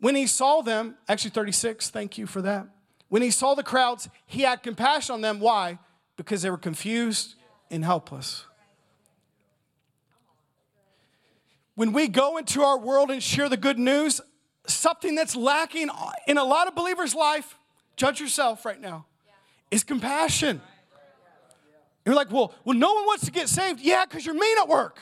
When 0.00 0.16
he 0.16 0.26
saw 0.26 0.62
them, 0.62 0.96
actually 1.08 1.30
36, 1.30 1.90
thank 1.90 2.18
you 2.18 2.26
for 2.26 2.42
that. 2.42 2.66
When 3.08 3.22
he 3.22 3.30
saw 3.30 3.54
the 3.54 3.62
crowds, 3.62 4.08
he 4.26 4.42
had 4.42 4.62
compassion 4.62 5.14
on 5.14 5.20
them. 5.20 5.38
Why? 5.38 5.78
Because 6.16 6.42
they 6.42 6.50
were 6.50 6.58
confused 6.58 7.34
and 7.70 7.84
helpless. 7.84 8.46
When 11.74 11.92
we 11.92 12.08
go 12.08 12.38
into 12.38 12.62
our 12.62 12.78
world 12.78 13.10
and 13.10 13.22
share 13.22 13.48
the 13.48 13.56
good 13.56 13.78
news, 13.78 14.20
something 14.66 15.14
that's 15.14 15.36
lacking 15.36 15.90
in 16.26 16.38
a 16.38 16.44
lot 16.44 16.66
of 16.66 16.74
believers' 16.74 17.14
life, 17.14 17.58
judge 17.96 18.20
yourself 18.20 18.64
right 18.64 18.80
now 18.80 19.06
is 19.72 19.82
compassion. 19.82 20.60
You're 22.04 22.14
like, 22.14 22.30
well, 22.30 22.54
well, 22.64 22.76
no 22.76 22.92
one 22.92 23.06
wants 23.06 23.24
to 23.24 23.32
get 23.32 23.48
saved. 23.48 23.80
Yeah, 23.80 24.04
because 24.04 24.24
you're 24.26 24.34
mean 24.34 24.58
at 24.58 24.68
work. 24.68 25.00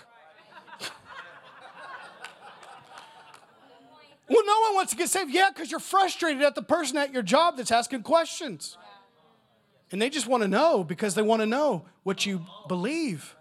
well, 4.28 4.46
no 4.46 4.60
one 4.60 4.74
wants 4.74 4.92
to 4.92 4.96
get 4.96 5.10
saved. 5.10 5.32
Yeah, 5.32 5.50
because 5.52 5.70
you're 5.70 5.80
frustrated 5.80 6.42
at 6.42 6.54
the 6.54 6.62
person 6.62 6.96
at 6.98 7.12
your 7.12 7.22
job 7.22 7.56
that's 7.56 7.72
asking 7.72 8.02
questions. 8.02 8.78
And 9.90 10.00
they 10.00 10.08
just 10.08 10.28
want 10.28 10.44
to 10.44 10.48
know 10.48 10.84
because 10.84 11.14
they 11.14 11.22
want 11.22 11.42
to 11.42 11.46
know 11.46 11.84
what 12.04 12.24
you 12.24 12.46
believe. 12.68 13.34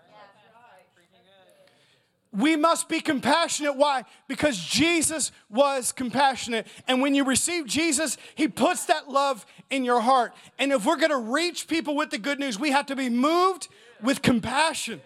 We 2.31 2.55
must 2.55 2.89
be 2.89 2.99
compassionate. 2.99 3.75
Why? 3.75 4.03
Because 4.27 4.57
Jesus 4.57 5.31
was 5.49 5.91
compassionate. 5.91 6.67
And 6.87 7.01
when 7.01 7.15
you 7.15 7.23
receive 7.23 7.65
Jesus, 7.65 8.17
He 8.35 8.47
puts 8.47 8.85
that 8.85 9.09
love 9.09 9.45
in 9.71 9.83
your 9.83 9.99
heart. 9.99 10.33
And 10.59 10.71
if 10.71 10.85
we're 10.85 10.97
going 10.97 11.09
to 11.09 11.17
reach 11.17 11.67
people 11.67 11.95
with 11.95 12.11
the 12.11 12.19
good 12.19 12.39
news, 12.39 12.59
we 12.59 12.69
have 12.71 12.85
to 12.87 12.95
be 12.95 13.09
moved 13.09 13.67
with 14.01 14.21
compassion. 14.21 15.01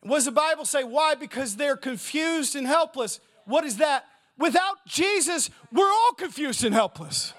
What 0.00 0.16
does 0.16 0.24
the 0.26 0.32
Bible 0.32 0.64
say? 0.64 0.84
Why? 0.84 1.14
Because 1.14 1.56
they're 1.56 1.76
confused 1.76 2.54
and 2.54 2.66
helpless. 2.66 3.20
What 3.44 3.64
is 3.64 3.78
that? 3.78 4.04
Without 4.38 4.86
Jesus, 4.86 5.50
we're 5.72 5.90
all 5.90 6.12
confused 6.12 6.64
and 6.64 6.74
helpless. 6.74 7.34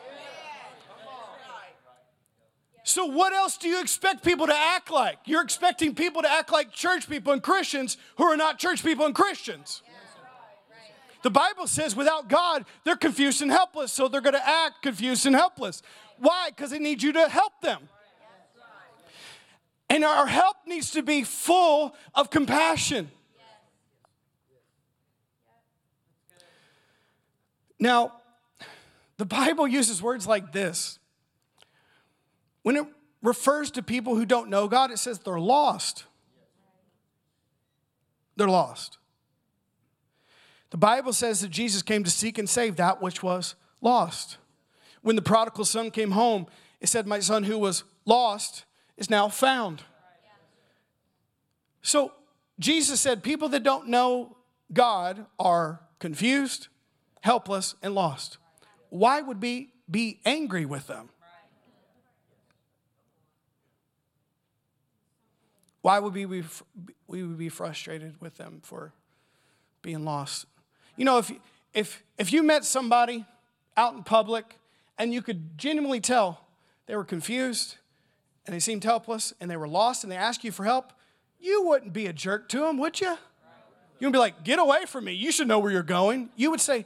So, 2.88 3.04
what 3.04 3.34
else 3.34 3.58
do 3.58 3.68
you 3.68 3.82
expect 3.82 4.24
people 4.24 4.48
to 4.48 4.56
act 4.56 4.90
like? 4.90 5.18
You're 5.26 5.44
expecting 5.44 5.94
people 5.94 6.22
to 6.22 6.32
act 6.32 6.54
like 6.54 6.72
church 6.72 7.10
people 7.10 7.34
and 7.34 7.44
Christians 7.44 7.98
who 8.16 8.24
are 8.24 8.38
not 8.38 8.60
church 8.60 8.82
people 8.82 9.06
and 9.06 9.14
Christians. 9.14 9.84
The 11.22 11.30
Bible 11.30 11.68
says 11.68 11.98
without 11.98 12.30
God, 12.30 12.64
they're 12.86 12.96
confused 12.96 13.42
and 13.42 13.52
helpless, 13.52 13.92
so 13.92 14.08
they're 14.08 14.22
going 14.22 14.36
to 14.36 14.48
act 14.48 14.84
confused 14.84 15.26
and 15.26 15.36
helpless. 15.36 15.82
Why? 16.18 16.48
Because 16.48 16.72
they 16.72 16.80
need 16.80 17.04
you 17.04 17.12
to 17.12 17.28
help 17.28 17.60
them. 17.60 17.90
And 19.90 20.06
our 20.06 20.26
help 20.26 20.56
needs 20.66 20.92
to 20.92 21.02
be 21.02 21.24
full 21.24 21.94
of 22.16 22.30
compassion. 22.30 23.12
Now, 27.82 28.14
the 29.18 29.26
Bible 29.26 29.68
uses 29.68 30.02
words 30.02 30.26
like 30.26 30.54
this. 30.54 30.97
When 32.68 32.76
it 32.76 32.86
refers 33.22 33.72
to 33.72 33.82
people 33.82 34.18
who 34.18 34.26
don't 34.26 34.50
know 34.50 34.68
God, 34.68 34.92
it 34.92 35.00
says 35.00 35.20
they're 35.20 35.40
lost. 35.40 36.04
They're 38.36 38.50
lost. 38.50 38.98
The 40.72 40.78
Bible 40.78 41.14
says 41.14 41.40
that 41.40 41.48
Jesus 41.48 41.82
came 41.82 42.04
to 42.04 42.12
seek 42.12 42.38
and 42.38 42.50
save 42.50 42.76
that 42.76 43.02
which 43.02 43.24
was 43.24 43.56
lost. 43.80 44.36
When 45.02 45.16
the 45.16 45.22
prodigal 45.22 45.64
son 45.64 45.92
came 45.92 46.12
home, 46.12 46.46
it 46.82 46.90
said, 46.90 47.08
My 47.08 47.22
son 47.22 47.46
who 47.46 47.58
was 47.58 47.86
lost 48.06 48.66
is 48.98 49.10
now 49.10 49.30
found. 49.30 49.84
So 51.82 52.12
Jesus 52.60 53.00
said, 53.00 53.24
People 53.24 53.48
that 53.48 53.64
don't 53.64 53.88
know 53.88 54.36
God 54.74 55.26
are 55.40 55.80
confused, 56.00 56.68
helpless, 57.22 57.76
and 57.82 57.96
lost. 57.96 58.40
Why 58.90 59.22
would 59.22 59.42
we 59.42 59.72
be 59.90 60.20
angry 60.26 60.66
with 60.66 60.88
them? 60.88 61.12
Why 65.88 66.00
would 66.00 66.14
we 66.14 66.26
be, 66.26 66.44
we 67.08 67.24
would 67.24 67.38
be 67.38 67.48
frustrated 67.48 68.20
with 68.20 68.36
them 68.36 68.60
for 68.62 68.92
being 69.82 70.04
lost? 70.04 70.46
You 70.98 71.06
know, 71.06 71.18
if, 71.18 71.32
if, 71.74 72.04
if 72.18 72.34
you 72.34 72.44
met 72.44 72.66
somebody 72.66 73.24
out 73.78 73.94
in 73.94 74.04
public 74.04 74.58
and 74.98 75.14
you 75.14 75.22
could 75.22 75.58
genuinely 75.58 76.02
tell 76.02 76.42
they 76.88 76.96
were 76.98 77.06
confused 77.06 77.78
and 78.46 78.54
they 78.54 78.60
seemed 78.60 78.84
helpless 78.84 79.34
and 79.40 79.50
they 79.50 79.56
were 79.56 79.70
lost 79.70 80.04
and 80.04 80.12
they 80.12 80.18
asked 80.18 80.44
you 80.44 80.52
for 80.52 80.66
help, 80.66 80.92
you 81.40 81.64
wouldn't 81.66 81.94
be 81.94 82.08
a 82.08 82.12
jerk 82.12 82.50
to 82.50 82.60
them, 82.60 82.78
would 82.80 83.00
you? 83.00 83.18
You 84.00 84.08
would 84.08 84.14
be 84.14 84.20
like, 84.20 84.44
get 84.44 84.60
away 84.60 84.84
from 84.88 85.06
me. 85.06 85.14
You 85.14 85.32
should 85.32 85.48
know 85.48 85.60
where 85.60 85.72
you're 85.72 85.84
going. 85.84 86.32
You 86.36 86.52
would 86.52 86.60
say, 86.60 86.86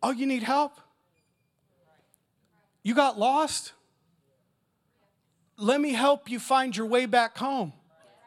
oh, 0.00 0.12
you 0.12 0.26
need 0.26 0.44
help? 0.44 0.80
You 2.84 2.94
got 2.94 3.18
lost? 3.18 3.72
Let 5.56 5.80
me 5.80 5.92
help 5.92 6.30
you 6.30 6.38
find 6.38 6.76
your 6.76 6.86
way 6.86 7.06
back 7.06 7.36
home. 7.36 7.72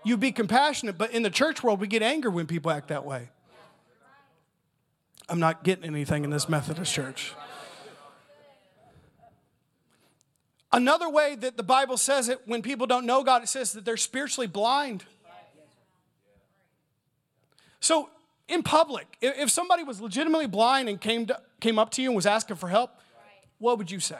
You 0.04 0.18
be 0.18 0.32
compassionate, 0.32 0.97
but 0.97 1.12
in 1.12 1.22
the 1.22 1.30
church 1.30 1.64
world, 1.64 1.80
we 1.80 1.88
get 1.88 2.02
angry 2.02 2.32
when 2.32 2.47
people 2.47 2.72
act 2.72 2.88
that 2.88 3.06
way. 3.06 3.30
I'm 5.30 5.39
not 5.39 5.64
getting 5.64 5.86
anything 5.86 6.24
in 6.24 6.30
this 6.30 6.49
Methodist 6.49 6.91
church. 6.93 7.34
Another 10.74 11.10
way 11.10 11.36
that 11.36 11.58
the 11.58 11.64
Bible 11.64 11.97
says 11.97 12.30
it 12.30 12.41
when 12.45 12.62
people 12.62 12.88
don't 12.88 13.06
know 13.06 13.24
God, 13.24 13.43
it 13.43 13.49
says 13.49 13.74
that 13.74 13.86
they're 13.86 13.97
spiritually 13.97 14.47
blind. 14.47 15.04
So, 17.80 18.10
in 18.47 18.64
public, 18.64 19.08
if 19.22 19.49
somebody 19.49 19.84
was 19.84 19.99
legitimately 19.99 20.47
blind 20.47 20.88
and 20.88 20.99
came, 20.99 21.26
to, 21.28 21.39
came 21.60 21.80
up 21.80 21.91
to 21.91 22.02
you 22.02 22.10
and 22.10 22.16
was 22.16 22.26
asking 22.26 22.58
for 22.58 22.68
help, 22.68 22.91
what 23.58 23.78
would 23.78 23.89
you 23.89 23.99
say? 23.99 24.20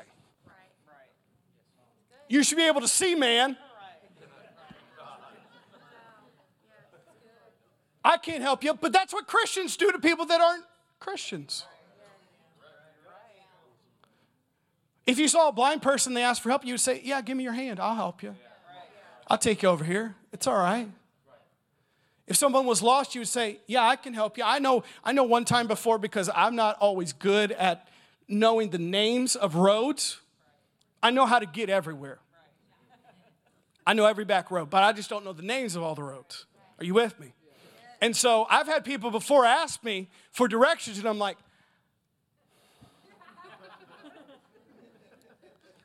You 2.28 2.44
should 2.44 2.58
be 2.58 2.68
able 2.68 2.82
to 2.82 2.88
see, 2.88 3.16
man. 3.16 3.58
I 8.04 8.18
can't 8.18 8.42
help 8.42 8.64
you, 8.64 8.74
but 8.74 8.92
that's 8.92 9.14
what 9.14 9.28
Christians 9.28 9.78
do 9.78 9.92
to 9.92 10.00
people 10.00 10.26
that 10.26 10.42
aren't 10.42 10.64
Christians. 11.00 11.66
If 15.06 15.20
you 15.20 15.28
saw 15.28 15.50
a 15.50 15.52
blind 15.52 15.82
person, 15.82 16.14
they 16.14 16.24
asked 16.24 16.42
for 16.42 16.50
help, 16.50 16.66
you 16.66 16.74
would 16.74 16.80
say, 16.80 17.02
Yeah, 17.04 17.22
give 17.22 17.36
me 17.36 17.44
your 17.44 17.54
hand. 17.54 17.80
I'll 17.80 17.96
help 17.96 18.24
you. 18.24 18.36
I'll 19.28 19.38
take 19.38 19.64
you 19.64 19.70
over 19.70 19.84
here. 19.84 20.16
It's 20.32 20.48
all 20.48 20.58
right. 20.58 20.90
If 22.28 22.38
someone 22.38 22.66
was 22.66 22.82
lost, 22.82 23.14
you 23.16 23.22
would 23.22 23.28
say, 23.28 23.60
Yeah, 23.68 23.88
I 23.88 23.96
can 23.96 24.14
help 24.14 24.38
you. 24.38 24.44
I 24.44 24.60
know, 24.60 24.84
I 25.04 25.12
know 25.12 25.24
one 25.24 25.46
time 25.46 25.68
before 25.68 25.98
because 25.98 26.30
I'm 26.34 26.56
not 26.56 26.78
always 26.80 27.14
good 27.14 27.52
at 27.52 27.88
knowing 28.28 28.70
the 28.70 28.78
names 28.78 29.36
of 29.36 29.56
roads. 29.56 30.20
I 31.04 31.10
know 31.10 31.26
how 31.26 31.40
to 31.40 31.46
get 31.46 31.70
everywhere. 31.70 32.20
I 33.86 33.94
know 33.94 34.06
every 34.06 34.26
back 34.26 34.52
road, 34.52 34.70
but 34.70 34.84
I 34.84 34.94
just 34.94 35.10
don't 35.10 35.26
know 35.26 35.34
the 35.34 35.42
names 35.42 35.76
of 35.76 35.82
all 35.82 35.96
the 35.96 36.04
roads. 36.04 36.46
Are 36.80 36.86
you 36.86 36.94
with 36.94 37.20
me? 37.20 37.34
And 38.02 38.18
so 38.18 38.48
I've 38.50 38.66
had 38.66 38.84
people 38.84 39.12
before 39.12 39.46
ask 39.46 39.84
me 39.84 40.10
for 40.32 40.48
directions, 40.48 40.98
and 40.98 41.08
I'm 41.08 41.20
like, 41.20 41.38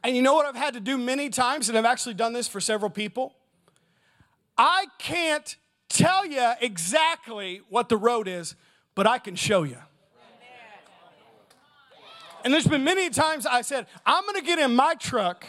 and 0.02 0.16
you 0.16 0.22
know 0.22 0.34
what 0.34 0.46
I've 0.46 0.56
had 0.56 0.74
to 0.74 0.80
do 0.80 0.96
many 0.96 1.28
times, 1.28 1.68
and 1.68 1.76
I've 1.76 1.84
actually 1.84 2.14
done 2.14 2.32
this 2.32 2.48
for 2.48 2.60
several 2.60 2.90
people? 2.90 3.34
I 4.56 4.86
can't 4.98 5.56
tell 5.88 6.24
you 6.24 6.52
exactly 6.60 7.60
what 7.68 7.88
the 7.88 7.96
road 7.96 8.28
is, 8.28 8.54
but 8.94 9.06
I 9.06 9.18
can 9.18 9.36
show 9.36 9.64
you. 9.64 9.78
And 12.44 12.54
there's 12.54 12.66
been 12.66 12.84
many 12.84 13.10
times 13.10 13.44
I 13.44 13.62
said, 13.62 13.86
I'm 14.06 14.24
gonna 14.24 14.40
get 14.40 14.60
in 14.60 14.74
my 14.74 14.94
truck 14.94 15.44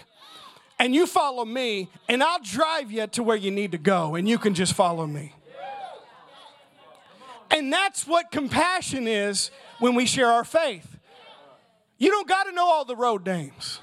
and 0.79 0.93
you 0.93 1.07
follow 1.07 1.45
me, 1.45 1.89
and 2.09 2.21
I'll 2.21 2.41
drive 2.41 2.91
you 2.91 3.07
to 3.07 3.23
where 3.23 3.35
you 3.35 3.51
need 3.51 3.71
to 3.71 3.77
go, 3.77 4.15
and 4.15 4.27
you 4.27 4.37
can 4.37 4.53
just 4.53 4.73
follow 4.73 5.07
me. 5.07 5.33
And 7.49 7.71
that's 7.71 8.05
what 8.05 8.31
compassion 8.31 9.07
is 9.07 9.51
when 9.79 9.95
we 9.95 10.05
share 10.05 10.27
our 10.27 10.43
faith. 10.43 10.97
You 11.97 12.11
don't 12.11 12.27
got 12.27 12.43
to 12.43 12.51
know 12.51 12.67
all 12.69 12.85
the 12.85 12.95
road 12.95 13.25
names. 13.25 13.79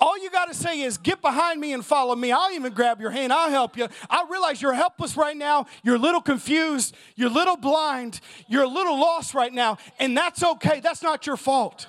All 0.00 0.16
you 0.16 0.30
got 0.30 0.46
to 0.46 0.54
say 0.54 0.80
is, 0.80 0.96
get 0.96 1.20
behind 1.20 1.60
me 1.60 1.72
and 1.72 1.84
follow 1.84 2.14
me. 2.14 2.30
I'll 2.30 2.52
even 2.52 2.72
grab 2.72 3.00
your 3.00 3.10
hand. 3.10 3.32
I'll 3.32 3.50
help 3.50 3.76
you. 3.76 3.88
I 4.08 4.26
realize 4.30 4.62
you're 4.62 4.72
helpless 4.72 5.16
right 5.16 5.36
now. 5.36 5.66
You're 5.82 5.96
a 5.96 6.00
little 6.00 6.20
confused. 6.20 6.94
You're 7.16 7.30
a 7.30 7.32
little 7.32 7.56
blind. 7.56 8.20
You're 8.46 8.62
a 8.62 8.68
little 8.68 8.98
lost 8.98 9.34
right 9.34 9.52
now. 9.52 9.78
And 9.98 10.16
that's 10.16 10.42
okay. 10.42 10.78
That's 10.80 11.02
not 11.02 11.26
your 11.26 11.36
fault. 11.36 11.88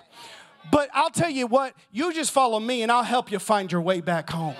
But 0.72 0.90
I'll 0.94 1.12
tell 1.12 1.30
you 1.30 1.48
what, 1.48 1.74
you 1.92 2.14
just 2.14 2.32
follow 2.32 2.60
me 2.60 2.82
and 2.82 2.92
I'll 2.92 3.04
help 3.04 3.32
you 3.32 3.40
find 3.40 3.72
your 3.72 3.82
way 3.82 4.02
back 4.02 4.30
home. 4.30 4.56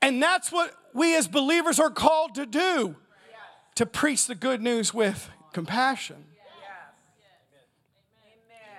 And 0.00 0.22
that's 0.22 0.50
what 0.50 0.74
we 0.92 1.16
as 1.16 1.28
believers 1.28 1.78
are 1.78 1.90
called 1.90 2.34
to 2.34 2.46
do 2.46 2.96
to 3.74 3.86
preach 3.86 4.26
the 4.26 4.34
good 4.34 4.60
news 4.60 4.92
with 4.92 5.30
compassion. 5.52 6.24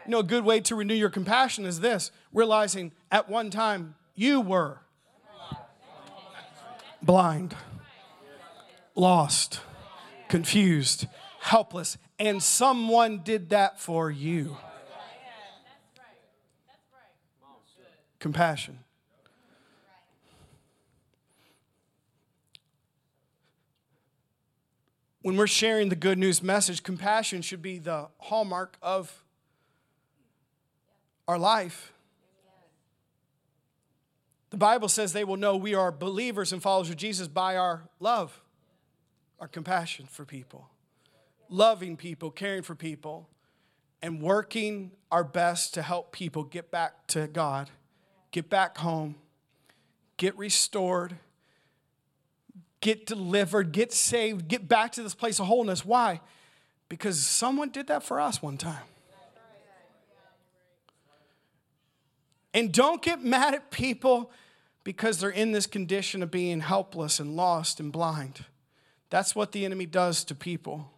You 0.06 0.12
know, 0.12 0.20
a 0.20 0.24
good 0.24 0.44
way 0.44 0.60
to 0.62 0.76
renew 0.76 0.94
your 0.94 1.10
compassion 1.10 1.66
is 1.66 1.80
this 1.80 2.12
realizing 2.34 2.92
at 3.12 3.30
one 3.30 3.50
time 3.50 3.96
you 4.16 4.42
were 4.42 4.80
blind, 7.02 7.56
lost, 8.96 9.62
confused, 10.28 11.08
helpless, 11.40 11.98
and 12.20 12.44
someone 12.44 13.22
did 13.24 13.50
that 13.50 13.80
for 13.80 14.12
you. 14.12 14.58
Compassion. 18.20 18.80
When 25.24 25.38
we're 25.38 25.48
sharing 25.48 25.88
the 25.88 25.96
good 25.96 26.18
news 26.18 26.44
message, 26.44 26.84
compassion 26.84 27.42
should 27.42 27.62
be 27.62 27.80
the 27.80 28.10
hallmark 28.20 28.78
of 28.82 29.24
our 31.28 31.40
life. 31.40 31.94
The 34.50 34.58
Bible 34.58 34.90
says 34.90 35.14
they 35.14 35.24
will 35.24 35.38
know 35.38 35.56
we 35.56 35.74
are 35.74 35.92
believers 35.92 36.52
and 36.52 36.62
followers 36.62 36.90
of 36.90 36.98
Jesus 36.98 37.30
by 37.30 37.56
our 37.56 37.84
love, 38.02 38.42
our 39.40 39.48
compassion 39.48 40.08
for 40.12 40.26
people, 40.26 40.70
loving 41.50 41.96
people, 41.96 42.30
caring 42.30 42.62
for 42.62 42.76
people, 42.76 43.30
and 44.02 44.22
working 44.22 44.92
our 45.10 45.24
best 45.24 45.74
to 45.76 45.82
help 45.82 46.12
people 46.12 46.44
get 46.44 46.70
back 46.70 47.08
to 47.08 47.28
God, 47.28 47.70
get 48.32 48.50
back 48.50 48.78
home, 48.78 49.16
get 50.18 50.38
restored, 50.38 51.16
get 52.84 53.06
delivered, 53.06 53.72
get 53.72 53.94
saved, 53.94 54.50
get 54.50 54.68
back 54.68 54.92
to 54.92 55.02
this 55.02 55.16
place 55.16 55.40
of 55.40 55.48
wholeness. 55.48 55.86
Why? 55.86 56.20
Because 56.90 57.26
someone 57.26 57.70
did 57.70 57.88
that 57.88 58.04
for 58.04 58.20
us 58.20 58.42
one 58.42 58.58
time. 58.58 58.84
And 62.54 62.74
don't 62.74 63.02
get 63.02 63.24
mad 63.24 63.56
at 63.56 63.72
people 63.72 64.30
because 64.84 65.20
they're 65.20 65.30
in 65.30 65.54
this 65.54 65.66
condition 65.66 66.22
of 66.22 66.30
being 66.30 66.60
helpless 66.60 67.22
and 67.22 67.38
lost 67.38 67.80
and 67.80 67.90
blind. 67.90 68.44
That's 69.10 69.34
what 69.34 69.54
the 69.54 69.64
enemy 69.64 69.86
does 69.86 70.26
to 70.26 70.36
people. 70.36 70.92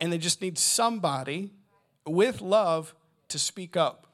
And 0.00 0.12
they 0.12 0.18
just 0.18 0.42
need 0.42 0.58
somebody 0.58 1.52
with 2.04 2.42
love 2.42 2.92
to 3.28 3.38
speak 3.38 3.76
up. 3.76 4.08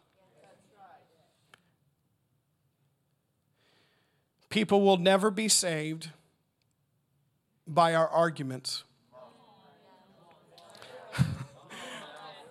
People 4.50 4.82
will 4.82 4.98
never 4.98 5.30
be 5.30 5.48
saved 5.48 6.10
by 7.66 7.94
our 7.94 8.08
arguments. 8.08 8.84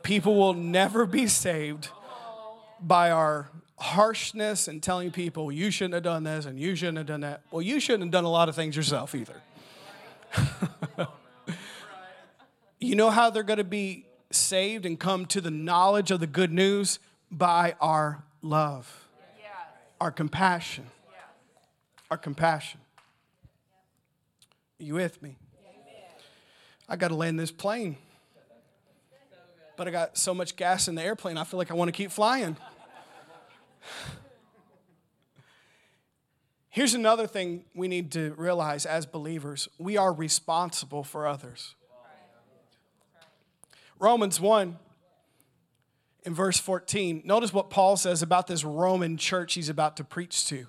People 0.03 0.36
will 0.36 0.53
never 0.53 1.05
be 1.05 1.28
saved 1.28 1.89
by 2.80 3.12
our 3.12 3.49
harshness 3.82 4.68
and 4.68 4.82
telling 4.82 5.12
people, 5.12 5.51
you 5.51 5.72
shouldn't 5.72 5.95
have 5.95 6.03
done 6.03 6.24
this 6.24 6.45
and 6.45 6.59
you 6.59 6.76
shouldn't 6.76 6.99
have 6.99 7.07
done 7.07 7.22
that. 7.22 7.41
Well, 7.51 7.62
you 7.62 7.80
shouldn't 7.80 8.03
have 8.03 8.12
done 8.12 8.24
a 8.24 8.30
lot 8.30 8.47
of 8.47 8.55
things 8.55 8.76
yourself 8.76 9.16
either. 9.16 9.41
you 12.80 12.95
know 12.95 13.09
how 13.09 13.30
they're 13.30 13.43
going 13.43 13.57
to 13.57 13.64
be 13.64 14.05
saved 14.32 14.86
and 14.86 14.99
come 14.99 15.26
to 15.28 15.41
the 15.41 15.51
knowledge 15.51 16.12
of 16.12 16.20
the 16.20 16.28
good 16.28 16.51
news? 16.51 16.99
By 17.32 17.76
our 17.80 18.24
love, 18.41 19.07
our 19.99 20.12
compassion. 20.12 20.86
Our 22.09 22.18
compassion. 22.18 22.82
You 24.82 24.95
with 24.95 25.21
me? 25.21 25.38
I 26.89 26.95
got 26.95 27.09
to 27.09 27.15
land 27.15 27.39
this 27.39 27.51
plane. 27.51 27.97
But 29.77 29.88
I 29.88 29.91
got 29.91 30.17
so 30.17 30.34
much 30.34 30.55
gas 30.55 30.88
in 30.88 30.95
the 30.95 31.03
airplane, 31.03 31.38
I 31.38 31.43
feel 31.43 31.57
like 31.57 31.71
I 31.71 31.73
want 31.75 31.89
to 31.89 31.93
keep 31.93 32.11
flying. 32.11 32.57
Here's 36.69 36.93
another 36.93 37.27
thing 37.27 37.65
we 37.75 37.88
need 37.88 38.11
to 38.13 38.34
realize 38.38 38.86
as 38.86 39.05
believers 39.05 39.67
we 39.77 39.97
are 39.97 40.11
responsible 40.13 41.03
for 41.03 41.27
others. 41.27 41.75
Romans 43.99 44.41
1 44.41 44.79
in 46.23 46.34
verse 46.34 46.59
14, 46.59 47.21
notice 47.25 47.53
what 47.53 47.69
Paul 47.69 47.97
says 47.97 48.21
about 48.21 48.47
this 48.47 48.63
Roman 48.63 49.17
church 49.17 49.53
he's 49.55 49.69
about 49.69 49.97
to 49.97 50.03
preach 50.03 50.47
to. 50.47 50.67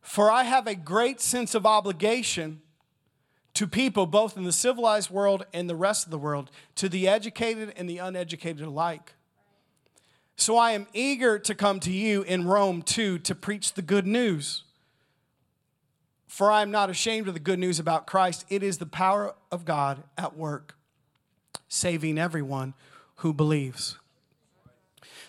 For 0.00 0.30
I 0.30 0.44
have 0.44 0.66
a 0.66 0.74
great 0.74 1.20
sense 1.20 1.54
of 1.54 1.66
obligation 1.66 2.62
to 3.54 3.66
people, 3.66 4.06
both 4.06 4.36
in 4.36 4.44
the 4.44 4.52
civilized 4.52 5.10
world 5.10 5.46
and 5.52 5.70
the 5.70 5.76
rest 5.76 6.04
of 6.04 6.10
the 6.10 6.18
world, 6.18 6.50
to 6.76 6.88
the 6.88 7.08
educated 7.08 7.72
and 7.76 7.88
the 7.88 7.98
uneducated 7.98 8.62
alike. 8.62 9.14
So 10.36 10.56
I 10.56 10.72
am 10.72 10.88
eager 10.92 11.38
to 11.38 11.54
come 11.54 11.78
to 11.80 11.92
you 11.92 12.22
in 12.22 12.46
Rome 12.46 12.82
too 12.82 13.18
to 13.20 13.34
preach 13.34 13.74
the 13.74 13.82
good 13.82 14.06
news. 14.06 14.64
For 16.26 16.50
I 16.50 16.62
am 16.62 16.72
not 16.72 16.90
ashamed 16.90 17.28
of 17.28 17.34
the 17.34 17.40
good 17.40 17.60
news 17.60 17.78
about 17.78 18.08
Christ. 18.08 18.44
It 18.48 18.64
is 18.64 18.78
the 18.78 18.86
power 18.86 19.36
of 19.52 19.64
God 19.64 20.02
at 20.18 20.36
work, 20.36 20.76
saving 21.68 22.18
everyone 22.18 22.74
who 23.16 23.32
believes. 23.32 23.96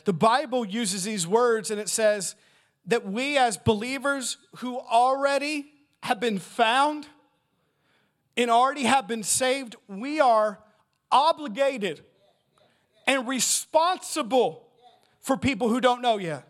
The 0.06 0.14
Bible 0.14 0.66
uses 0.66 1.04
these 1.04 1.28
words 1.28 1.70
and 1.70 1.80
it 1.80 1.90
says 1.90 2.36
that 2.88 3.06
we, 3.06 3.38
as 3.38 3.58
believers 3.58 4.38
who 4.58 4.80
already 4.80 5.72
have 6.04 6.20
been 6.20 6.40
found 6.40 7.08
and 8.38 8.52
already 8.52 8.84
have 8.84 9.08
been 9.08 9.24
saved, 9.24 9.76
we 9.88 10.20
are 10.20 10.60
obligated 11.12 12.04
and 13.08 13.28
responsible 13.28 14.68
for 15.22 15.38
people 15.38 15.70
who 15.70 15.80
don't 15.80 16.02
know 16.02 16.18
yet. 16.18 16.48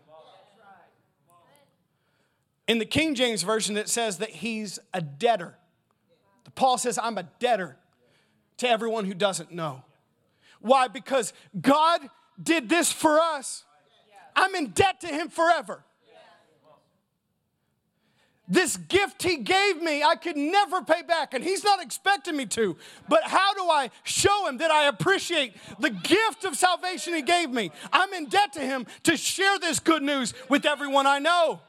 In 2.68 2.78
the 2.78 2.84
King 2.84 3.14
James 3.14 3.42
Version, 3.42 3.76
it 3.76 3.88
says 3.88 4.18
that 4.18 4.30
he's 4.30 4.78
a 4.92 5.00
debtor. 5.00 5.56
Paul 6.54 6.78
says, 6.78 6.98
I'm 7.00 7.16
a 7.18 7.24
debtor 7.38 7.76
to 8.58 8.68
everyone 8.68 9.04
who 9.04 9.14
doesn't 9.14 9.52
know. 9.52 9.82
Why? 10.60 10.88
Because 10.88 11.32
God 11.60 12.00
did 12.42 12.68
this 12.68 12.90
for 12.90 13.20
us. 13.20 13.64
I'm 14.34 14.54
in 14.54 14.68
debt 14.68 15.00
to 15.02 15.06
him 15.06 15.28
forever. 15.28 15.84
This 18.48 18.76
gift 18.76 19.24
he 19.24 19.38
gave 19.38 19.82
me, 19.82 20.04
I 20.04 20.14
could 20.14 20.36
never 20.36 20.82
pay 20.82 21.02
back, 21.02 21.34
and 21.34 21.42
he's 21.42 21.64
not 21.64 21.82
expecting 21.82 22.36
me 22.36 22.46
to. 22.46 22.76
But 23.08 23.24
how 23.24 23.54
do 23.54 23.62
I 23.62 23.90
show 24.04 24.46
him 24.46 24.58
that 24.58 24.70
I 24.70 24.86
appreciate 24.86 25.54
the 25.80 25.90
gift 25.90 26.44
of 26.44 26.54
salvation 26.54 27.14
he 27.14 27.22
gave 27.22 27.50
me? 27.50 27.72
I'm 27.92 28.12
in 28.12 28.26
debt 28.26 28.52
to 28.52 28.60
him 28.60 28.86
to 29.02 29.16
share 29.16 29.58
this 29.58 29.80
good 29.80 30.02
news 30.02 30.32
with 30.48 30.64
everyone 30.64 31.06
I 31.06 31.18
know. 31.18 31.60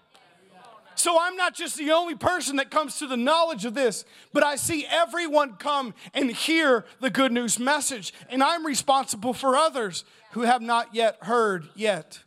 So 0.94 1.18
I'm 1.20 1.36
not 1.36 1.54
just 1.54 1.78
the 1.78 1.92
only 1.92 2.16
person 2.16 2.56
that 2.56 2.72
comes 2.72 2.98
to 3.00 3.08
the 3.08 3.18
knowledge 3.18 3.66
of 3.66 3.76
this, 3.76 4.04
but 4.34 4.44
I 4.44 4.56
see 4.56 4.86
everyone 4.90 5.54
come 5.54 5.94
and 6.14 6.32
hear 6.32 6.86
the 7.00 7.12
good 7.12 7.32
news 7.32 7.60
message. 7.60 8.14
And 8.30 8.44
I'm 8.44 8.66
responsible 8.66 9.34
for 9.34 9.56
others 9.56 10.04
who 10.32 10.42
have 10.42 10.62
not 10.62 10.94
yet 10.94 11.18
heard 11.22 11.70
yet. 11.76 12.24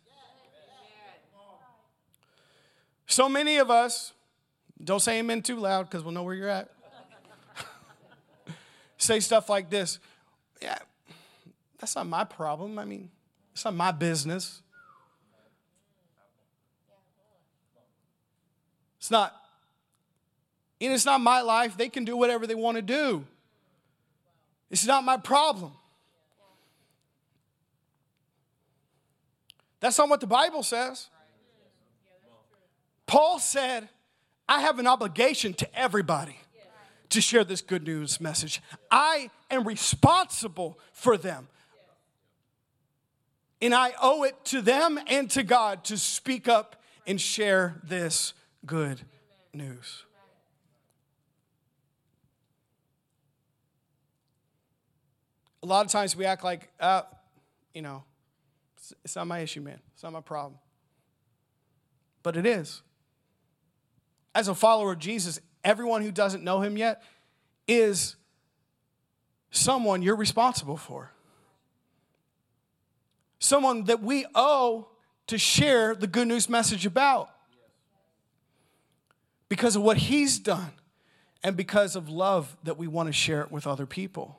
So 3.06 3.28
many 3.28 3.56
of 3.56 3.70
us 3.70 4.12
don't 4.82 5.00
say 5.00 5.18
amen 5.18 5.42
too 5.42 5.56
loud 5.56 5.88
because 5.88 6.02
we'll 6.02 6.14
know 6.14 6.22
where 6.22 6.34
you're 6.34 6.48
at. 6.48 6.70
say 8.98 9.20
stuff 9.20 9.48
like 9.48 9.70
this 9.70 9.98
Yeah, 10.62 10.78
that's 11.78 11.96
not 11.96 12.06
my 12.06 12.24
problem. 12.24 12.78
I 12.78 12.84
mean, 12.84 13.10
it's 13.52 13.64
not 13.64 13.74
my 13.74 13.92
business. 13.92 14.62
It's 18.98 19.10
not, 19.10 19.34
and 20.80 20.92
it's 20.92 21.06
not 21.06 21.22
my 21.22 21.40
life. 21.40 21.76
They 21.76 21.88
can 21.88 22.04
do 22.04 22.16
whatever 22.18 22.46
they 22.46 22.54
want 22.54 22.76
to 22.76 22.82
do. 22.82 23.24
It's 24.70 24.86
not 24.86 25.04
my 25.04 25.16
problem. 25.16 25.72
That's 29.80 29.96
not 29.96 30.10
what 30.10 30.20
the 30.20 30.26
Bible 30.26 30.62
says. 30.62 31.08
Paul 33.06 33.38
said, 33.38 33.88
I 34.50 34.62
have 34.62 34.80
an 34.80 34.88
obligation 34.88 35.54
to 35.54 35.78
everybody 35.78 36.36
to 37.10 37.20
share 37.20 37.44
this 37.44 37.60
good 37.60 37.84
news 37.84 38.20
message. 38.20 38.60
I 38.90 39.30
am 39.48 39.62
responsible 39.62 40.76
for 40.92 41.16
them. 41.16 41.46
And 43.62 43.72
I 43.72 43.92
owe 44.02 44.24
it 44.24 44.34
to 44.46 44.60
them 44.60 44.98
and 45.06 45.30
to 45.30 45.44
God 45.44 45.84
to 45.84 45.96
speak 45.96 46.48
up 46.48 46.82
and 47.06 47.20
share 47.20 47.80
this 47.84 48.34
good 48.66 49.02
news. 49.54 50.04
A 55.62 55.66
lot 55.66 55.86
of 55.86 55.92
times 55.92 56.16
we 56.16 56.24
act 56.24 56.42
like, 56.42 56.70
uh, 56.80 57.02
you 57.72 57.82
know, 57.82 58.02
it's 59.04 59.14
not 59.14 59.28
my 59.28 59.38
issue, 59.38 59.60
man. 59.60 59.78
It's 59.94 60.02
not 60.02 60.12
my 60.12 60.20
problem. 60.20 60.58
But 62.24 62.36
it 62.36 62.46
is 62.46 62.82
as 64.34 64.48
a 64.48 64.54
follower 64.54 64.92
of 64.92 64.98
Jesus, 64.98 65.40
everyone 65.64 66.02
who 66.02 66.12
doesn't 66.12 66.44
know 66.44 66.60
him 66.60 66.76
yet 66.76 67.02
is 67.66 68.16
someone 69.50 70.02
you're 70.02 70.16
responsible 70.16 70.76
for. 70.76 71.10
Someone 73.38 73.84
that 73.84 74.02
we 74.02 74.26
owe 74.34 74.88
to 75.26 75.38
share 75.38 75.94
the 75.94 76.06
good 76.06 76.28
news 76.28 76.48
message 76.48 76.86
about 76.86 77.30
because 79.48 79.76
of 79.76 79.82
what 79.82 79.96
he's 79.96 80.38
done 80.38 80.72
and 81.42 81.56
because 81.56 81.96
of 81.96 82.08
love 82.08 82.56
that 82.64 82.76
we 82.76 82.86
want 82.86 83.08
to 83.08 83.12
share 83.12 83.40
it 83.40 83.50
with 83.50 83.66
other 83.66 83.86
people. 83.86 84.38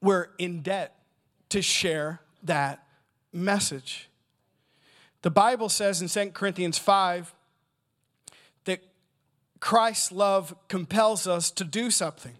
We're 0.00 0.28
in 0.38 0.62
debt 0.62 0.96
to 1.50 1.62
share 1.62 2.20
that 2.42 2.84
message. 3.32 4.08
The 5.22 5.30
Bible 5.30 5.68
says 5.68 6.02
in 6.02 6.08
2 6.08 6.32
Corinthians 6.32 6.78
5 6.78 7.32
Christ's 9.62 10.10
love 10.10 10.56
compels 10.66 11.28
us 11.28 11.48
to 11.52 11.62
do 11.62 11.92
something. 11.92 12.36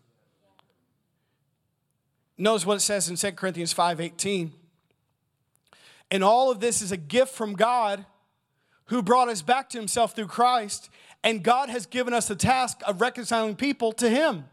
Notice 2.36 2.66
what 2.66 2.78
it 2.78 2.80
says 2.80 3.08
in 3.08 3.16
2 3.16 3.36
Corinthians 3.36 3.72
5:18. 3.72 4.52
And 6.10 6.24
all 6.24 6.50
of 6.50 6.58
this 6.58 6.82
is 6.82 6.90
a 6.90 6.96
gift 6.96 7.32
from 7.32 7.54
God 7.54 8.06
who 8.86 9.04
brought 9.04 9.28
us 9.28 9.40
back 9.40 9.70
to 9.70 9.78
himself 9.78 10.16
through 10.16 10.26
Christ, 10.26 10.90
and 11.22 11.44
God 11.44 11.68
has 11.70 11.86
given 11.86 12.12
us 12.12 12.26
the 12.26 12.34
task 12.34 12.80
of 12.88 13.00
reconciling 13.00 13.54
people 13.54 13.92
to 13.92 14.10
him. 14.10 14.48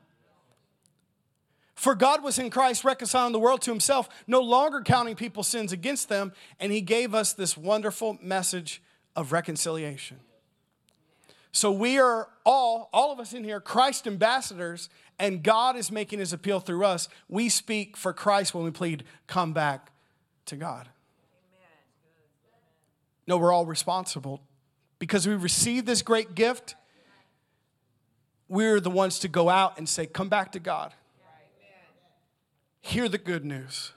For 1.74 1.96
God 1.96 2.22
was 2.22 2.38
in 2.38 2.52
Christ 2.52 2.84
reconciling 2.84 3.32
the 3.32 3.40
world 3.40 3.64
to 3.64 3.72
himself, 3.72 4.08
no 4.28 4.42
longer 4.42 4.82
counting 4.84 5.16
people's 5.16 5.48
sins 5.48 5.72
against 5.72 6.08
them, 6.08 6.34
and 6.60 6.72
he 6.72 6.82
gave 6.82 7.16
us 7.16 7.34
this 7.34 7.58
wonderful 7.58 8.20
message 8.22 8.80
of 9.16 9.32
reconciliation. 9.32 10.20
So 11.52 11.72
we 11.72 11.98
are 12.00 12.30
all, 12.46 12.90
all 12.94 13.12
of 13.12 13.20
us 13.20 13.34
in 13.34 13.44
here, 13.44 13.60
Christ 13.60 14.06
ambassadors, 14.06 14.90
and 15.18 15.44
God 15.44 15.76
is 15.76 15.92
making 15.92 16.20
his 16.20 16.32
appeal 16.32 16.60
through 16.60 16.86
us. 16.86 17.10
We 17.28 17.50
speak 17.50 17.98
for 17.98 18.14
Christ 18.14 18.54
when 18.54 18.64
we 18.64 18.72
plead, 18.72 19.04
come 19.28 19.54
back 19.54 19.92
to 20.46 20.56
God. 20.56 20.90
No, 23.28 23.38
we're 23.38 23.54
all 23.54 23.66
responsible 23.66 24.42
because 24.98 25.28
we 25.28 25.36
received 25.36 25.86
this 25.86 26.02
great 26.02 26.36
gift. 26.36 26.76
we're 28.48 28.80
the 28.80 28.90
ones 28.90 29.20
to 29.20 29.28
go 29.28 29.50
out 29.50 29.78
and 29.78 29.88
say, 29.88 30.08
Come 30.08 30.30
back 30.30 30.52
to 30.54 30.60
God. 30.60 30.94
Hear 32.82 33.08
the 33.08 33.18
good 33.18 33.46
news. 33.46 33.94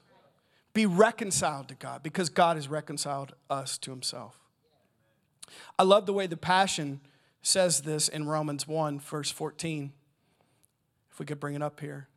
Be 0.74 0.86
reconciled 0.86 1.68
to 1.68 1.74
God 1.74 2.02
because 2.02 2.28
God 2.28 2.56
has 2.56 2.68
reconciled 2.68 3.34
us 3.48 3.78
to 3.78 3.90
himself. 3.90 4.38
I 5.78 5.82
love 5.82 6.06
the 6.06 6.12
way 6.12 6.26
the 6.26 6.36
Passion 6.36 7.00
says 7.42 7.82
this 7.82 8.08
in 8.08 8.26
Romans 8.26 8.66
1, 8.66 9.00
verse 9.00 9.30
14. 9.30 9.92
If 11.10 11.18
we 11.18 11.26
could 11.26 11.40
bring 11.40 11.54
it 11.54 11.62
up 11.62 11.80
here. 11.80 12.08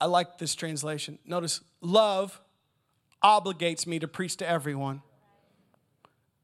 I 0.00 0.06
like 0.06 0.38
this 0.38 0.54
translation. 0.54 1.18
Notice, 1.24 1.60
love 1.80 2.40
obligates 3.22 3.86
me 3.86 3.98
to 3.98 4.08
preach 4.08 4.36
to 4.38 4.48
everyone. 4.48 5.02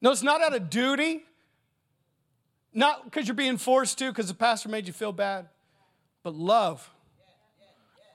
No, 0.00 0.10
it's 0.10 0.22
not 0.22 0.42
out 0.42 0.54
of 0.54 0.70
duty, 0.70 1.22
not 2.72 3.04
because 3.04 3.26
you're 3.26 3.34
being 3.34 3.58
forced 3.58 3.98
to, 3.98 4.10
because 4.10 4.28
the 4.28 4.34
pastor 4.34 4.68
made 4.68 4.86
you 4.86 4.92
feel 4.92 5.12
bad, 5.12 5.48
but 6.22 6.34
love 6.34 6.90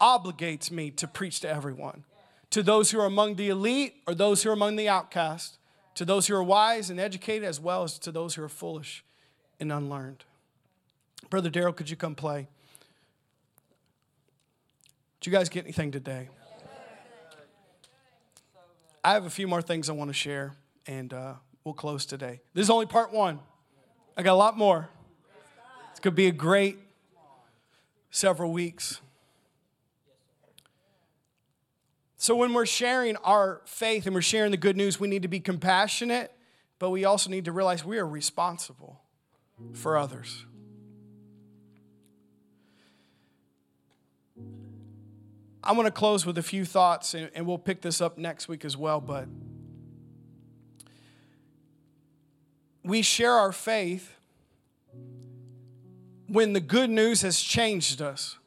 obligates 0.01 0.71
me 0.71 0.91
to 0.91 1.07
preach 1.07 1.39
to 1.41 1.49
everyone. 1.49 2.03
To 2.51 2.63
those 2.63 2.91
who 2.91 2.99
are 2.99 3.05
among 3.05 3.35
the 3.35 3.49
elite 3.49 3.95
or 4.07 4.15
those 4.15 4.43
who 4.43 4.49
are 4.49 4.53
among 4.53 4.75
the 4.75 4.89
outcast, 4.89 5.57
to 5.95 6.05
those 6.05 6.27
who 6.27 6.35
are 6.35 6.43
wise 6.43 6.89
and 6.89 6.99
educated, 6.99 7.43
as 7.43 7.59
well 7.59 7.83
as 7.83 7.99
to 7.99 8.11
those 8.11 8.35
who 8.35 8.43
are 8.43 8.49
foolish 8.49 9.03
and 9.59 9.71
unlearned. 9.71 10.23
Brother 11.29 11.49
Daryl, 11.49 11.75
could 11.75 11.89
you 11.89 11.95
come 11.95 12.15
play? 12.15 12.47
Did 15.19 15.27
you 15.27 15.31
guys 15.31 15.49
get 15.49 15.65
anything 15.65 15.91
today? 15.91 16.29
I 19.03 19.13
have 19.13 19.25
a 19.25 19.29
few 19.29 19.47
more 19.47 19.61
things 19.61 19.89
I 19.89 19.93
want 19.93 20.09
to 20.09 20.13
share, 20.13 20.53
and 20.85 21.13
uh, 21.13 21.33
we'll 21.63 21.73
close 21.73 22.05
today. 22.05 22.41
This 22.53 22.63
is 22.63 22.69
only 22.69 22.85
part 22.85 23.11
one. 23.11 23.39
I 24.15 24.23
got 24.23 24.33
a 24.33 24.35
lot 24.35 24.57
more. 24.57 24.89
It's 25.91 25.99
going 25.99 26.13
to 26.13 26.15
be 26.15 26.27
a 26.27 26.31
great 26.31 26.77
several 28.11 28.51
weeks. 28.51 29.01
So, 32.17 32.35
when 32.35 32.53
we're 32.53 32.65
sharing 32.65 33.15
our 33.17 33.61
faith 33.65 34.05
and 34.05 34.13
we're 34.13 34.21
sharing 34.21 34.51
the 34.51 34.57
good 34.57 34.75
news, 34.75 34.99
we 34.99 35.07
need 35.07 35.21
to 35.21 35.27
be 35.27 35.39
compassionate, 35.39 36.31
but 36.79 36.89
we 36.89 37.05
also 37.05 37.29
need 37.29 37.45
to 37.45 37.51
realize 37.51 37.85
we 37.85 37.99
are 37.99 38.07
responsible 38.07 39.01
for 39.73 39.97
others. 39.97 40.45
I 45.63 45.73
want 45.73 45.85
to 45.87 45.91
close 45.91 46.25
with 46.25 46.37
a 46.37 46.43
few 46.43 46.63
thoughts, 46.63 47.13
and, 47.13 47.45
we'll 47.45 47.57
pick 47.57 47.81
this 47.81 47.99
up 47.99 48.17
next 48.17 48.47
week 48.47 48.63
as 48.63 48.77
well. 48.77 49.01
But 49.01 49.27
we 52.83 53.01
share 53.01 53.33
our 53.33 53.51
faith 53.51 54.13
when 56.27 56.53
the 56.53 56.61
good 56.61 56.89
news 56.89 57.21
has 57.21 57.41
changed 57.41 58.01
us. 58.01 58.37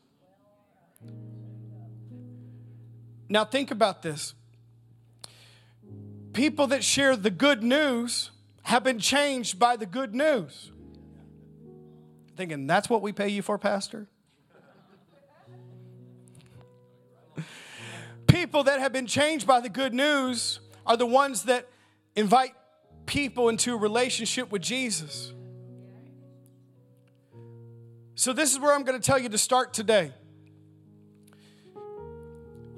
Now, 3.29 3.45
think 3.45 3.71
about 3.71 4.03
this. 4.03 4.35
People 6.33 6.67
that 6.69 6.83
share 6.83 7.17
the 7.17 7.31
good 7.31 7.63
news 7.63 8.31
have 8.63 8.83
been 8.83 8.99
changed 8.99 9.59
by 9.59 9.77
the 9.77 9.87
good 9.87 10.15
news. 10.15 10.73
Thinking, 12.37 12.67
that's 12.67 12.89
what 12.89 13.03
we 13.03 13.13
pay 13.13 13.29
you 13.29 13.43
for, 13.43 13.59
Pastor? 13.59 14.09
people 18.27 18.65
that 18.65 18.81
have 18.81 18.93
been 18.93 19.07
changed 19.07 19.47
by 19.47 19.61
the 19.61 19.69
good 19.69 19.93
news 19.93 20.61
are 20.87 20.97
the 20.97 21.07
ones 21.07 21.45
that 21.45 21.69
invite 22.17 22.53
people 23.07 23.49
into 23.49 23.75
a 23.75 23.77
relationship 23.77 24.51
with 24.51 24.63
Jesus. 24.63 25.33
So, 28.15 28.33
this 28.33 28.53
is 28.53 28.59
where 28.59 28.75
I'm 28.75 28.85
going 28.85 29.01
to 29.01 29.05
tell 29.05 29.19
you 29.19 29.29
to 29.29 29.39
start 29.39 29.73
today 29.73 30.13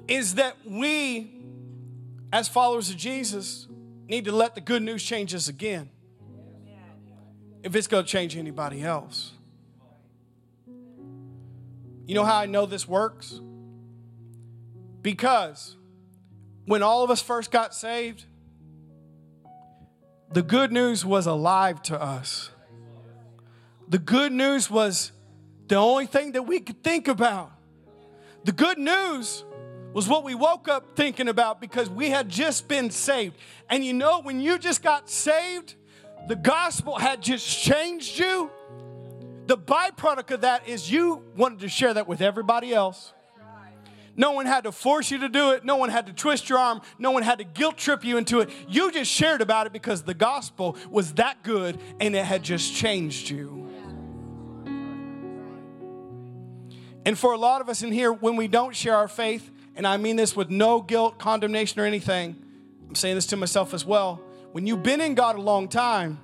is 0.07 0.35
that 0.35 0.57
we, 0.65 1.43
as 2.31 2.47
followers 2.47 2.89
of 2.89 2.97
Jesus, 2.97 3.67
need 4.07 4.25
to 4.25 4.31
let 4.31 4.55
the 4.55 4.61
good 4.61 4.81
news 4.81 5.03
change 5.03 5.33
us 5.33 5.47
again 5.47 5.89
if 7.63 7.75
it's 7.75 7.87
going 7.87 8.03
to 8.03 8.09
change 8.09 8.35
anybody 8.35 8.83
else. 8.83 9.31
You 12.05 12.15
know 12.15 12.25
how 12.25 12.37
I 12.37 12.45
know 12.45 12.65
this 12.65 12.87
works? 12.87 13.39
Because 15.01 15.77
when 16.65 16.83
all 16.83 17.03
of 17.03 17.11
us 17.11 17.21
first 17.21 17.51
got 17.51 17.73
saved, 17.73 18.25
the 20.31 20.41
good 20.41 20.71
news 20.71 21.05
was 21.05 21.27
alive 21.27 21.81
to 21.83 22.01
us. 22.01 22.49
The 23.87 23.99
good 23.99 24.31
news 24.31 24.69
was 24.69 25.11
the 25.67 25.75
only 25.75 26.07
thing 26.07 26.33
that 26.33 26.43
we 26.43 26.59
could 26.59 26.83
think 26.83 27.07
about. 27.07 27.51
The 28.43 28.51
good 28.51 28.77
news 28.77 29.43
was 29.93 30.07
what 30.07 30.23
we 30.23 30.35
woke 30.35 30.67
up 30.67 30.95
thinking 30.95 31.27
about 31.27 31.61
because 31.61 31.89
we 31.89 32.09
had 32.09 32.27
just 32.27 32.67
been 32.67 32.89
saved. 32.89 33.37
And 33.69 33.85
you 33.85 33.93
know, 33.93 34.21
when 34.21 34.41
you 34.41 34.57
just 34.57 34.81
got 34.81 35.09
saved, 35.09 35.75
the 36.27 36.35
gospel 36.35 36.97
had 36.97 37.21
just 37.21 37.47
changed 37.47 38.17
you. 38.17 38.49
The 39.45 39.57
byproduct 39.57 40.31
of 40.31 40.41
that 40.41 40.67
is 40.67 40.89
you 40.89 41.23
wanted 41.35 41.59
to 41.59 41.69
share 41.69 41.93
that 41.93 42.07
with 42.07 42.21
everybody 42.21 42.73
else. 42.73 43.13
No 44.15 44.31
one 44.31 44.45
had 44.45 44.65
to 44.65 44.71
force 44.71 45.09
you 45.09 45.17
to 45.19 45.29
do 45.29 45.51
it. 45.51 45.65
No 45.65 45.77
one 45.77 45.89
had 45.89 46.05
to 46.05 46.13
twist 46.13 46.47
your 46.47 46.59
arm. 46.59 46.81
No 46.99 47.11
one 47.11 47.23
had 47.23 47.39
to 47.39 47.43
guilt 47.43 47.77
trip 47.77 48.05
you 48.05 48.17
into 48.17 48.41
it. 48.41 48.49
You 48.67 48.91
just 48.91 49.11
shared 49.11 49.41
about 49.41 49.65
it 49.65 49.73
because 49.73 50.03
the 50.03 50.13
gospel 50.13 50.77
was 50.89 51.13
that 51.13 51.41
good 51.43 51.79
and 51.99 52.15
it 52.15 52.23
had 52.23 52.43
just 52.43 52.75
changed 52.75 53.29
you. 53.29 53.67
And 57.05 57.17
for 57.17 57.33
a 57.33 57.37
lot 57.37 57.59
of 57.59 57.69
us 57.69 57.81
in 57.81 57.91
here, 57.91 58.13
when 58.13 58.35
we 58.35 58.47
don't 58.47 58.75
share 58.75 58.95
our 58.95 59.07
faith, 59.07 59.51
and 59.75 59.85
I 59.85 59.97
mean 59.97 60.15
this 60.15 60.35
with 60.35 60.49
no 60.49 60.81
guilt, 60.81 61.17
condemnation, 61.17 61.81
or 61.81 61.85
anything, 61.85 62.41
I'm 62.87 62.95
saying 62.95 63.15
this 63.15 63.25
to 63.27 63.37
myself 63.37 63.73
as 63.73 63.83
well. 63.83 64.21
When 64.51 64.67
you've 64.67 64.83
been 64.83 65.01
in 65.01 65.15
God 65.15 65.35
a 65.35 65.41
long 65.41 65.67
time, 65.67 66.19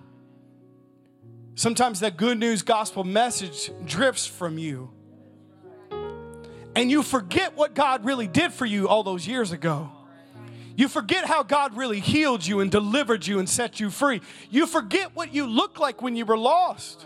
sometimes 1.59 1.99
that 1.99 2.15
good 2.15 2.39
news 2.39 2.61
gospel 2.61 3.03
message 3.03 3.69
drifts 3.85 4.25
from 4.25 4.57
you 4.57 4.89
and 6.73 6.89
you 6.89 7.03
forget 7.03 7.57
what 7.57 7.73
God 7.73 8.05
really 8.05 8.27
did 8.27 8.53
for 8.53 8.65
you 8.65 8.87
all 8.87 9.03
those 9.03 9.27
years 9.27 9.51
ago. 9.51 9.91
You 10.77 10.87
forget 10.87 11.25
how 11.25 11.43
God 11.43 11.75
really 11.75 11.99
healed 11.99 12.47
you 12.47 12.61
and 12.61 12.71
delivered 12.71 13.27
you 13.27 13.39
and 13.39 13.49
set 13.49 13.81
you 13.81 13.89
free. 13.89 14.21
You 14.49 14.67
forget 14.67 15.13
what 15.13 15.33
you 15.33 15.45
looked 15.47 15.77
like 15.77 16.01
when 16.01 16.15
you 16.15 16.25
were 16.25 16.37
lost. 16.37 17.05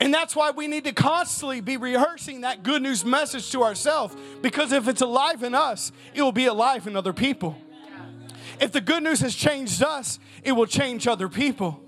And 0.00 0.14
that's 0.14 0.34
why 0.34 0.52
we 0.52 0.66
need 0.66 0.84
to 0.84 0.92
constantly 0.92 1.60
be 1.60 1.76
rehearsing 1.76 2.40
that 2.40 2.62
good 2.62 2.80
news 2.80 3.04
message 3.04 3.50
to 3.52 3.62
ourselves 3.62 4.16
because 4.40 4.72
if 4.72 4.88
it's 4.88 5.02
alive 5.02 5.42
in 5.42 5.54
us, 5.54 5.92
it 6.14 6.22
will 6.22 6.32
be 6.32 6.46
alive 6.46 6.86
in 6.86 6.96
other 6.96 7.12
people. 7.12 7.58
If 8.60 8.72
the 8.72 8.80
good 8.80 9.02
news 9.02 9.20
has 9.20 9.34
changed 9.34 9.82
us, 9.82 10.18
it 10.42 10.52
will 10.52 10.66
change 10.66 11.06
other 11.06 11.28
people. 11.28 11.82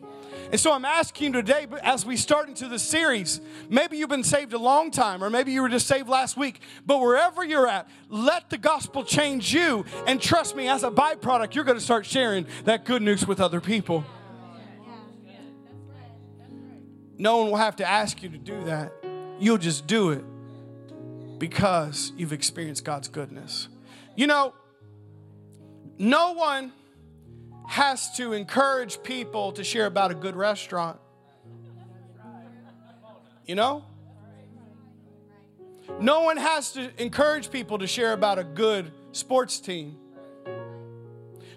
And 0.50 0.58
so 0.58 0.72
I'm 0.72 0.86
asking 0.86 1.26
you 1.26 1.42
today, 1.42 1.66
as 1.82 2.06
we 2.06 2.16
start 2.16 2.48
into 2.48 2.68
the 2.68 2.78
series, 2.78 3.40
maybe 3.68 3.98
you've 3.98 4.08
been 4.08 4.24
saved 4.24 4.54
a 4.54 4.58
long 4.58 4.90
time, 4.90 5.22
or 5.22 5.28
maybe 5.28 5.52
you 5.52 5.60
were 5.60 5.68
just 5.68 5.86
saved 5.86 6.08
last 6.08 6.38
week, 6.38 6.60
but 6.86 7.00
wherever 7.00 7.44
you're 7.44 7.66
at, 7.68 7.86
let 8.08 8.48
the 8.48 8.56
gospel 8.56 9.04
change 9.04 9.52
you. 9.52 9.84
And 10.06 10.20
trust 10.20 10.56
me, 10.56 10.68
as 10.68 10.84
a 10.84 10.90
byproduct, 10.90 11.54
you're 11.54 11.64
going 11.64 11.76
to 11.76 11.84
start 11.84 12.06
sharing 12.06 12.46
that 12.64 12.86
good 12.86 13.02
news 13.02 13.26
with 13.26 13.40
other 13.40 13.60
people. 13.60 14.04
No 17.18 17.38
one 17.38 17.50
will 17.50 17.56
have 17.56 17.76
to 17.76 17.86
ask 17.86 18.22
you 18.22 18.30
to 18.30 18.38
do 18.38 18.64
that. 18.64 18.92
You'll 19.38 19.58
just 19.58 19.86
do 19.86 20.10
it 20.10 20.24
because 21.38 22.12
you've 22.16 22.32
experienced 22.32 22.84
God's 22.84 23.08
goodness. 23.08 23.68
You 24.16 24.26
know, 24.26 24.54
no 25.98 26.32
one 26.32 26.72
has 27.66 28.16
to 28.16 28.32
encourage 28.32 29.02
people 29.02 29.52
to 29.52 29.64
share 29.64 29.86
about 29.86 30.10
a 30.10 30.14
good 30.14 30.36
restaurant. 30.36 30.98
You 33.46 33.54
know? 33.54 33.84
No 36.00 36.22
one 36.22 36.36
has 36.36 36.72
to 36.72 36.90
encourage 37.02 37.50
people 37.50 37.78
to 37.78 37.86
share 37.86 38.12
about 38.12 38.38
a 38.38 38.44
good 38.44 38.92
sports 39.12 39.58
team. 39.58 39.96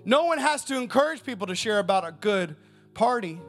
No 0.04 0.26
one 0.26 0.40
has 0.40 0.66
to 0.66 0.78
encourage 0.78 1.24
people 1.24 1.48
to 1.48 1.56
share 1.56 1.80
about 1.80 2.08
a 2.08 2.12
good 2.12 2.56
party. 2.94 3.40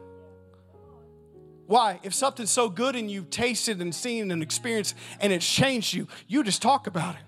Why? 1.66 2.00
If 2.02 2.12
something's 2.12 2.50
so 2.50 2.68
good 2.68 2.94
and 2.94 3.10
you've 3.10 3.30
tasted 3.30 3.80
and 3.80 3.94
seen 3.94 4.30
and 4.30 4.42
experienced 4.42 4.94
and 5.20 5.32
it's 5.32 5.50
changed 5.50 5.94
you, 5.94 6.06
you 6.28 6.44
just 6.44 6.60
talk 6.60 6.86
about 6.86 7.14
it. 7.14 7.22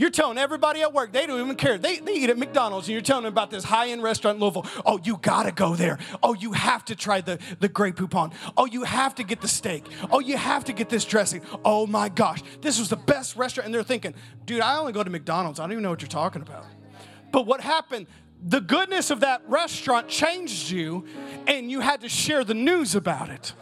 You're 0.00 0.08
telling 0.08 0.38
everybody 0.38 0.80
at 0.80 0.94
work, 0.94 1.12
they 1.12 1.26
don't 1.26 1.38
even 1.38 1.56
care. 1.56 1.76
They, 1.76 1.98
they 1.98 2.14
eat 2.14 2.30
at 2.30 2.38
McDonald's, 2.38 2.88
and 2.88 2.94
you're 2.94 3.02
telling 3.02 3.24
them 3.24 3.34
about 3.34 3.50
this 3.50 3.64
high 3.64 3.90
end 3.90 4.02
restaurant 4.02 4.36
in 4.36 4.40
Louisville. 4.40 4.64
Oh, 4.86 4.98
you 5.04 5.18
gotta 5.20 5.52
go 5.52 5.76
there. 5.76 5.98
Oh, 6.22 6.32
you 6.32 6.52
have 6.52 6.86
to 6.86 6.96
try 6.96 7.20
the, 7.20 7.38
the 7.58 7.68
Grey 7.68 7.92
Poupon. 7.92 8.32
Oh, 8.56 8.64
you 8.64 8.84
have 8.84 9.14
to 9.16 9.22
get 9.22 9.42
the 9.42 9.46
steak. 9.46 9.84
Oh, 10.10 10.18
you 10.18 10.38
have 10.38 10.64
to 10.64 10.72
get 10.72 10.88
this 10.88 11.04
dressing. 11.04 11.42
Oh 11.66 11.86
my 11.86 12.08
gosh, 12.08 12.42
this 12.62 12.78
was 12.78 12.88
the 12.88 12.96
best 12.96 13.36
restaurant. 13.36 13.66
And 13.66 13.74
they're 13.74 13.82
thinking, 13.82 14.14
dude, 14.46 14.62
I 14.62 14.78
only 14.78 14.92
go 14.92 15.04
to 15.04 15.10
McDonald's. 15.10 15.60
I 15.60 15.64
don't 15.64 15.72
even 15.72 15.82
know 15.82 15.90
what 15.90 16.00
you're 16.00 16.08
talking 16.08 16.40
about. 16.40 16.64
But 17.30 17.44
what 17.44 17.60
happened? 17.60 18.06
the 18.42 18.62
goodness 18.62 19.10
of 19.10 19.20
that 19.20 19.42
restaurant 19.48 20.08
changed 20.08 20.70
you 20.70 21.04
and 21.46 21.70
you 21.70 21.80
had 21.80 22.00
to 22.00 22.08
share 22.08 22.42
the 22.42 22.54
news 22.54 22.94
about 22.94 23.28
it. 23.28 23.52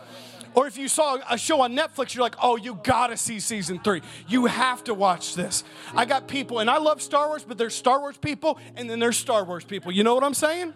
Or 0.58 0.66
if 0.66 0.76
you 0.76 0.88
saw 0.88 1.18
a 1.30 1.38
show 1.38 1.60
on 1.60 1.76
Netflix, 1.76 2.16
you're 2.16 2.22
like, 2.22 2.34
oh, 2.42 2.56
you 2.56 2.80
gotta 2.82 3.16
see 3.16 3.38
season 3.38 3.78
three. 3.78 4.02
You 4.26 4.46
have 4.46 4.82
to 4.84 4.92
watch 4.92 5.36
this. 5.36 5.62
I 5.94 6.04
got 6.04 6.26
people, 6.26 6.58
and 6.58 6.68
I 6.68 6.78
love 6.78 7.00
Star 7.00 7.28
Wars, 7.28 7.44
but 7.46 7.58
there's 7.58 7.76
Star 7.76 8.00
Wars 8.00 8.16
people, 8.16 8.58
and 8.74 8.90
then 8.90 8.98
there's 8.98 9.16
Star 9.16 9.44
Wars 9.44 9.64
people. 9.64 9.92
You 9.92 10.02
know 10.02 10.16
what 10.16 10.24
I'm 10.24 10.34
saying? 10.34 10.74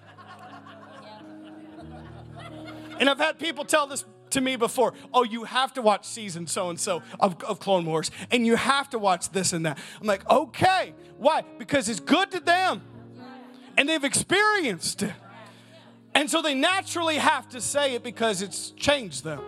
And 3.00 3.10
I've 3.10 3.18
had 3.18 3.40
people 3.40 3.64
tell 3.64 3.88
this 3.88 4.04
to 4.30 4.40
me 4.40 4.54
before 4.54 4.94
oh, 5.12 5.24
you 5.24 5.42
have 5.42 5.74
to 5.74 5.82
watch 5.82 6.04
season 6.04 6.46
so 6.46 6.70
and 6.70 6.78
so 6.78 7.02
of 7.18 7.58
Clone 7.58 7.84
Wars, 7.84 8.12
and 8.30 8.46
you 8.46 8.54
have 8.54 8.88
to 8.90 9.00
watch 9.00 9.30
this 9.30 9.52
and 9.52 9.66
that. 9.66 9.80
I'm 10.00 10.06
like, 10.06 10.30
okay. 10.30 10.94
Why? 11.16 11.42
Because 11.58 11.88
it's 11.88 11.98
good 11.98 12.30
to 12.30 12.38
them, 12.38 12.82
and 13.76 13.88
they've 13.88 14.04
experienced 14.04 15.02
it. 15.02 15.12
And 16.14 16.30
so 16.30 16.40
they 16.40 16.54
naturally 16.54 17.16
have 17.16 17.48
to 17.48 17.60
say 17.60 17.94
it 17.94 18.04
because 18.04 18.42
it's 18.42 18.70
changed 18.70 19.24
them. 19.24 19.42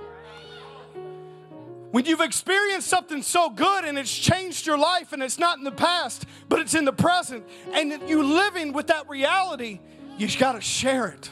When 1.95 2.07
you've 2.07 2.21
experienced 2.21 2.89
something 2.89 3.23
so 3.23 3.51
good 3.51 3.85
and 3.85 3.97
it's 3.97 4.13
changed 4.13 4.67
your 4.67 4.77
life 4.77 5.13
and 5.13 5.23
it's 5.23 5.39
not 5.39 5.59
in 5.59 5.65
the 5.65 5.71
past, 5.71 6.25
but 6.49 6.59
it's 6.59 6.75
in 6.75 6.85
the 6.85 6.93
present, 6.93 7.45
and 7.73 8.09
you 8.09 8.25
living 8.25 8.73
with 8.73 8.89
that 8.89 9.09
reality, 9.09 9.79
you've 10.19 10.37
got 10.37 10.55
to 10.55 10.61
share 10.61 11.07
it. 11.07 11.31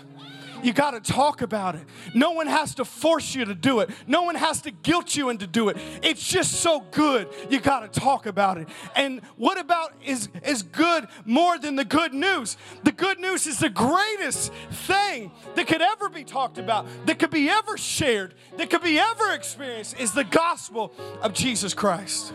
You 0.62 0.72
got 0.72 0.92
to 0.92 1.00
talk 1.00 1.42
about 1.42 1.74
it. 1.74 1.82
No 2.14 2.32
one 2.32 2.46
has 2.46 2.74
to 2.76 2.84
force 2.84 3.34
you 3.34 3.44
to 3.44 3.54
do 3.54 3.80
it. 3.80 3.90
No 4.06 4.22
one 4.22 4.34
has 4.34 4.62
to 4.62 4.70
guilt 4.70 5.16
you 5.16 5.30
into 5.30 5.46
do 5.46 5.68
it. 5.68 5.76
It's 6.02 6.26
just 6.26 6.54
so 6.54 6.80
good. 6.90 7.28
You 7.50 7.60
got 7.60 7.92
to 7.92 8.00
talk 8.00 8.26
about 8.26 8.58
it. 8.58 8.68
And 8.94 9.20
what 9.36 9.58
about 9.58 9.92
is 10.04 10.28
is 10.44 10.62
good 10.62 11.08
more 11.24 11.58
than 11.58 11.76
the 11.76 11.84
good 11.84 12.14
news? 12.14 12.56
The 12.84 12.92
good 12.92 13.18
news 13.18 13.46
is 13.46 13.58
the 13.58 13.70
greatest 13.70 14.52
thing 14.70 15.32
that 15.54 15.66
could 15.66 15.82
ever 15.82 16.08
be 16.08 16.24
talked 16.24 16.58
about, 16.58 16.86
that 17.06 17.18
could 17.18 17.30
be 17.30 17.48
ever 17.48 17.76
shared, 17.76 18.34
that 18.56 18.70
could 18.70 18.82
be 18.82 18.98
ever 18.98 19.32
experienced 19.32 19.98
is 19.98 20.12
the 20.12 20.24
gospel 20.24 20.92
of 21.20 21.32
Jesus 21.32 21.74
Christ. 21.74 22.32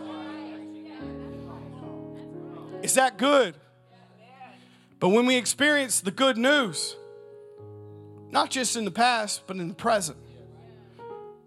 Is 2.82 2.93
that 2.95 3.17
good? 3.17 3.55
But 4.99 5.09
when 5.09 5.25
we 5.25 5.36
experience 5.36 6.01
the 6.01 6.11
good 6.11 6.38
news, 6.38 6.95
not 8.32 8.49
just 8.49 8.75
in 8.75 8.86
the 8.86 8.91
past, 8.91 9.43
but 9.47 9.57
in 9.57 9.67
the 9.67 9.73
present. 9.73 10.17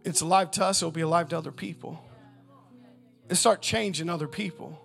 It's 0.05 0.21
alive 0.21 0.51
to 0.53 0.65
us, 0.65 0.81
it'll 0.81 0.91
be 0.91 1.03
alive 1.03 1.29
to 1.29 1.39
other 1.39 1.53
people. 1.53 2.03
And 3.29 3.39
start 3.39 3.63
changing 3.63 4.09
other 4.09 4.27
people. 4.27 4.81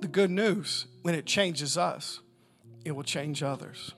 The 0.00 0.08
good 0.08 0.30
news, 0.30 0.86
when 1.02 1.14
it 1.14 1.24
changes 1.24 1.78
us, 1.78 2.20
it 2.84 2.92
will 2.92 3.04
change 3.04 3.42
others. 3.42 3.92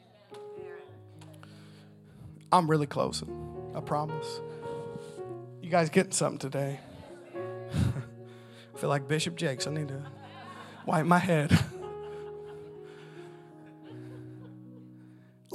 I'm 2.52 2.70
really 2.70 2.86
closing, 2.86 3.72
I 3.74 3.80
promise. 3.80 4.40
You 5.60 5.70
guys 5.70 5.90
getting 5.90 6.12
something 6.12 6.38
today? 6.38 6.78
I 7.34 8.78
feel 8.78 8.88
like 8.88 9.08
Bishop 9.08 9.34
Jakes. 9.34 9.66
I 9.66 9.72
need 9.72 9.88
to 9.88 10.00
wipe 10.86 11.06
my 11.06 11.18
head. 11.18 11.58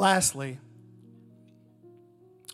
Lastly, 0.02 0.58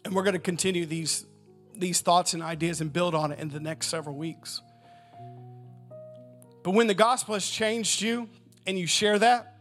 and 0.03 0.13
we're 0.13 0.23
going 0.23 0.33
to 0.33 0.39
continue 0.39 0.85
these, 0.85 1.25
these 1.73 2.01
thoughts 2.01 2.33
and 2.33 2.43
ideas 2.43 2.81
and 2.81 2.91
build 2.91 3.15
on 3.15 3.31
it 3.31 3.39
in 3.39 3.47
the 3.47 3.61
next 3.61 3.87
several 3.87 4.17
weeks. 4.17 4.61
But 6.61 6.71
when 6.71 6.87
the 6.87 6.93
gospel 6.93 7.35
has 7.35 7.47
changed 7.47 8.01
you 8.01 8.27
and 8.65 8.77
you 8.77 8.85
share 8.85 9.17
that, 9.19 9.55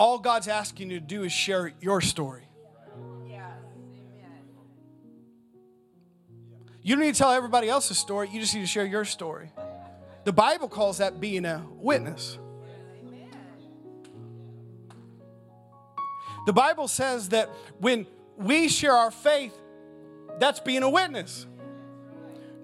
all 0.00 0.18
God's 0.18 0.48
asking 0.48 0.90
you 0.90 0.98
to 0.98 1.06
do 1.06 1.22
is 1.22 1.30
share 1.30 1.72
your 1.80 2.00
story. 2.00 2.42
You 6.82 6.96
don't 6.96 7.04
need 7.04 7.14
to 7.14 7.18
tell 7.20 7.30
everybody 7.30 7.68
else's 7.68 7.98
story, 7.98 8.28
you 8.32 8.40
just 8.40 8.52
need 8.52 8.62
to 8.62 8.66
share 8.66 8.84
your 8.84 9.04
story. 9.04 9.52
The 10.24 10.32
Bible 10.32 10.68
calls 10.68 10.98
that 10.98 11.20
being 11.20 11.44
a 11.44 11.64
witness. 11.70 12.36
The 16.50 16.54
Bible 16.54 16.88
says 16.88 17.28
that 17.28 17.48
when 17.78 18.08
we 18.36 18.68
share 18.68 18.92
our 18.92 19.12
faith, 19.12 19.56
that's 20.40 20.58
being 20.58 20.82
a 20.82 20.90
witness. 20.90 21.46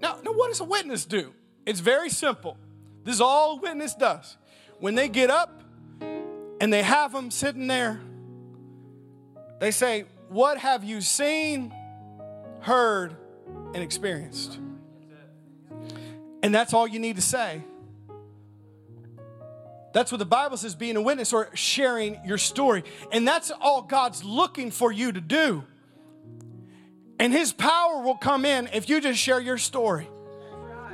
Now, 0.03 0.19
now 0.25 0.33
what 0.33 0.49
does 0.49 0.59
a 0.59 0.65
witness 0.65 1.05
do? 1.05 1.33
It's 1.65 1.79
very 1.79 2.11
simple. 2.11 2.59
This 3.05 3.15
is 3.15 3.21
all 3.21 3.59
a 3.59 3.61
witness 3.61 3.95
does. 3.95 4.39
When 4.81 4.97
they 4.97 5.09
get 5.09 5.31
up 5.31 5.63
and 6.01 6.73
they 6.73 6.83
have 6.83 7.13
them 7.13 7.31
sitting 7.31 7.69
there, 7.69 8.01
they 9.61 9.71
say, 9.71 10.07
What 10.31 10.59
have 10.59 10.83
you 10.83 11.01
seen, 11.01 11.73
heard, 12.63 13.15
and 13.73 13.85
experienced? 13.85 14.59
And 16.43 16.53
that's 16.53 16.75
all 16.75 16.89
you 16.89 16.99
need 16.99 17.15
to 17.15 17.23
say. 17.23 17.63
That's 19.97 20.13
what 20.13 20.19
the 20.19 20.27
Bible 20.27 20.59
says 20.59 20.75
being 20.75 20.97
a 20.97 21.01
witness 21.01 21.33
or 21.33 21.49
sharing 21.55 22.21
your 22.27 22.37
story. 22.37 22.85
And 23.13 23.27
that's 23.27 23.51
all 23.63 23.81
God's 23.81 24.23
looking 24.23 24.71
for 24.71 24.93
you 24.93 25.11
to 25.11 25.23
do. 25.23 25.65
And 27.19 27.33
His 27.33 27.51
power 27.51 28.03
will 28.03 28.19
come 28.19 28.45
in 28.45 28.69
if 28.75 28.91
you 28.91 29.01
just 29.01 29.19
share 29.19 29.41
your 29.41 29.57
story 29.57 30.07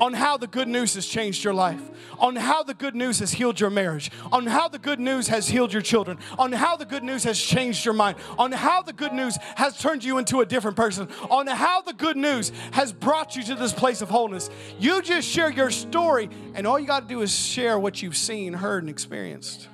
on 0.00 0.12
how 0.12 0.36
the 0.36 0.46
good 0.46 0.68
news 0.68 0.94
has 0.94 1.06
changed 1.06 1.44
your 1.44 1.54
life, 1.54 1.80
on 2.18 2.36
how 2.36 2.62
the 2.62 2.74
good 2.74 2.94
news 2.94 3.18
has 3.18 3.32
healed 3.32 3.58
your 3.60 3.70
marriage, 3.70 4.10
on 4.30 4.46
how 4.46 4.68
the 4.68 4.78
good 4.78 4.98
news 5.00 5.28
has 5.28 5.48
healed 5.48 5.72
your 5.72 5.82
children, 5.82 6.18
on 6.38 6.52
how 6.52 6.76
the 6.76 6.84
good 6.84 7.02
news 7.02 7.24
has 7.24 7.40
changed 7.40 7.84
your 7.84 7.94
mind, 7.94 8.16
on 8.38 8.52
how 8.52 8.82
the 8.82 8.92
good 8.92 9.12
news 9.12 9.36
has 9.56 9.78
turned 9.78 10.02
you 10.04 10.18
into 10.18 10.40
a 10.40 10.46
different 10.46 10.76
person, 10.76 11.08
on 11.30 11.46
how 11.46 11.80
the 11.82 11.92
good 11.92 12.16
news 12.16 12.52
has 12.72 12.92
brought 12.92 13.36
you 13.36 13.42
to 13.42 13.54
this 13.54 13.72
place 13.72 14.02
of 14.02 14.08
wholeness. 14.08 14.50
You 14.78 15.02
just 15.02 15.28
share 15.28 15.50
your 15.50 15.70
story, 15.70 16.30
and 16.54 16.66
all 16.66 16.78
you 16.78 16.86
got 16.86 17.00
to 17.00 17.08
do 17.08 17.22
is 17.22 17.34
share 17.34 17.78
what 17.78 18.02
you've 18.02 18.16
seen, 18.16 18.52
heard, 18.52 18.82
and 18.82 18.90
experienced. 18.90 19.68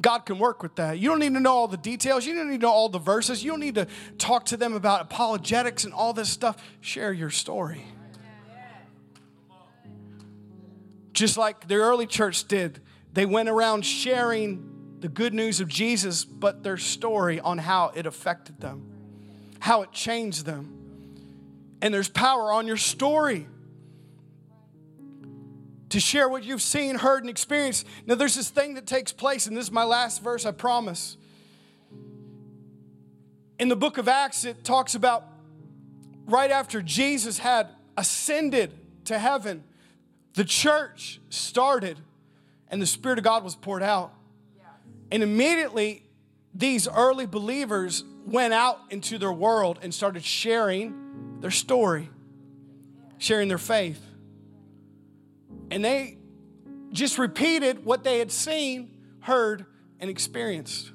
God 0.00 0.20
can 0.20 0.38
work 0.38 0.62
with 0.62 0.76
that. 0.76 0.98
You 0.98 1.08
don't 1.08 1.18
need 1.18 1.34
to 1.34 1.40
know 1.40 1.52
all 1.52 1.68
the 1.68 1.76
details. 1.76 2.24
You 2.24 2.34
don't 2.34 2.50
need 2.50 2.60
to 2.60 2.66
know 2.66 2.72
all 2.72 2.88
the 2.88 2.98
verses. 2.98 3.42
You 3.42 3.50
don't 3.50 3.60
need 3.60 3.74
to 3.74 3.86
talk 4.16 4.46
to 4.46 4.56
them 4.56 4.74
about 4.74 5.02
apologetics 5.02 5.84
and 5.84 5.92
all 5.92 6.12
this 6.12 6.28
stuff. 6.28 6.56
Share 6.80 7.12
your 7.12 7.30
story. 7.30 7.84
Just 11.12 11.36
like 11.36 11.66
the 11.66 11.76
early 11.76 12.06
church 12.06 12.46
did, 12.46 12.80
they 13.12 13.26
went 13.26 13.48
around 13.48 13.84
sharing 13.84 14.96
the 15.00 15.08
good 15.08 15.34
news 15.34 15.60
of 15.60 15.68
Jesus, 15.68 16.24
but 16.24 16.62
their 16.62 16.76
story 16.76 17.40
on 17.40 17.58
how 17.58 17.90
it 17.94 18.06
affected 18.06 18.60
them, 18.60 18.86
how 19.58 19.82
it 19.82 19.90
changed 19.90 20.46
them. 20.46 20.74
And 21.82 21.92
there's 21.92 22.08
power 22.08 22.52
on 22.52 22.68
your 22.68 22.76
story 22.76 23.48
to 25.90 26.00
share 26.00 26.28
what 26.28 26.44
you've 26.44 26.62
seen, 26.62 26.96
heard, 26.96 27.22
and 27.22 27.30
experienced. 27.30 27.86
Now, 28.06 28.14
there's 28.14 28.34
this 28.34 28.50
thing 28.50 28.74
that 28.74 28.86
takes 28.86 29.12
place, 29.12 29.46
and 29.46 29.56
this 29.56 29.64
is 29.64 29.72
my 29.72 29.84
last 29.84 30.22
verse, 30.22 30.44
I 30.44 30.50
promise. 30.50 31.16
In 33.58 33.68
the 33.68 33.76
book 33.76 33.98
of 33.98 34.06
Acts, 34.08 34.44
it 34.44 34.64
talks 34.64 34.94
about 34.94 35.24
right 36.26 36.50
after 36.50 36.82
Jesus 36.82 37.38
had 37.38 37.68
ascended 37.96 38.72
to 39.06 39.18
heaven, 39.18 39.64
the 40.34 40.44
church 40.44 41.20
started 41.30 41.98
and 42.70 42.80
the 42.80 42.86
Spirit 42.86 43.18
of 43.18 43.24
God 43.24 43.42
was 43.42 43.56
poured 43.56 43.82
out. 43.82 44.12
And 45.10 45.22
immediately, 45.22 46.04
these 46.54 46.86
early 46.86 47.26
believers 47.26 48.04
went 48.26 48.52
out 48.52 48.78
into 48.90 49.18
their 49.18 49.32
world 49.32 49.78
and 49.82 49.92
started 49.92 50.22
sharing 50.22 51.40
their 51.40 51.50
story, 51.50 52.10
sharing 53.16 53.48
their 53.48 53.58
faith. 53.58 54.07
And 55.70 55.84
they 55.84 56.18
just 56.92 57.18
repeated 57.18 57.84
what 57.84 58.04
they 58.04 58.18
had 58.18 58.32
seen, 58.32 58.96
heard, 59.20 59.66
and 60.00 60.10
experienced. 60.10 60.92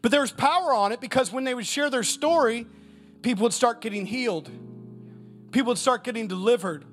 But 0.00 0.10
there 0.10 0.20
was 0.20 0.32
power 0.32 0.72
on 0.72 0.92
it 0.92 1.00
because 1.00 1.32
when 1.32 1.44
they 1.44 1.54
would 1.54 1.66
share 1.66 1.90
their 1.90 2.04
story, 2.04 2.66
people 3.22 3.42
would 3.42 3.52
start 3.52 3.80
getting 3.80 4.06
healed, 4.06 4.50
people 5.50 5.70
would 5.70 5.78
start 5.78 6.04
getting 6.04 6.28
delivered 6.28 6.84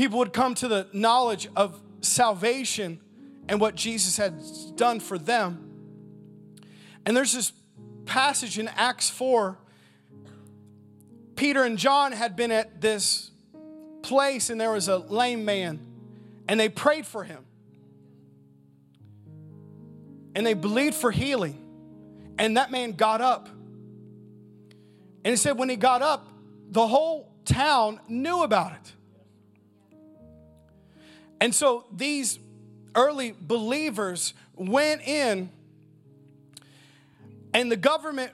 people 0.00 0.18
would 0.18 0.32
come 0.32 0.54
to 0.54 0.66
the 0.66 0.86
knowledge 0.94 1.46
of 1.54 1.78
salvation 2.00 3.00
and 3.48 3.60
what 3.60 3.74
Jesus 3.74 4.16
had 4.16 4.42
done 4.74 4.98
for 4.98 5.18
them. 5.18 5.66
And 7.04 7.16
there's 7.16 7.32
this 7.32 7.52
passage 8.06 8.58
in 8.58 8.68
Acts 8.68 9.10
4. 9.10 9.58
Peter 11.36 11.64
and 11.64 11.76
John 11.76 12.12
had 12.12 12.36
been 12.36 12.50
at 12.50 12.80
this 12.80 13.29
place, 14.02 14.50
and 14.50 14.60
there 14.60 14.72
was 14.72 14.88
a 14.88 14.96
lame 14.98 15.44
man, 15.44 15.80
and 16.48 16.58
they 16.58 16.68
prayed 16.68 17.06
for 17.06 17.24
him. 17.24 17.44
And 20.34 20.46
they 20.46 20.54
believed 20.54 20.94
for 20.94 21.10
healing. 21.10 21.60
And 22.38 22.56
that 22.56 22.70
man 22.70 22.92
got 22.92 23.20
up. 23.20 23.48
And 23.48 25.32
he 25.32 25.36
said, 25.36 25.58
when 25.58 25.68
he 25.68 25.76
got 25.76 26.02
up, 26.02 26.26
the 26.70 26.86
whole 26.86 27.30
town 27.44 28.00
knew 28.08 28.42
about 28.42 28.72
it. 28.72 28.92
And 31.40 31.54
so 31.54 31.86
these 31.92 32.38
early 32.94 33.34
believers 33.40 34.34
went 34.54 35.02
in, 35.02 35.50
and 37.52 37.70
the 37.70 37.76
government 37.76 38.32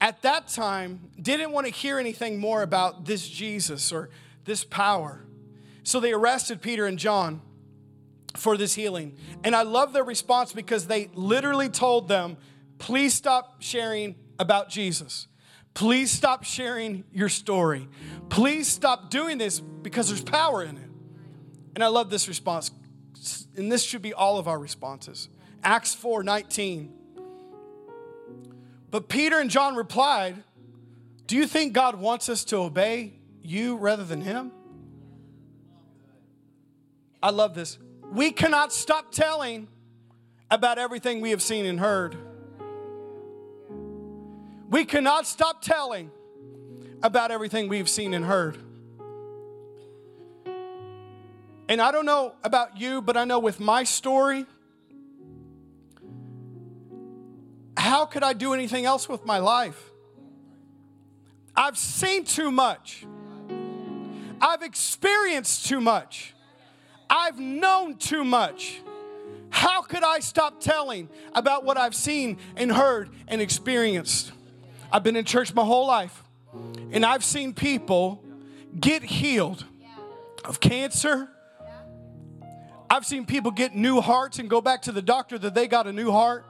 at 0.00 0.22
that 0.22 0.48
time 0.48 1.00
didn't 1.20 1.52
want 1.52 1.66
to 1.66 1.72
hear 1.72 1.98
anything 1.98 2.38
more 2.38 2.62
about 2.62 3.06
this 3.06 3.26
Jesus 3.26 3.92
or 3.92 4.10
this 4.46 4.64
power. 4.64 5.24
So 5.82 6.00
they 6.00 6.12
arrested 6.12 6.62
Peter 6.62 6.86
and 6.86 6.98
John 6.98 7.42
for 8.36 8.56
this 8.56 8.74
healing. 8.74 9.16
And 9.44 9.54
I 9.54 9.62
love 9.62 9.92
their 9.92 10.04
response 10.04 10.52
because 10.52 10.86
they 10.86 11.10
literally 11.14 11.68
told 11.68 12.08
them, 12.08 12.36
please 12.78 13.14
stop 13.14 13.60
sharing 13.60 14.16
about 14.38 14.68
Jesus. 14.68 15.28
Please 15.74 16.10
stop 16.10 16.44
sharing 16.44 17.04
your 17.12 17.28
story. 17.28 17.88
Please 18.30 18.66
stop 18.66 19.10
doing 19.10 19.38
this 19.38 19.60
because 19.60 20.08
there's 20.08 20.22
power 20.22 20.62
in 20.62 20.78
it. 20.78 20.90
And 21.74 21.84
I 21.84 21.88
love 21.88 22.08
this 22.08 22.28
response. 22.28 22.70
And 23.56 23.70
this 23.70 23.82
should 23.82 24.02
be 24.02 24.14
all 24.14 24.38
of 24.38 24.48
our 24.48 24.58
responses. 24.58 25.28
Acts 25.62 25.94
4 25.94 26.22
19. 26.22 26.92
But 28.90 29.08
Peter 29.08 29.38
and 29.38 29.50
John 29.50 29.76
replied, 29.76 30.42
Do 31.26 31.36
you 31.36 31.46
think 31.46 31.74
God 31.74 31.96
wants 31.96 32.28
us 32.28 32.44
to 32.44 32.56
obey 32.56 33.18
you 33.46 33.76
rather 33.76 34.04
than 34.04 34.20
him? 34.20 34.52
I 37.22 37.30
love 37.30 37.54
this. 37.54 37.78
We 38.12 38.30
cannot 38.30 38.72
stop 38.72 39.10
telling 39.12 39.68
about 40.50 40.78
everything 40.78 41.20
we 41.20 41.30
have 41.30 41.42
seen 41.42 41.66
and 41.66 41.80
heard. 41.80 42.16
We 44.70 44.84
cannot 44.84 45.26
stop 45.26 45.62
telling 45.62 46.10
about 47.02 47.30
everything 47.30 47.68
we've 47.68 47.88
seen 47.88 48.14
and 48.14 48.24
heard. 48.24 48.58
And 51.68 51.80
I 51.80 51.90
don't 51.90 52.06
know 52.06 52.34
about 52.44 52.80
you, 52.80 53.02
but 53.02 53.16
I 53.16 53.24
know 53.24 53.38
with 53.38 53.58
my 53.58 53.84
story, 53.84 54.46
how 57.76 58.06
could 58.06 58.22
I 58.22 58.32
do 58.32 58.54
anything 58.54 58.84
else 58.84 59.08
with 59.08 59.24
my 59.24 59.38
life? 59.38 59.90
I've 61.56 61.78
seen 61.78 62.24
too 62.24 62.50
much. 62.50 63.06
I've 64.40 64.62
experienced 64.62 65.66
too 65.66 65.80
much. 65.80 66.34
I've 67.08 67.38
known 67.38 67.96
too 67.96 68.24
much. 68.24 68.80
How 69.50 69.80
could 69.82 70.02
I 70.04 70.18
stop 70.18 70.60
telling 70.60 71.08
about 71.34 71.64
what 71.64 71.78
I've 71.78 71.94
seen 71.94 72.38
and 72.56 72.70
heard 72.70 73.10
and 73.28 73.40
experienced? 73.40 74.32
I've 74.92 75.02
been 75.02 75.16
in 75.16 75.24
church 75.24 75.54
my 75.54 75.64
whole 75.64 75.86
life, 75.86 76.22
and 76.90 77.04
I've 77.04 77.24
seen 77.24 77.54
people 77.54 78.22
get 78.78 79.02
healed 79.02 79.64
of 80.44 80.60
cancer. 80.60 81.28
I've 82.88 83.04
seen 83.04 83.26
people 83.26 83.50
get 83.50 83.74
new 83.74 84.00
hearts 84.00 84.38
and 84.38 84.48
go 84.48 84.60
back 84.60 84.82
to 84.82 84.92
the 84.92 85.02
doctor 85.02 85.38
that 85.38 85.54
they 85.54 85.66
got 85.66 85.86
a 85.86 85.92
new 85.92 86.12
heart. 86.12 86.44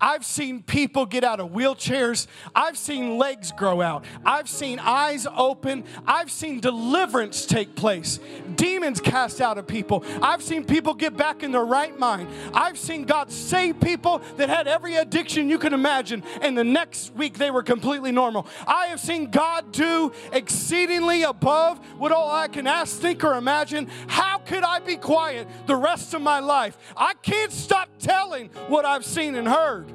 I've 0.00 0.24
seen 0.24 0.62
people 0.62 1.06
get 1.06 1.24
out 1.24 1.40
of 1.40 1.50
wheelchairs. 1.50 2.26
I've 2.54 2.76
seen 2.76 3.18
legs 3.18 3.52
grow 3.52 3.80
out. 3.80 4.04
I've 4.24 4.48
seen 4.48 4.78
eyes 4.78 5.26
open. 5.36 5.84
I've 6.06 6.30
seen 6.30 6.60
deliverance 6.60 7.46
take 7.46 7.74
place. 7.74 8.20
Demons 8.56 9.00
cast 9.00 9.40
out 9.40 9.58
of 9.58 9.66
people. 9.66 10.04
I've 10.22 10.42
seen 10.42 10.64
people 10.64 10.94
get 10.94 11.16
back 11.16 11.42
in 11.42 11.52
their 11.52 11.64
right 11.64 11.98
mind. 11.98 12.28
I've 12.52 12.78
seen 12.78 13.04
God 13.04 13.30
save 13.30 13.80
people 13.80 14.20
that 14.36 14.48
had 14.48 14.68
every 14.68 14.96
addiction 14.96 15.48
you 15.48 15.58
can 15.58 15.72
imagine, 15.72 16.22
and 16.42 16.56
the 16.56 16.64
next 16.64 17.14
week 17.14 17.38
they 17.38 17.50
were 17.50 17.62
completely 17.62 18.12
normal. 18.12 18.46
I 18.66 18.86
have 18.86 19.00
seen 19.00 19.30
God 19.30 19.72
do 19.72 20.12
exceedingly 20.32 21.22
above 21.22 21.78
what 21.98 22.12
all 22.12 22.30
I 22.30 22.48
can 22.48 22.66
ask, 22.66 22.98
think, 22.98 23.24
or 23.24 23.34
imagine. 23.34 23.88
How 24.08 24.38
could 24.38 24.62
I 24.62 24.78
be 24.80 24.96
quiet 24.96 25.48
the 25.66 25.76
rest 25.76 26.14
of 26.14 26.22
my 26.22 26.40
life? 26.40 26.76
I 26.96 27.14
can't 27.14 27.52
stop 27.52 27.88
telling 27.98 28.48
what 28.68 28.84
I've 28.84 29.04
seen 29.04 29.34
and 29.34 29.48
heard. 29.56 29.92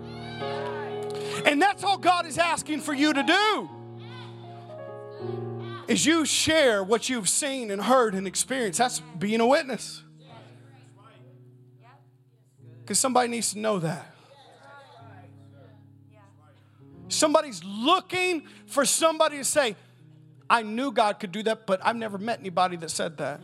And 1.46 1.62
that's 1.62 1.84
all 1.84 1.98
God 1.98 2.26
is 2.26 2.38
asking 2.38 2.82
for 2.82 2.94
you 2.94 3.14
to 3.14 3.24
do. 3.24 3.70
Is 5.88 6.06
you 6.06 6.26
share 6.26 6.84
what 6.84 7.10
you've 7.10 7.30
seen 7.30 7.72
and 7.72 7.82
heard 7.82 8.16
and 8.16 8.26
experienced. 8.28 8.80
That's 8.80 9.02
being 9.18 9.42
a 9.42 9.48
witness. 9.48 10.04
Because 12.80 13.00
somebody 13.00 13.30
needs 13.30 13.54
to 13.54 13.60
know 13.60 13.80
that. 13.80 14.08
Somebody's 17.10 17.62
looking 17.64 18.48
for 18.68 18.86
somebody 18.86 19.38
to 19.38 19.44
say, 19.44 19.76
I 20.50 20.64
knew 20.64 20.92
God 20.92 21.20
could 21.20 21.32
do 21.32 21.44
that, 21.44 21.68
but 21.68 21.86
I've 21.86 21.96
never 21.96 22.18
met 22.18 22.40
anybody 22.40 22.78
that 22.78 22.90
said 22.90 23.18
that. 23.18 23.42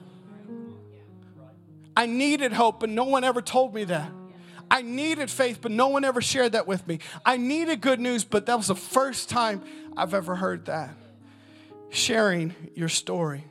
I 1.96 2.06
needed 2.06 2.54
hope, 2.54 2.80
but 2.80 2.90
no 2.90 3.06
one 3.06 3.24
ever 3.24 3.42
told 3.42 3.74
me 3.74 3.84
that. 3.86 4.12
I 4.70 4.82
needed 4.82 5.30
faith, 5.30 5.60
but 5.62 5.72
no 5.72 5.88
one 5.88 6.04
ever 6.04 6.22
shared 6.22 6.52
that 6.54 6.68
with 6.68 6.88
me. 6.88 7.00
I 7.26 7.38
needed 7.38 7.82
good 7.82 8.00
news, 8.00 8.24
but 8.24 8.46
that 8.48 8.58
was 8.58 8.68
the 8.68 8.76
first 8.76 9.30
time 9.30 9.62
I've 9.96 10.14
ever 10.14 10.36
heard 10.36 10.66
that. 10.66 10.92
Sharing 11.90 12.54
your 12.76 12.90
story. 12.90 13.46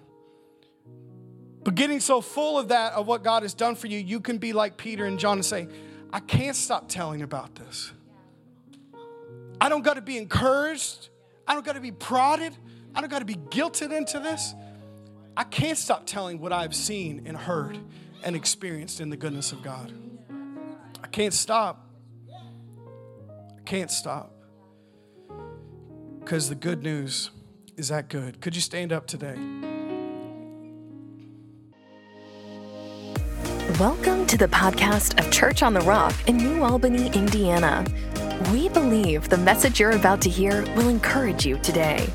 But 1.65 1.75
getting 1.75 2.01
so 2.01 2.21
full 2.21 2.59
of 2.59 2.69
that, 2.69 2.93
of 2.93 3.07
what 3.07 3.25
God 3.25 3.43
has 3.43 3.55
done 3.55 3.75
for 3.75 3.87
you, 3.87 3.99
you 3.99 4.21
can 4.21 4.39
be 4.39 4.53
like 4.53 4.77
Peter 4.77 5.05
and 5.05 5.19
John 5.19 5.39
and 5.39 5.45
say, 5.45 5.69
I 6.13 6.21
can't 6.21 6.55
stop 6.55 6.89
telling 6.89 7.23
about 7.23 7.55
this. 7.57 7.93
I 9.61 9.69
don't 9.69 9.83
got 9.83 9.95
to 9.95 10.01
be 10.03 10.17
encouraged. 10.19 11.09
I 11.47 11.55
don't 11.55 11.65
got 11.65 11.73
to 11.73 11.81
be 11.81 11.93
prodded. 11.93 12.55
I 12.95 13.01
don't 13.01 13.11
got 13.11 13.19
to 13.19 13.25
be 13.25 13.35
guilted 13.35 13.97
into 13.97 14.21
this. 14.21 14.55
I 15.37 15.45
can't 15.45 15.77
stop 15.77 16.07
telling 16.07 16.39
what 16.39 16.53
I've 16.53 16.75
seen 16.75 17.25
and 17.27 17.37
heard 17.37 17.79
and 18.23 18.37
experienced 18.37 19.01
in 19.01 19.11
the 19.11 19.17
goodness 19.17 19.53
of 19.53 19.63
God. 19.63 19.93
I 21.07 21.09
can't 21.09 21.33
stop. 21.33 21.89
I 22.29 23.63
can't 23.65 23.93
stop. 23.93 24.33
Because 26.19 26.49
the 26.49 26.57
good 26.57 26.83
news 26.83 27.31
is 27.77 27.91
that 27.91 28.09
good. 28.09 28.41
Could 28.41 28.57
you 28.57 28.61
stand 28.61 28.93
up 28.93 29.07
today? 29.07 29.37
Welcome 33.79 34.27
to 34.27 34.37
the 34.37 34.49
podcast 34.49 35.25
of 35.25 35.31
Church 35.31 35.63
on 35.63 35.75
the 35.75 35.81
Rock 35.83 36.13
in 36.27 36.39
New 36.39 36.65
Albany, 36.65 37.07
Indiana. 37.15 37.87
We 38.51 38.69
believe 38.69 39.29
the 39.29 39.39
message 39.39 39.79
you're 39.79 39.93
about 39.93 40.21
to 40.23 40.29
hear 40.29 40.63
will 40.75 40.89
encourage 40.89 41.47
you 41.47 41.57
today. 41.59 42.13